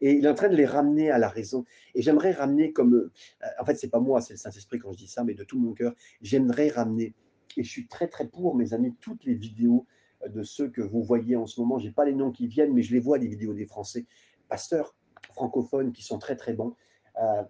Et 0.01 0.13
il 0.13 0.25
est 0.25 0.29
en 0.29 0.35
train 0.35 0.49
de 0.49 0.55
les 0.55 0.65
ramener 0.65 1.11
à 1.11 1.17
la 1.17 1.29
raison. 1.29 1.65
Et 1.93 2.01
j'aimerais 2.01 2.31
ramener 2.31 2.71
comme, 2.71 2.93
euh, 2.95 3.11
en 3.59 3.65
fait, 3.65 3.75
c'est 3.75 3.89
pas 3.89 3.99
moi, 3.99 4.21
c'est 4.21 4.33
le 4.33 4.37
Saint-Esprit 4.37 4.79
quand 4.79 4.91
je 4.93 4.97
dis 4.97 5.07
ça, 5.07 5.23
mais 5.23 5.33
de 5.33 5.43
tout 5.43 5.59
mon 5.59 5.73
cœur, 5.73 5.93
j'aimerais 6.21 6.69
ramener, 6.69 7.13
et 7.57 7.63
je 7.63 7.69
suis 7.69 7.87
très 7.87 8.07
très 8.07 8.27
pour, 8.27 8.55
mes 8.55 8.73
amis, 8.73 8.95
toutes 9.01 9.23
les 9.25 9.35
vidéos 9.35 9.85
de 10.27 10.43
ceux 10.43 10.69
que 10.69 10.81
vous 10.81 11.03
voyez 11.03 11.35
en 11.35 11.47
ce 11.47 11.59
moment. 11.61 11.79
J'ai 11.79 11.91
pas 11.91 12.05
les 12.05 12.13
noms 12.13 12.31
qui 12.31 12.47
viennent, 12.47 12.73
mais 12.73 12.81
je 12.81 12.93
les 12.93 12.99
vois, 12.99 13.17
les 13.17 13.27
vidéos 13.27 13.53
des 13.53 13.65
Français, 13.65 14.05
pasteurs 14.47 14.95
francophones 15.33 15.93
qui 15.93 16.03
sont 16.03 16.19
très 16.19 16.35
très 16.35 16.53
bons, 16.53 16.75
euh, 17.21 17.43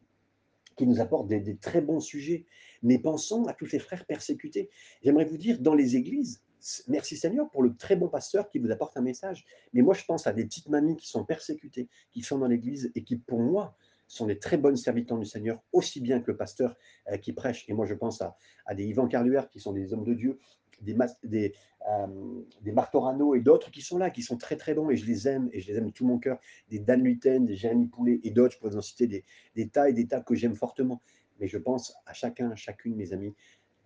qui 0.79 0.87
nous 0.87 1.01
apportent 1.01 1.27
des, 1.27 1.57
très 1.57 1.81
bons 1.81 1.99
sujets. 1.99 2.45
Mais 2.83 2.99
pensons 2.99 3.43
à 3.47 3.53
tous 3.53 3.67
ces 3.67 3.79
frères 3.79 4.05
persécutés. 4.05 4.69
J'aimerais 5.03 5.25
vous 5.25 5.37
dire, 5.37 5.59
dans 5.59 5.75
les 5.75 5.97
églises, 5.97 6.41
Merci 6.87 7.15
Seigneur 7.15 7.49
pour 7.51 7.63
le 7.63 7.73
très 7.77 7.95
bon 7.95 8.09
pasteur 8.09 8.49
qui 8.49 8.59
vous 8.59 8.69
apporte 8.69 8.97
un 8.97 9.01
message. 9.01 9.45
Mais 9.71 9.81
moi, 9.81 9.93
je 9.93 10.03
pense 10.03 10.27
à 10.27 10.33
des 10.33 10.43
petites 10.43 10.67
mamies 10.67 10.97
qui 10.97 11.07
sont 11.07 11.23
persécutées, 11.23 11.87
qui 12.11 12.21
sont 12.21 12.37
dans 12.37 12.47
l'église 12.47 12.91
et 12.95 13.03
qui, 13.05 13.15
pour 13.15 13.39
moi, 13.39 13.77
sont 14.07 14.25
des 14.25 14.39
très 14.39 14.57
bonnes 14.57 14.75
servitants 14.75 15.17
du 15.17 15.25
Seigneur, 15.25 15.61
aussi 15.71 16.01
bien 16.01 16.19
que 16.19 16.31
le 16.31 16.35
pasteur 16.35 16.75
euh, 17.09 17.17
qui 17.17 17.31
prêche. 17.31 17.63
Et 17.69 17.73
moi, 17.73 17.85
je 17.85 17.93
pense 17.93 18.21
à, 18.21 18.35
des 18.75 18.85
Ivan 18.85 19.07
Carluère 19.07 19.49
qui 19.49 19.61
sont 19.61 19.71
des 19.71 19.93
hommes 19.93 20.03
de 20.03 20.13
Dieu, 20.13 20.37
des, 20.81 20.95
des, 21.23 21.53
euh, 21.89 22.41
des 22.61 22.71
Martorano 22.71 23.35
et 23.35 23.41
d'autres 23.41 23.71
qui 23.71 23.81
sont 23.81 23.97
là, 23.97 24.09
qui 24.09 24.21
sont 24.21 24.37
très 24.37 24.55
très 24.55 24.73
bons 24.73 24.89
et 24.89 24.97
je 24.97 25.05
les 25.05 25.27
aime 25.27 25.49
et 25.53 25.61
je 25.61 25.71
les 25.71 25.77
aime 25.77 25.87
de 25.87 25.91
tout 25.91 26.05
mon 26.05 26.19
cœur. 26.19 26.39
Des 26.69 26.79
Dan 26.79 27.03
Luten, 27.03 27.45
des 27.45 27.55
Jérémy 27.55 27.87
Poulet 27.87 28.19
et 28.23 28.31
d'autres, 28.31 28.53
je 28.53 28.59
pourrais 28.59 28.71
vous 28.71 28.77
en 28.77 28.81
citer 28.81 29.07
des, 29.07 29.23
des 29.55 29.69
tas 29.69 29.89
et 29.89 29.93
des 29.93 30.07
tas 30.07 30.21
que 30.21 30.35
j'aime 30.35 30.55
fortement. 30.55 31.01
Mais 31.39 31.47
je 31.47 31.57
pense 31.57 31.93
à 32.05 32.13
chacun, 32.13 32.51
à 32.51 32.55
chacune, 32.55 32.95
mes 32.95 33.13
amis. 33.13 33.33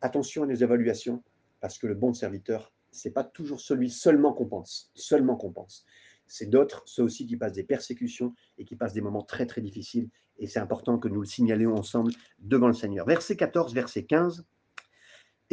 Attention 0.01 0.43
à 0.43 0.47
nos 0.47 0.56
évaluations, 0.56 1.23
parce 1.60 1.77
que 1.77 1.88
le 1.88 1.93
bon 1.95 2.13
serviteur, 2.13 2.73
c'est 2.91 3.12
pas 3.12 3.23
toujours 3.23 3.62
celui 3.62 3.89
seulement 3.89 4.34
qu'on 4.34 4.47
pense, 4.47 4.91
seulement 4.95 5.36
qu'on 5.36 5.51
pense. 5.51 5.86
C'est 6.27 6.47
d'autres, 6.47 6.84
ceux 6.86 7.03
aussi 7.03 7.27
qui 7.27 7.38
passent 7.38 7.53
des 7.53 7.63
persécutions 7.63 8.34
et 8.58 8.65
qui 8.65 8.75
passent 8.75 8.93
des 8.93 9.01
moments 9.01 9.23
très 9.23 9.45
très 9.45 9.62
difficiles. 9.62 10.10
Et 10.39 10.47
c'est 10.47 10.60
important 10.60 10.97
que 10.97 11.08
nous 11.08 11.21
le 11.21 11.27
signalions 11.27 11.75
ensemble 11.75 12.12
devant 12.39 12.67
le 12.67 12.73
Seigneur. 12.73 13.06
Verset 13.06 13.36
14, 13.36 13.73
verset 13.73 14.03
15. 14.03 14.45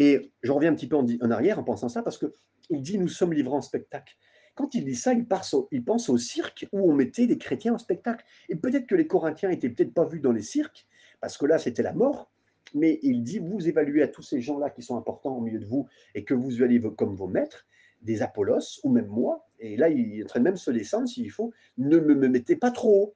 Et 0.00 0.32
je 0.42 0.50
reviens 0.50 0.72
un 0.72 0.74
petit 0.74 0.88
peu 0.88 0.96
en, 0.96 1.30
arrière 1.30 1.60
en 1.60 1.62
pensant 1.62 1.88
ça, 1.88 2.02
parce 2.02 2.18
qu'il 2.18 2.82
dit 2.82 2.98
Nous 2.98 3.08
sommes 3.08 3.32
livrés 3.32 3.54
en 3.54 3.60
spectacle. 3.60 4.16
Quand 4.56 4.74
il 4.74 4.84
dit 4.84 4.96
ça, 4.96 5.12
il, 5.12 5.26
pense 5.26 6.08
au 6.08 6.18
cirque 6.18 6.66
où 6.72 6.90
on 6.90 6.94
mettait 6.94 7.26
les 7.26 7.38
chrétiens 7.38 7.74
en 7.74 7.78
spectacle. 7.78 8.24
Et 8.48 8.56
peut-être 8.56 8.86
que 8.86 8.96
les 8.96 9.06
Corinthiens 9.06 9.50
n'étaient 9.50 9.68
peut-être 9.68 9.94
pas 9.94 10.04
vus 10.04 10.20
dans 10.20 10.32
les 10.32 10.42
cirques, 10.42 10.86
parce 11.20 11.38
que 11.38 11.46
là, 11.46 11.58
c'était 11.58 11.82
la 11.82 11.92
mort 11.92 12.30
mais 12.74 12.98
il 13.02 13.22
dit, 13.22 13.38
vous 13.38 13.68
évaluez 13.68 14.02
à 14.02 14.08
tous 14.08 14.22
ces 14.22 14.40
gens-là 14.40 14.70
qui 14.70 14.82
sont 14.82 14.96
importants 14.96 15.36
au 15.36 15.40
milieu 15.40 15.58
de 15.58 15.66
vous 15.66 15.88
et 16.14 16.24
que 16.24 16.34
vous 16.34 16.62
allez 16.62 16.80
comme 16.96 17.14
vos 17.14 17.26
maîtres, 17.26 17.66
des 18.02 18.22
Apollos, 18.22 18.80
ou 18.82 18.90
même 18.90 19.08
moi, 19.08 19.46
et 19.58 19.76
là, 19.76 19.90
il 19.90 20.20
est 20.20 20.24
en 20.24 20.26
train 20.26 20.40
de 20.40 20.44
même 20.44 20.56
se 20.56 20.70
descendre 20.70 21.06
s'il 21.06 21.30
faut, 21.30 21.52
ne 21.76 21.98
me, 21.98 22.28
mettez 22.28 22.56
pas 22.56 22.70
trop. 22.70 23.14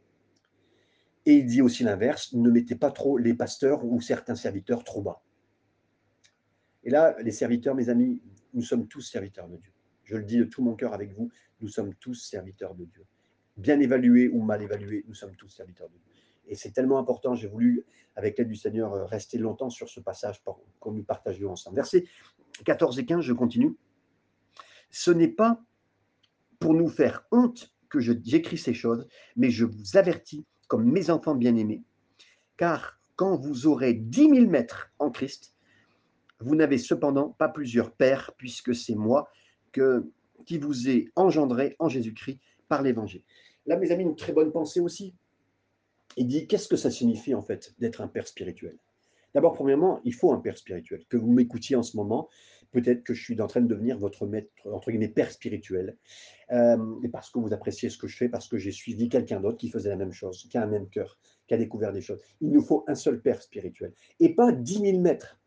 Et 1.25 1.37
il 1.37 1.47
dit 1.47 1.63
aussi 1.63 1.85
l'inverse, 1.85 2.35
ne 2.35 2.51
mettez 2.51 2.75
pas 2.75 2.91
trop 2.91 3.17
les 3.17 3.33
pasteurs 3.33 3.85
ou 3.85 4.01
certains 4.03 4.35
serviteurs 4.35 4.85
trop 4.85 5.01
bas. 5.01 5.23
Et 6.85 6.91
là, 6.91 7.17
les 7.23 7.33
serviteurs, 7.33 7.75
mes 7.75 7.89
amis, 7.89 8.21
nous 8.53 8.63
sommes 8.63 8.87
tous 8.87 9.01
serviteurs 9.01 9.49
de 9.49 9.57
Dieu. 9.57 9.73
Je 10.05 10.17
le 10.17 10.23
dis 10.23 10.37
de 10.37 10.45
tout 10.45 10.63
mon 10.63 10.75
cœur 10.75 10.93
avec 10.93 11.13
vous, 11.13 11.31
nous 11.61 11.69
sommes 11.69 11.95
tous 11.95 12.15
serviteurs 12.15 12.75
de 12.75 12.85
Dieu. 12.85 13.05
Bien 13.57 13.81
évalués 13.81 14.29
ou 14.29 14.43
mal 14.43 14.63
évalués, 14.63 15.05
nous 15.09 15.15
sommes 15.15 15.35
tous 15.35 15.49
serviteurs 15.49 15.89
de 15.89 15.95
Dieu. 15.95 16.13
Et 16.47 16.55
c'est 16.55 16.73
tellement 16.73 16.99
important, 16.99 17.35
j'ai 17.35 17.49
voulu, 17.49 17.85
avec 18.17 18.39
l'aide 18.39 18.49
du 18.49 18.57
Seigneur, 18.57 18.93
euh, 18.93 19.07
rester 19.07 19.39
longtemps 19.39 19.71
sur 19.71 19.89
ce 19.89 20.01
passage 20.01 20.43
pour 20.43 20.63
qu'on 20.79 20.93
nous 20.93 21.03
partagions 21.03 21.53
ensemble. 21.53 21.77
Versets 21.77 22.05
14 22.65 22.99
et 22.99 23.07
15, 23.07 23.25
je 23.25 23.33
continue. 23.33 23.77
Ce 24.91 25.11
n'est 25.11 25.29
pas 25.29 25.61
pour 26.59 26.75
nous 26.75 26.89
faire 26.89 27.27
honte 27.33 27.73
que 27.89 27.99
j'écris 28.01 28.59
ces 28.59 28.75
choses, 28.75 29.09
mais 29.37 29.51
je 29.51 29.65
vous 29.65 29.97
avertis 29.97 30.45
comme 30.69 30.91
mes 30.91 31.11
enfants 31.11 31.35
bien-aimés, 31.35 31.83
car 32.57 33.01
quand 33.17 33.37
vous 33.37 33.67
aurez 33.67 33.95
dix 33.95 34.29
mille 34.29 34.49
mètres 34.49 34.91
en 34.99 35.11
Christ, 35.11 35.54
vous 36.45 36.55
n'avez 36.57 36.79
cependant 36.79 37.31
pas 37.31 37.49
plusieurs 37.49 37.93
pères, 37.93 38.33
puisque 38.37 38.75
c'est 38.75 38.95
moi 38.95 39.29
qui 39.73 40.59
vous 40.59 40.89
ai 40.89 41.11
engendré 41.17 41.75
en 41.79 41.89
Jésus-Christ 41.89 42.39
par 42.69 42.83
l'Évangile. 42.83 43.23
Là, 43.67 43.77
mes 43.77 43.91
amis, 43.91 44.05
une 44.05 44.17
très 44.17 44.33
bonne 44.33 44.53
pensée 44.53 44.81
aussi 44.81 45.15
il 46.17 46.27
dit 46.27 46.47
qu'est-ce 46.47 46.69
que 46.69 46.77
ça 46.77 46.91
signifie 46.91 47.35
en 47.35 47.43
fait 47.43 47.75
d'être 47.79 48.01
un 48.01 48.09
père 48.09 48.27
spirituel? 48.27 48.77
D'abord, 49.35 49.55
premièrement, 49.55 50.01
il 50.05 50.15
faut 50.15 50.33
un 50.33 50.39
père 50.39 50.57
spirituel. 50.57 51.05
Que 51.09 51.17
vous 51.17 51.33
m'écoutiez 51.33 51.75
en 51.75 51.83
ce 51.83 51.97
moment, 51.97 52.29
peut-être 52.71 53.03
que 53.03 53.15
je 53.15 53.23
suis 53.23 53.41
en 53.41 53.49
train 53.49 53.63
de 53.63 53.67
devenir 53.67 53.99
votre 53.99 54.27
maître, 54.27 54.49
entre 54.67 54.93
guillemets, 54.93 55.09
père 55.09 55.33
spirituel, 55.33 55.97
euh, 56.53 57.01
et 57.03 57.09
parce 57.09 57.31
que 57.31 57.41
vous 57.41 57.53
appréciez 57.53 57.91
ce 57.91 57.99
que 57.99 58.07
je 58.07 58.17
fais, 58.17 58.29
parce 58.29 58.47
que 58.47 58.59
j'ai 58.59 58.71
suivi 58.71 59.09
quelqu'un 59.09 59.41
d'autre 59.41 59.59
qui 59.59 59.71
faisait 59.71 59.89
la 59.89 59.97
même 59.97 60.13
chose, 60.13 60.47
qui 60.49 60.57
a 60.57 60.63
un 60.63 60.69
même 60.69 60.89
cœur, 60.89 61.19
qui 61.49 61.55
a 61.55 61.57
découvert 61.57 61.93
des 61.93 62.01
choses. 62.01 62.21
Il 62.41 62.53
nous 62.53 62.63
faut 62.63 62.85
un 62.87 62.95
seul 62.95 63.21
père 63.21 63.43
spirituel, 63.43 63.93
et 64.21 64.35
pas 64.37 64.53
dix 64.53 64.81
mille 64.81 65.01
maîtres. 65.01 65.41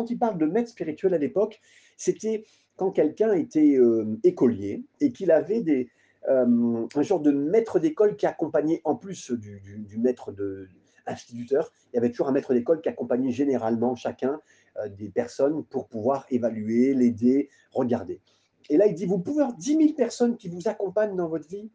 Quand 0.00 0.10
il 0.10 0.18
parle 0.18 0.38
de 0.38 0.46
maître 0.46 0.70
spirituel 0.70 1.12
à 1.12 1.18
l'époque, 1.18 1.60
c'était 1.98 2.46
quand 2.76 2.90
quelqu'un 2.90 3.34
était 3.34 3.76
euh, 3.76 4.18
écolier 4.24 4.82
et 5.02 5.12
qu'il 5.12 5.30
avait 5.30 5.60
des, 5.60 5.90
euh, 6.26 6.86
un 6.94 7.02
genre 7.02 7.20
de 7.20 7.30
maître 7.30 7.78
d'école 7.78 8.16
qui 8.16 8.24
accompagnait, 8.24 8.80
en 8.84 8.96
plus 8.96 9.30
du, 9.30 9.60
maître 9.98 10.32
de, 10.32 10.68
instituteur, 11.06 11.70
il 11.92 11.96
y 11.96 11.98
avait 11.98 12.08
toujours 12.08 12.28
un 12.28 12.32
maître 12.32 12.54
d'école 12.54 12.80
qui 12.80 12.88
accompagnait 12.88 13.30
généralement 13.30 13.94
chacun 13.94 14.40
euh, 14.78 14.88
des 14.88 15.10
personnes 15.10 15.66
pour 15.66 15.86
pouvoir 15.86 16.24
évaluer, 16.30 16.94
l'aider, 16.94 17.50
regarder. 17.70 18.22
Et 18.70 18.78
là, 18.78 18.86
il 18.86 18.94
dit, 18.94 19.04
vous 19.04 19.18
pouvez 19.18 19.42
avoir 19.42 19.58
10 19.58 19.76
000 19.76 19.92
personnes 19.92 20.38
qui 20.38 20.48
vous 20.48 20.66
accompagnent 20.66 21.14
dans 21.14 21.28
votre 21.28 21.46
vie. 21.46 21.70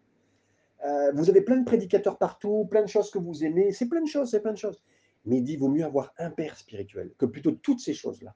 Vous 1.16 1.30
avez 1.32 1.42
plein 1.42 1.58
de 1.58 1.66
prédicateurs 1.66 2.18
partout, 2.18 2.68
plein 2.70 2.84
de 2.84 2.88
choses 2.88 3.10
que 3.10 3.18
vous 3.18 3.44
aimez. 3.44 3.72
C'est 3.72 3.88
plein 3.88 4.02
de 4.02 4.08
choses, 4.08 4.30
c'est 4.30 4.40
plein 4.40 4.54
de 4.54 4.58
choses. 4.58 4.80
Mais 5.26 5.38
il 5.38 5.44
dit, 5.44 5.58
vaut 5.58 5.70
mieux 5.70 5.86
avoir 5.86 6.14
un 6.18 6.30
père 6.30 6.58
spirituel 6.58 7.12
que 7.18 7.26
plutôt 7.26 7.52
toutes 7.52 7.80
ces 7.80 7.94
choses-là. 7.94 8.36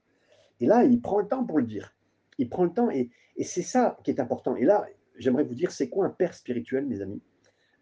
Et 0.60 0.65
là, 0.65 0.84
il 0.84 1.02
prend 1.02 1.19
le 1.19 1.28
temps 1.28 1.45
pour 1.45 1.60
le 1.60 1.65
dire. 1.65 1.95
Il 2.38 2.49
prend 2.49 2.63
le 2.63 2.73
temps 2.73 2.89
et, 2.89 3.10
c'est 3.43 3.62
ça 3.62 3.97
qui 4.04 4.12
est 4.12 4.19
important. 4.19 4.56
Et 4.56 4.65
là, 4.65 4.86
j'aimerais 5.17 5.43
vous 5.43 5.56
dire, 5.56 5.71
c'est 5.71 5.89
quoi 5.89 6.06
un 6.06 6.10
père 6.10 6.34
spirituel, 6.34 6.86
mes 6.86 7.02
amis? 7.02 7.21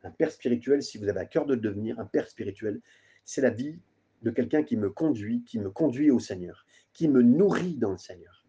Un 0.04 0.12
père 0.12 0.32
spirituel, 0.32 0.84
si 0.84 0.98
vous 0.98 1.08
avez 1.08 1.20
à 1.20 1.26
cœur 1.26 1.46
de 1.46 1.56
devenir 1.56 2.00
un 2.00 2.06
père 2.06 2.28
spirituel, 2.28 2.82
c'est 3.26 3.42
la 3.42 3.50
vie 3.50 3.80
de 4.22 4.32
quelqu'un 4.32 4.64
qui 4.64 4.78
me 4.78 4.90
conduit, 4.90 5.44
qui 5.44 5.60
me 5.60 5.70
conduit 5.70 6.12
au 6.12 6.20
Seigneur, 6.20 6.66
qui 6.94 7.08
me 7.08 7.22
nourrit 7.22 7.76
dans 7.76 7.92
le 7.92 7.98
Seigneur. 7.98 8.46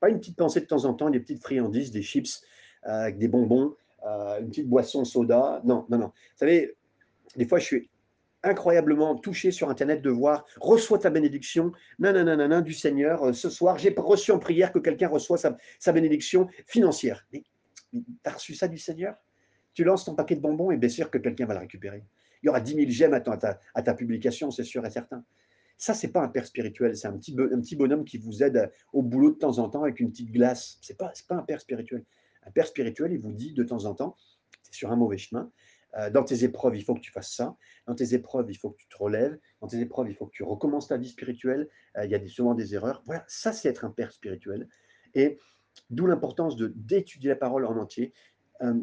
Pas 0.00 0.10
une 0.10 0.18
petite 0.18 0.36
pensée 0.36 0.60
de 0.60 0.66
temps 0.66 0.84
en 0.84 0.94
temps, 0.94 1.10
des 1.10 1.20
petites 1.20 1.42
friandises, 1.42 1.90
des 1.90 2.02
chips, 2.02 2.42
euh, 2.86 3.10
des 3.10 3.28
bonbons, 3.28 3.74
euh, 4.06 4.40
une 4.40 4.48
petite 4.48 4.68
boisson 4.68 5.04
soda. 5.04 5.60
Non, 5.64 5.86
non, 5.88 5.98
non. 5.98 6.06
Vous 6.06 6.36
savez, 6.36 6.76
des 7.36 7.46
fois, 7.46 7.58
je 7.58 7.64
suis 7.64 7.90
incroyablement 8.42 9.16
touché 9.16 9.50
sur 9.50 9.68
Internet 9.68 10.02
de 10.02 10.10
voir 10.10 10.44
reçois 10.60 10.98
ta 10.98 11.10
bénédiction 11.10 11.72
nanana, 11.98 12.60
du 12.60 12.72
Seigneur. 12.72 13.22
Euh, 13.24 13.32
ce 13.32 13.50
soir, 13.50 13.78
j'ai 13.78 13.94
reçu 13.96 14.30
en 14.30 14.38
prière 14.38 14.72
que 14.72 14.78
quelqu'un 14.78 15.08
reçoit 15.08 15.38
sa, 15.38 15.92
bénédiction 15.92 16.48
financière. 16.66 17.26
tu 17.32 17.44
as 18.24 18.32
reçu 18.32 18.54
ça 18.54 18.68
du 18.68 18.78
Seigneur? 18.78 19.14
Tu 19.74 19.84
lances 19.84 20.04
ton 20.04 20.14
paquet 20.14 20.36
de 20.36 20.40
bonbons 20.40 20.70
et 20.70 20.76
bien 20.76 20.88
sûr 20.88 21.10
que 21.10 21.18
quelqu'un 21.18 21.46
va 21.46 21.54
le 21.54 21.60
récupérer. 21.60 22.04
Il 22.42 22.46
y 22.46 22.48
aura 22.48 22.60
10 22.60 22.74
000 22.74 22.86
j'aime 22.88 23.14
à, 23.14 23.20
ta, 23.20 23.60
à 23.74 23.82
ta 23.82 23.94
publication, 23.94 24.50
c'est 24.50 24.64
sûr 24.64 24.84
et 24.86 24.90
certain. 24.90 25.24
Ça, 25.76 25.94
c'est 25.94 26.08
pas 26.08 26.20
un 26.20 26.28
père 26.28 26.46
spirituel, 26.46 26.96
c'est 26.96 27.06
un 27.06 27.16
petit, 27.16 27.36
un 27.38 27.60
petit 27.60 27.76
bonhomme 27.76 28.04
qui 28.04 28.18
vous 28.18 28.42
aide 28.42 28.72
au 28.92 29.02
boulot 29.02 29.30
de 29.30 29.38
temps 29.38 29.58
en 29.58 29.68
temps 29.68 29.84
avec 29.84 30.00
une 30.00 30.10
petite 30.10 30.32
glace. 30.32 30.78
C'est 30.82 30.96
pas, 30.96 31.12
pas 31.28 31.36
un 31.36 31.42
père 31.42 31.60
spirituel. 31.60 32.04
Un 32.44 32.50
père 32.50 32.66
spirituel, 32.66 33.12
il 33.12 33.20
vous 33.20 33.32
dit 33.32 33.52
de 33.52 33.62
temps 33.62 33.84
en 33.84 33.94
temps, 33.94 34.16
c'est 34.62 34.74
sur 34.74 34.90
un 34.90 34.96
mauvais 34.96 35.18
chemin, 35.18 35.50
Euh, 35.50 35.67
dans 36.12 36.22
tes 36.22 36.44
épreuves, 36.44 36.76
il 36.76 36.84
faut 36.84 36.94
que 36.94 37.00
tu 37.00 37.10
fasses 37.10 37.32
ça. 37.32 37.56
Dans 37.88 37.94
tes 37.94 38.12
épreuves, 38.12 38.50
il 38.50 38.54
faut 38.54 38.70
que 38.70 38.76
tu 38.76 38.86
te 38.88 38.98
relèves. 38.98 39.38
Dans 39.62 39.66
tes 39.66 39.80
épreuves, 39.80 40.10
il 40.10 40.14
faut 40.14 40.26
que 40.26 40.32
tu 40.32 40.42
recommences 40.42 40.88
ta 40.88 40.98
vie 40.98 41.08
spirituelle. 41.08 41.68
Euh, 41.96 42.04
il 42.04 42.10
y 42.10 42.14
a 42.14 42.28
souvent 42.28 42.54
des 42.54 42.74
erreurs. 42.74 43.02
Voilà, 43.06 43.24
ça, 43.26 43.52
c'est 43.52 43.68
être 43.68 43.86
un 43.86 43.90
père 43.90 44.12
spirituel. 44.12 44.68
Et 45.14 45.38
d'où 45.88 46.06
l'importance 46.06 46.56
d'étudier 46.56 47.30
la 47.30 47.36
parole 47.36 47.64
en 47.64 47.76
entier. 47.78 48.12
Euh, 48.60 48.74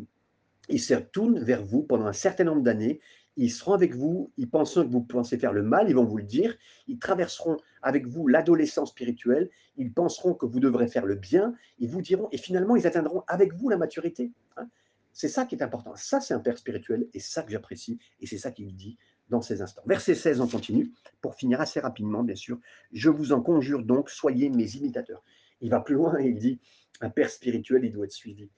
ils 0.70 0.82
se 0.82 0.96
retournent 0.96 1.40
vers 1.40 1.64
vous 1.64 1.84
pendant 1.84 2.08
un 2.08 2.14
certain 2.14 2.46
nombre 2.46 2.64
d'années. 2.64 3.00
Ils 3.38 3.52
seront 3.52 3.74
avec 3.74 3.94
vous, 3.94 4.32
ils 4.38 4.50
penseront 4.50 4.88
que 4.88 4.92
vous 4.92 5.04
pensez 5.04 5.38
faire 5.38 5.54
le 5.54 5.62
mal, 5.62 5.88
ils 5.90 5.96
vont 5.96 6.06
vous 6.06 6.18
le 6.18 6.24
dire. 6.24 6.58
Ils 6.88 6.98
traverseront 6.98 7.58
avec 7.84 8.08
vous 8.08 8.28
l'adolescence 8.28 8.90
spirituelle. 8.90 9.52
Ils 9.78 9.94
penseront 9.94 10.34
que 10.34 10.48
vous 10.48 10.60
devrez 10.60 10.88
faire 10.88 11.06
le 11.06 11.16
bien. 11.16 11.54
Ils 11.78 11.90
vous 11.90 12.02
diront, 12.02 12.28
et 12.32 12.38
finalement, 12.38 12.76
ils 12.76 12.88
atteindront 12.88 13.24
avec 13.28 13.54
vous 13.54 13.70
la 13.70 13.78
maturité. 13.78 14.32
Hein. 14.58 14.68
C'est 15.16 15.30
ça 15.30 15.46
qui 15.46 15.56
est 15.56 15.64
important. 15.64 15.96
Ça, 15.96 16.20
c'est 16.20 16.34
un 16.34 16.42
père 16.42 16.58
spirituel, 16.58 17.08
et 17.14 17.22
ça 17.22 17.42
que 17.42 17.50
j'apprécie, 17.50 17.98
et 18.20 18.28
c'est 18.28 18.38
ça 18.38 18.52
qu'il 18.52 18.76
dit 18.76 18.98
dans 19.30 19.42
ces 19.42 19.62
instants. 19.62 19.82
Verset 19.86 20.14
16, 20.14 20.42
on 20.42 20.48
continue, 20.48 20.92
pour 21.22 21.36
finir 21.36 21.62
assez 21.62 21.80
rapidement, 21.80 22.22
bien 22.22 22.36
sûr. 22.36 22.60
Je 22.92 23.10
vous 23.10 23.32
en 23.32 23.42
conjure 23.42 23.82
donc, 23.82 24.10
soyez 24.10 24.50
mes 24.50 24.76
imitateurs. 24.76 25.24
Il 25.62 25.70
va 25.70 25.80
plus 25.80 25.96
loin, 25.96 26.20
il 26.20 26.38
dit, 26.38 26.60
un 27.00 27.10
père 27.10 27.30
spirituel, 27.30 27.86
il 27.86 27.94
doit 27.94 28.04
être 28.04 28.12
suivi. 28.12 28.50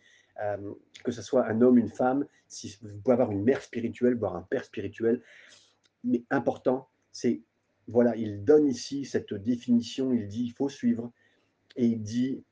Euh, 0.41 0.73
que 1.03 1.11
ce 1.11 1.21
soit 1.21 1.45
un 1.45 1.61
homme, 1.61 1.77
une 1.77 1.89
femme, 1.89 2.25
si 2.47 2.75
vous 2.81 2.97
pouvez 3.01 3.13
avoir 3.13 3.31
une 3.31 3.43
mère 3.43 3.61
spirituelle, 3.61 4.15
voire 4.15 4.35
un 4.35 4.41
père 4.41 4.65
spirituel. 4.65 5.21
Mais 6.03 6.23
important, 6.31 6.89
c'est, 7.11 7.43
voilà, 7.87 8.15
il 8.15 8.43
donne 8.43 8.65
ici 8.65 9.05
cette 9.05 9.35
définition, 9.35 10.11
il 10.11 10.27
dit, 10.27 10.45
il 10.45 10.53
faut 10.53 10.69
suivre. 10.69 11.11
Et 11.75 11.85
il 11.85 12.01
dit, 12.01 12.43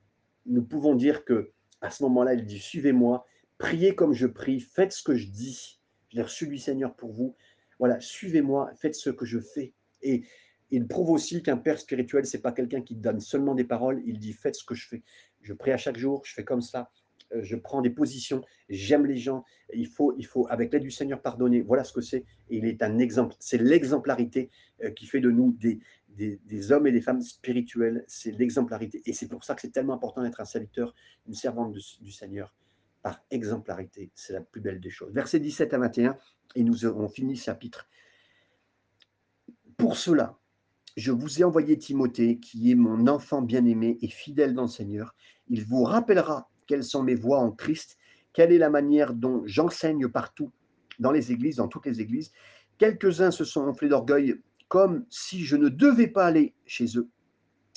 nous 0.46 0.64
pouvons 0.64 0.94
dire 0.94 1.26
que 1.26 1.52
à 1.82 1.90
ce 1.90 2.04
moment-là, 2.04 2.36
il 2.36 2.46
dit, 2.46 2.60
suivez-moi, 2.60 3.26
priez 3.58 3.96
comme 3.96 4.14
je 4.14 4.28
prie, 4.28 4.60
faites 4.60 4.92
ce 4.92 5.04
que 5.04 5.16
je 5.16 5.28
dis. 5.28 5.80
Je 6.14 6.22
reçu 6.22 6.48
du 6.48 6.58
Seigneur 6.58 6.96
pour 6.96 7.12
vous. 7.12 7.36
Voilà, 7.80 8.00
suivez-moi, 8.00 8.72
faites 8.76 8.96
ce 8.96 9.10
que 9.10 9.26
je 9.26 9.40
fais. 9.40 9.74
Et 10.02 10.24
il 10.72 10.88
prouve 10.88 11.12
aussi 11.12 11.44
qu'un 11.44 11.58
père 11.58 11.80
spirituel, 11.80 12.26
c'est 12.26 12.42
pas 12.42 12.52
quelqu'un 12.52 12.82
qui 12.82 12.96
donne 12.96 13.20
seulement 13.20 13.56
des 13.56 13.64
paroles, 13.64 14.02
il 14.06 14.20
dit 14.20 14.34
faites 14.34 14.56
ce 14.56 14.64
que 14.64 14.76
je 14.76 14.88
fais. 14.88 15.04
Je 15.42 15.54
prie 15.54 15.72
à 15.72 15.78
chaque 15.78 15.98
jour, 15.98 16.24
je 16.26 16.34
fais 16.34 16.44
comme 16.44 16.62
ça, 16.62 16.90
euh, 17.34 17.44
je 17.44 17.56
prends 17.56 17.82
des 17.82 17.90
positions, 17.90 18.42
j'aime 18.70 19.06
les 19.06 19.18
gens, 19.18 19.44
il 19.74 19.88
faut, 19.88 20.16
avec 20.50 20.74
l'aide 20.74 20.84
du 20.84 20.92
Seigneur, 20.92 21.22
pardonner. 21.22 21.62
Voilà 21.62 21.84
ce 21.84 21.94
que 21.94 22.02
c'est. 22.02 22.26
il 22.50 22.66
est 22.66 22.82
un 22.82 22.98
exemple. 22.98 23.36
C'est 23.40 23.58
l'exemplarité 23.58 24.50
euh, 24.84 24.92
qui 24.92 25.06
fait 25.06 25.20
de 25.20 25.30
nous 25.30 25.52
des, 25.54 25.80
des, 26.08 26.72
hommes 26.72 26.88
et 26.88 26.92
des 26.92 27.02
femmes 27.02 27.22
spirituels. 27.22 28.04
C'est 28.08 28.32
l'exemplarité. 28.32 29.02
Et 29.06 29.14
c'est 29.14 29.28
pour 29.28 29.44
ça 29.44 29.54
que 29.54 29.62
c'est 29.62 29.72
tellement 29.72 29.94
important 29.94 30.24
d'être 30.24 30.40
un 30.40 30.46
serviteur, 30.46 30.96
une 31.28 31.34
servante 31.34 31.74
du 31.74 32.12
Seigneur 32.12 32.54
par 33.06 33.22
exemplarité. 33.30 34.10
C'est 34.16 34.34
la 34.34 34.42
plus 34.42 34.62
belle 34.62 34.80
des 34.80 34.90
choses. 34.90 35.14
Versets 35.14 35.40
17 35.40 35.76
à 35.76 35.78
21, 35.78 36.18
et 36.56 36.64
nous 36.64 36.86
avons 36.86 37.08
fini 37.08 37.38
ce 37.38 37.44
chapitre. 37.44 37.88
Pour 39.78 39.96
cela, 39.96 40.40
je 40.98 41.12
vous 41.12 41.40
ai 41.40 41.44
envoyé 41.44 41.78
Timothée, 41.78 42.40
qui 42.40 42.72
est 42.72 42.76
mon 42.76 43.06
enfant 43.06 43.44
bien-aimé 43.44 44.00
et 44.02 44.08
fidèle 44.08 44.56
dans 44.56 44.64
le 44.64 44.70
Seigneur. 44.70 45.14
Il 45.50 45.64
vous 45.64 45.84
rappellera 45.84 46.50
quelles 46.66 46.84
sont 46.84 47.04
mes 47.04 47.14
voies 47.14 47.38
en 47.38 47.52
Christ, 47.52 48.00
quelle 48.34 48.52
est 48.52 48.58
la 48.58 48.72
manière 48.72 49.14
dont 49.14 49.44
j'enseigne 49.46 50.08
partout, 50.08 50.52
dans 50.98 51.12
les 51.12 51.32
églises, 51.32 51.58
dans 51.58 51.68
toutes 51.68 51.86
les 51.86 52.02
églises. 52.02 52.32
Quelques-uns 52.80 53.30
se 53.30 53.44
sont 53.44 53.68
enflés 53.68 53.90
d'orgueil, 53.90 54.42
comme 54.68 55.06
si 55.12 55.46
je 55.46 55.58
ne 55.58 55.70
devais 55.70 56.08
pas 56.08 56.26
aller 56.26 56.56
chez 56.66 56.98
eux. 56.98 57.08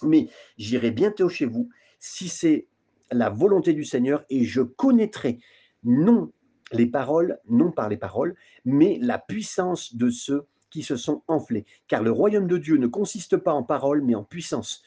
Mais 0.03 0.31
j'irai 0.57 0.91
bientôt 0.91 1.29
chez 1.29 1.45
vous, 1.45 1.69
si 2.01 2.31
c'est 2.31 2.67
la 3.11 3.31
volonté 3.31 3.73
du 3.73 3.85
Seigneur 3.85 4.25
et 4.31 4.45
je 4.45 4.63
connaîtrai 4.63 5.39
non 5.85 6.33
les 6.73 6.87
paroles, 6.87 7.39
non 7.49 7.73
par 7.73 7.89
les 7.89 7.97
paroles, 7.97 8.35
mais 8.65 8.99
la 9.01 9.19
puissance 9.19 9.95
de 9.95 10.11
ceux 10.11 10.47
qui 10.71 10.83
se 10.83 10.97
sont 10.97 11.23
enflés. 11.29 11.65
Car 11.87 12.03
le 12.03 12.11
royaume 12.11 12.47
de 12.47 12.59
Dieu 12.59 12.77
ne 12.77 12.87
consiste 12.87 13.37
pas 13.37 13.53
en 13.53 13.63
paroles, 13.63 14.03
mais 14.03 14.15
en 14.15 14.25
puissance. 14.25 14.83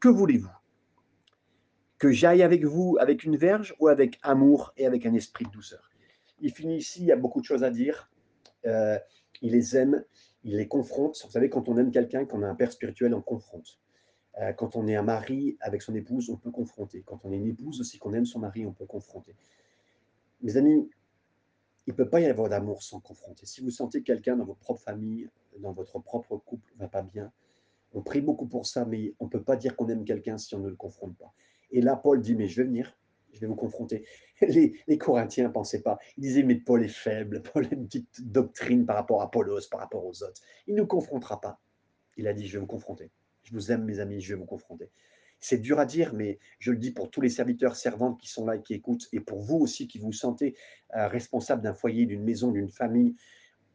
Que 0.00 0.08
voulez-vous? 0.08 0.50
Que 1.98 2.10
j'aille 2.10 2.42
avec 2.42 2.64
vous 2.64 2.96
avec 2.98 3.24
une 3.24 3.36
verge 3.36 3.74
ou 3.78 3.88
avec 3.88 4.18
amour 4.22 4.72
et 4.76 4.86
avec 4.86 5.06
un 5.06 5.14
esprit 5.14 5.44
de 5.44 5.50
douceur? 5.50 5.90
Il 6.40 6.52
finit 6.52 6.78
ici, 6.78 7.02
il 7.02 7.06
y 7.06 7.12
a 7.12 7.16
beaucoup 7.16 7.40
de 7.40 7.46
choses 7.46 7.62
à 7.62 7.70
dire. 7.70 8.10
Euh, 8.66 8.98
il 9.42 9.52
les 9.52 9.76
aime, 9.76 10.02
il 10.42 10.56
les 10.56 10.66
confronte. 10.66 11.20
Vous 11.24 11.30
savez, 11.30 11.50
quand 11.50 11.68
on 11.68 11.76
aime 11.76 11.90
quelqu'un, 11.90 12.24
qu'on 12.24 12.42
a 12.42 12.48
un 12.48 12.54
père 12.54 12.72
spirituel, 12.72 13.14
on 13.14 13.20
confronte. 13.20 13.78
Euh, 14.38 14.52
quand 14.52 14.76
on 14.76 14.86
est 14.86 14.94
un 14.94 15.02
mari 15.02 15.56
avec 15.60 15.82
son 15.82 15.94
épouse, 15.94 16.30
on 16.30 16.36
peut 16.36 16.50
confronter. 16.50 17.02
Quand 17.04 17.20
on 17.24 17.32
est 17.32 17.36
une 17.36 17.48
épouse 17.48 17.80
aussi, 17.80 17.98
qu'on 17.98 18.12
aime 18.12 18.26
son 18.26 18.38
mari, 18.38 18.64
on 18.64 18.72
peut 18.72 18.86
confronter. 18.86 19.34
Mes 20.42 20.56
amis, 20.56 20.88
il 21.86 21.90
ne 21.90 21.96
peut 21.96 22.08
pas 22.08 22.20
y 22.20 22.26
avoir 22.26 22.48
d'amour 22.48 22.82
sans 22.82 23.00
confronter. 23.00 23.46
Si 23.46 23.60
vous 23.60 23.70
sentez 23.70 24.02
quelqu'un 24.02 24.36
dans 24.36 24.44
votre 24.44 24.60
propre 24.60 24.80
famille, 24.80 25.28
dans 25.58 25.72
votre 25.72 25.98
propre 25.98 26.36
couple, 26.36 26.72
va 26.78 26.88
pas 26.88 27.02
bien, 27.02 27.32
on 27.92 28.02
prie 28.02 28.20
beaucoup 28.20 28.46
pour 28.46 28.66
ça, 28.66 28.84
mais 28.84 29.14
on 29.18 29.24
ne 29.24 29.30
peut 29.30 29.42
pas 29.42 29.56
dire 29.56 29.76
qu'on 29.76 29.88
aime 29.88 30.04
quelqu'un 30.04 30.38
si 30.38 30.54
on 30.54 30.60
ne 30.60 30.68
le 30.68 30.76
confronte 30.76 31.16
pas. 31.16 31.32
Et 31.72 31.80
là, 31.80 31.96
Paul 31.96 32.20
dit, 32.20 32.34
mais 32.34 32.46
je 32.46 32.62
vais 32.62 32.68
venir, 32.68 32.96
je 33.32 33.40
vais 33.40 33.46
vous 33.46 33.56
confronter. 33.56 34.04
Les, 34.40 34.98
Corinthiens 34.98 35.48
ne 35.48 35.52
pensaient 35.52 35.82
pas. 35.82 35.98
Ils 36.16 36.22
disaient, 36.22 36.42
mais 36.42 36.56
Paul 36.56 36.84
est 36.84 36.88
faible, 36.88 37.42
Paul 37.52 37.66
a 37.66 37.74
une 37.74 37.86
petite 37.86 38.30
doctrine 38.30 38.86
par 38.86 38.96
rapport 38.96 39.20
à 39.20 39.24
Apollos, 39.24 39.68
par 39.70 39.80
rapport 39.80 40.04
aux 40.04 40.22
autres. 40.22 40.40
Il 40.66 40.74
ne 40.74 40.80
nous 40.80 40.86
confrontera 40.86 41.40
pas. 41.40 41.60
Il 42.16 42.26
a 42.28 42.32
dit, 42.32 42.46
je 42.46 42.54
vais 42.54 42.60
vous 42.60 42.66
confronter. 42.66 43.10
Je 43.50 43.54
vous 43.56 43.72
aime, 43.72 43.84
mes 43.84 44.00
amis, 44.00 44.20
je 44.20 44.34
vais 44.34 44.38
vous 44.38 44.46
confronter. 44.46 44.90
C'est 45.40 45.58
dur 45.58 45.80
à 45.80 45.86
dire, 45.86 46.12
mais 46.14 46.38
je 46.58 46.70
le 46.70 46.76
dis 46.76 46.90
pour 46.90 47.10
tous 47.10 47.20
les 47.20 47.30
serviteurs, 47.30 47.74
servantes 47.74 48.20
qui 48.20 48.28
sont 48.28 48.44
là 48.44 48.56
et 48.56 48.62
qui 48.62 48.74
écoutent, 48.74 49.08
et 49.12 49.20
pour 49.20 49.40
vous 49.40 49.56
aussi 49.56 49.88
qui 49.88 49.98
vous 49.98 50.12
sentez 50.12 50.54
euh, 50.94 51.08
responsable 51.08 51.62
d'un 51.62 51.72
foyer, 51.72 52.04
d'une 52.04 52.22
maison, 52.22 52.52
d'une 52.52 52.68
famille, 52.68 53.16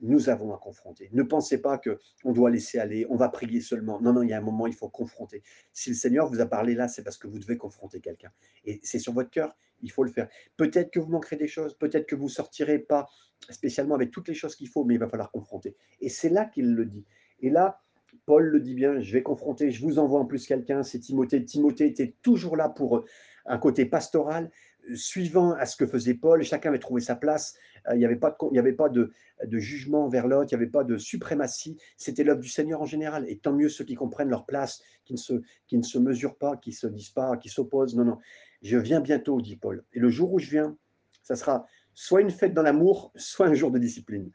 nous 0.01 0.29
avons 0.29 0.53
à 0.53 0.57
confronter. 0.57 1.09
Ne 1.13 1.23
pensez 1.23 1.61
pas 1.61 1.79
qu'on 1.79 2.33
doit 2.33 2.51
laisser 2.51 2.77
aller, 2.77 3.07
on 3.09 3.15
va 3.15 3.29
prier 3.29 3.61
seulement. 3.61 3.99
Non, 4.01 4.13
non, 4.13 4.21
il 4.21 4.29
y 4.29 4.33
a 4.33 4.37
un 4.37 4.41
moment, 4.41 4.67
il 4.67 4.73
faut 4.73 4.89
confronter. 4.89 5.41
Si 5.73 5.89
le 5.89 5.95
Seigneur 5.95 6.27
vous 6.27 6.41
a 6.41 6.45
parlé 6.45 6.75
là, 6.75 6.87
c'est 6.87 7.03
parce 7.03 7.17
que 7.17 7.27
vous 7.27 7.39
devez 7.39 7.57
confronter 7.57 7.99
quelqu'un. 7.99 8.31
Et 8.65 8.79
c'est 8.83 8.99
sur 8.99 9.13
votre 9.13 9.29
cœur, 9.29 9.55
il 9.81 9.91
faut 9.91 10.03
le 10.03 10.11
faire. 10.11 10.27
Peut-être 10.57 10.91
que 10.91 10.99
vous 10.99 11.09
manquerez 11.09 11.37
des 11.37 11.47
choses, 11.47 11.75
peut-être 11.77 12.07
que 12.07 12.15
vous 12.15 12.29
sortirez 12.29 12.79
pas 12.79 13.07
spécialement 13.49 13.95
avec 13.95 14.11
toutes 14.11 14.27
les 14.27 14.33
choses 14.33 14.55
qu'il 14.55 14.67
faut, 14.67 14.83
mais 14.83 14.95
il 14.95 14.99
va 14.99 15.07
falloir 15.07 15.31
confronter. 15.31 15.75
Et 16.01 16.09
c'est 16.09 16.29
là 16.29 16.45
qu'il 16.45 16.73
le 16.73 16.85
dit. 16.85 17.05
Et 17.39 17.49
là, 17.49 17.81
Paul 18.25 18.45
le 18.45 18.59
dit 18.59 18.73
bien, 18.73 18.99
je 19.01 19.13
vais 19.13 19.23
confronter, 19.23 19.71
je 19.71 19.81
vous 19.81 19.99
envoie 19.99 20.19
en 20.19 20.25
plus 20.25 20.47
quelqu'un, 20.47 20.83
c'est 20.83 20.99
Timothée. 20.99 21.43
Timothée 21.43 21.85
était 21.85 22.15
toujours 22.21 22.57
là 22.57 22.69
pour 22.69 22.97
euh, 22.97 23.05
un 23.45 23.57
côté 23.57 23.85
pastoral, 23.85 24.49
euh, 24.89 24.95
suivant 24.95 25.51
à 25.53 25.65
ce 25.65 25.75
que 25.75 25.85
faisait 25.85 26.15
Paul, 26.15 26.43
chacun 26.43 26.69
avait 26.69 26.79
trouvé 26.79 27.01
sa 27.01 27.15
place, 27.15 27.55
euh, 27.87 27.95
il 27.95 27.99
n'y 27.99 28.05
avait 28.05 28.15
pas, 28.15 28.89
de, 28.89 29.11
jugement 29.59 30.07
vers 30.09 30.27
l'autre, 30.27 30.51
il 30.51 30.57
n'y 30.57 30.63
avait 30.63 30.71
pas 30.71 30.83
de 30.83 30.97
suprématie, 30.97 31.77
c'était 31.97 32.23
l'œuvre 32.23 32.41
du 32.41 32.49
Seigneur 32.49 32.81
en 32.81 32.85
général, 32.85 33.25
et 33.29 33.37
tant 33.37 33.53
mieux 33.53 33.69
ceux 33.69 33.85
qui 33.85 33.95
comprennent 33.95 34.29
leur 34.29 34.45
place, 34.45 34.81
qui 35.05 35.13
ne 35.13 35.83
se, 35.83 35.97
mesurent 35.99 36.37
pas, 36.37 36.57
qui 36.57 36.73
se 36.73 36.87
disent 36.87 37.11
pas, 37.11 37.37
qui 37.37 37.49
s'opposent, 37.49 37.95
non, 37.95 38.05
non, 38.05 38.17
je 38.63 38.77
viens 38.77 39.01
bientôt, 39.01 39.39
dit 39.39 39.55
Paul, 39.55 39.83
et 39.93 39.99
le 39.99 40.09
jour 40.09 40.33
où 40.33 40.39
je 40.39 40.49
viens, 40.49 40.75
ça 41.21 41.35
sera 41.35 41.67
soit 41.93 42.21
une 42.21 42.31
fête 42.31 42.53
dans 42.53 42.63
l'amour, 42.63 43.11
soit 43.15 43.47
un 43.47 43.53
jour 43.53 43.71
de 43.71 43.77
discipline. 43.79 44.31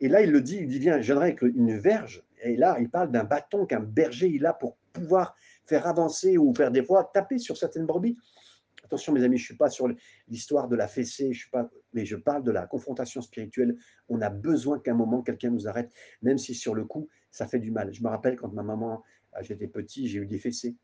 Et 0.00 0.08
là, 0.08 0.20
il 0.20 0.30
le 0.30 0.40
dit, 0.40 0.56
il 0.56 0.66
dit, 0.66 0.78
viens, 0.78 1.00
je 1.00 1.06
viendrai 1.06 1.26
avec 1.28 1.42
une 1.42 1.78
verge. 1.78 2.24
Et 2.42 2.56
là, 2.56 2.76
il 2.80 2.90
parle 2.90 3.10
d'un 3.10 3.24
bâton 3.24 3.66
qu'un 3.66 3.80
berger, 3.80 4.28
il 4.28 4.44
a 4.46 4.52
pour 4.52 4.76
pouvoir 4.92 5.36
faire 5.64 5.86
avancer 5.86 6.36
ou 6.38 6.52
faire 6.54 6.70
des 6.70 6.84
fois 6.84 7.10
taper 7.12 7.38
sur 7.38 7.56
certaines 7.56 7.86
brebis. 7.86 8.18
Attention, 8.84 9.12
mes 9.12 9.22
amis, 9.22 9.38
je 9.38 9.44
ne 9.44 9.46
suis 9.46 9.56
pas 9.56 9.70
sur 9.70 9.88
l'histoire 10.28 10.68
de 10.68 10.76
la 10.76 10.88
fessée, 10.88 11.32
je 11.32 11.38
suis 11.38 11.50
pas, 11.50 11.70
mais 11.94 12.04
je 12.04 12.16
parle 12.16 12.42
de 12.42 12.50
la 12.50 12.66
confrontation 12.66 13.22
spirituelle. 13.22 13.76
On 14.08 14.20
a 14.20 14.28
besoin 14.28 14.80
qu'à 14.80 14.90
un 14.90 14.94
moment, 14.94 15.22
quelqu'un 15.22 15.50
nous 15.50 15.68
arrête, 15.68 15.92
même 16.20 16.36
si 16.36 16.54
sur 16.54 16.74
le 16.74 16.84
coup, 16.84 17.08
ça 17.30 17.46
fait 17.46 17.60
du 17.60 17.70
mal. 17.70 17.94
Je 17.94 18.02
me 18.02 18.08
rappelle 18.08 18.36
quand 18.36 18.52
ma 18.52 18.62
maman, 18.62 19.02
euh, 19.36 19.42
j'étais 19.42 19.68
petit, 19.68 20.08
j'ai 20.08 20.18
eu 20.18 20.26
des 20.26 20.38
fessées, 20.38 20.76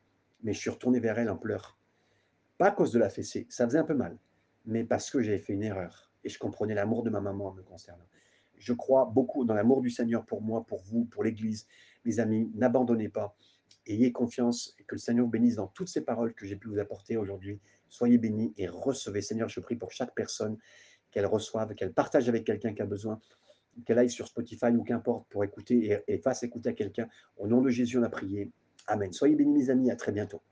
mais 0.43 0.53
je 0.53 0.61
suis 0.61 0.71
retourné 0.71 1.01
vers 1.01 1.19
elle 1.19 1.29
en 1.29 1.37
pleurs. 1.37 1.79
Pas 2.57 2.69
à 2.69 2.71
cause 2.71 2.93
de 2.93 2.99
la 2.99 3.11
fessée, 3.11 3.47
ça 3.51 3.67
faisait 3.67 3.79
un 3.79 3.85
peu 3.85 3.95
mal, 3.95 4.17
mais 4.65 4.85
parce 4.85 5.11
que 5.11 5.21
j'avais 5.21 5.39
fait 5.39 5.53
une 5.53 5.65
erreur 5.65 6.13
et 6.25 6.29
je 6.29 6.39
comprenais 6.39 6.75
l'amour 6.75 7.03
de 7.03 7.11
ma 7.11 7.21
maman 7.21 7.53
me 7.53 7.63
concernant 7.63 8.07
je 8.59 8.73
crois 8.73 9.07
beaucoup 9.07 9.45
dans 9.45 9.55
l'amour 9.55 9.81
du 9.81 9.91
Seigneur 9.91 10.25
pour 10.25 10.43
moi, 10.43 10.65
pour 10.67 10.83
vous, 10.83 11.05
pour 11.05 11.25
l'Église. 11.25 11.67
Mes 12.05 12.21
amis, 12.21 12.51
n'abandonnez 12.55 13.09
pas. 13.09 13.37
Ayez 13.87 14.13
confiance 14.13 14.77
que 14.87 14.95
le 14.95 14.99
Seigneur 14.99 15.25
vous 15.25 15.31
bénisse 15.31 15.57
dans 15.57 15.67
toutes 15.69 15.89
ces 15.89 16.03
paroles 16.03 16.35
que 16.35 16.47
j'ai 16.47 16.57
pu 16.57 16.69
vous 16.69 16.79
apporter 16.79 17.17
aujourd'hui. 17.17 17.61
Soyez 17.89 18.19
bénis 18.19 18.53
et 18.57 18.69
recevez. 18.69 19.23
Seigneur, 19.23 19.49
je 19.49 19.61
prie 19.61 19.77
pour 19.77 19.93
chaque 19.93 20.15
personne 20.15 20.59
qu'elle 21.11 21.27
reçoive, 21.27 21.75
qu'elle 21.75 21.93
partage 21.93 22.29
avec 22.29 22.45
quelqu'un 22.45 22.75
qui 22.75 22.83
a 22.83 22.87
besoin, 22.87 23.19
qu'elle 23.87 23.99
aille 23.99 24.11
sur 24.11 24.27
Spotify 24.27 24.67
ou 24.67 24.83
qu'importe 24.83 25.27
pour 25.29 25.45
écouter 25.45 26.03
et, 26.07 26.15
et 26.15 26.19
fasse 26.19 26.43
écouter 26.43 26.71
à 26.71 26.73
quelqu'un. 26.75 27.09
Au 27.37 27.47
nom 27.47 27.63
de 27.63 27.71
Jésus, 27.71 27.99
on 27.99 28.03
a 28.03 28.11
prié. 28.11 28.51
Amen. 28.87 29.13
Soyez 29.13 29.37
bénis, 29.37 29.53
mes 29.53 29.71
amis. 29.71 29.91
À 29.91 29.97
très 29.97 30.13
bientôt. 30.13 30.43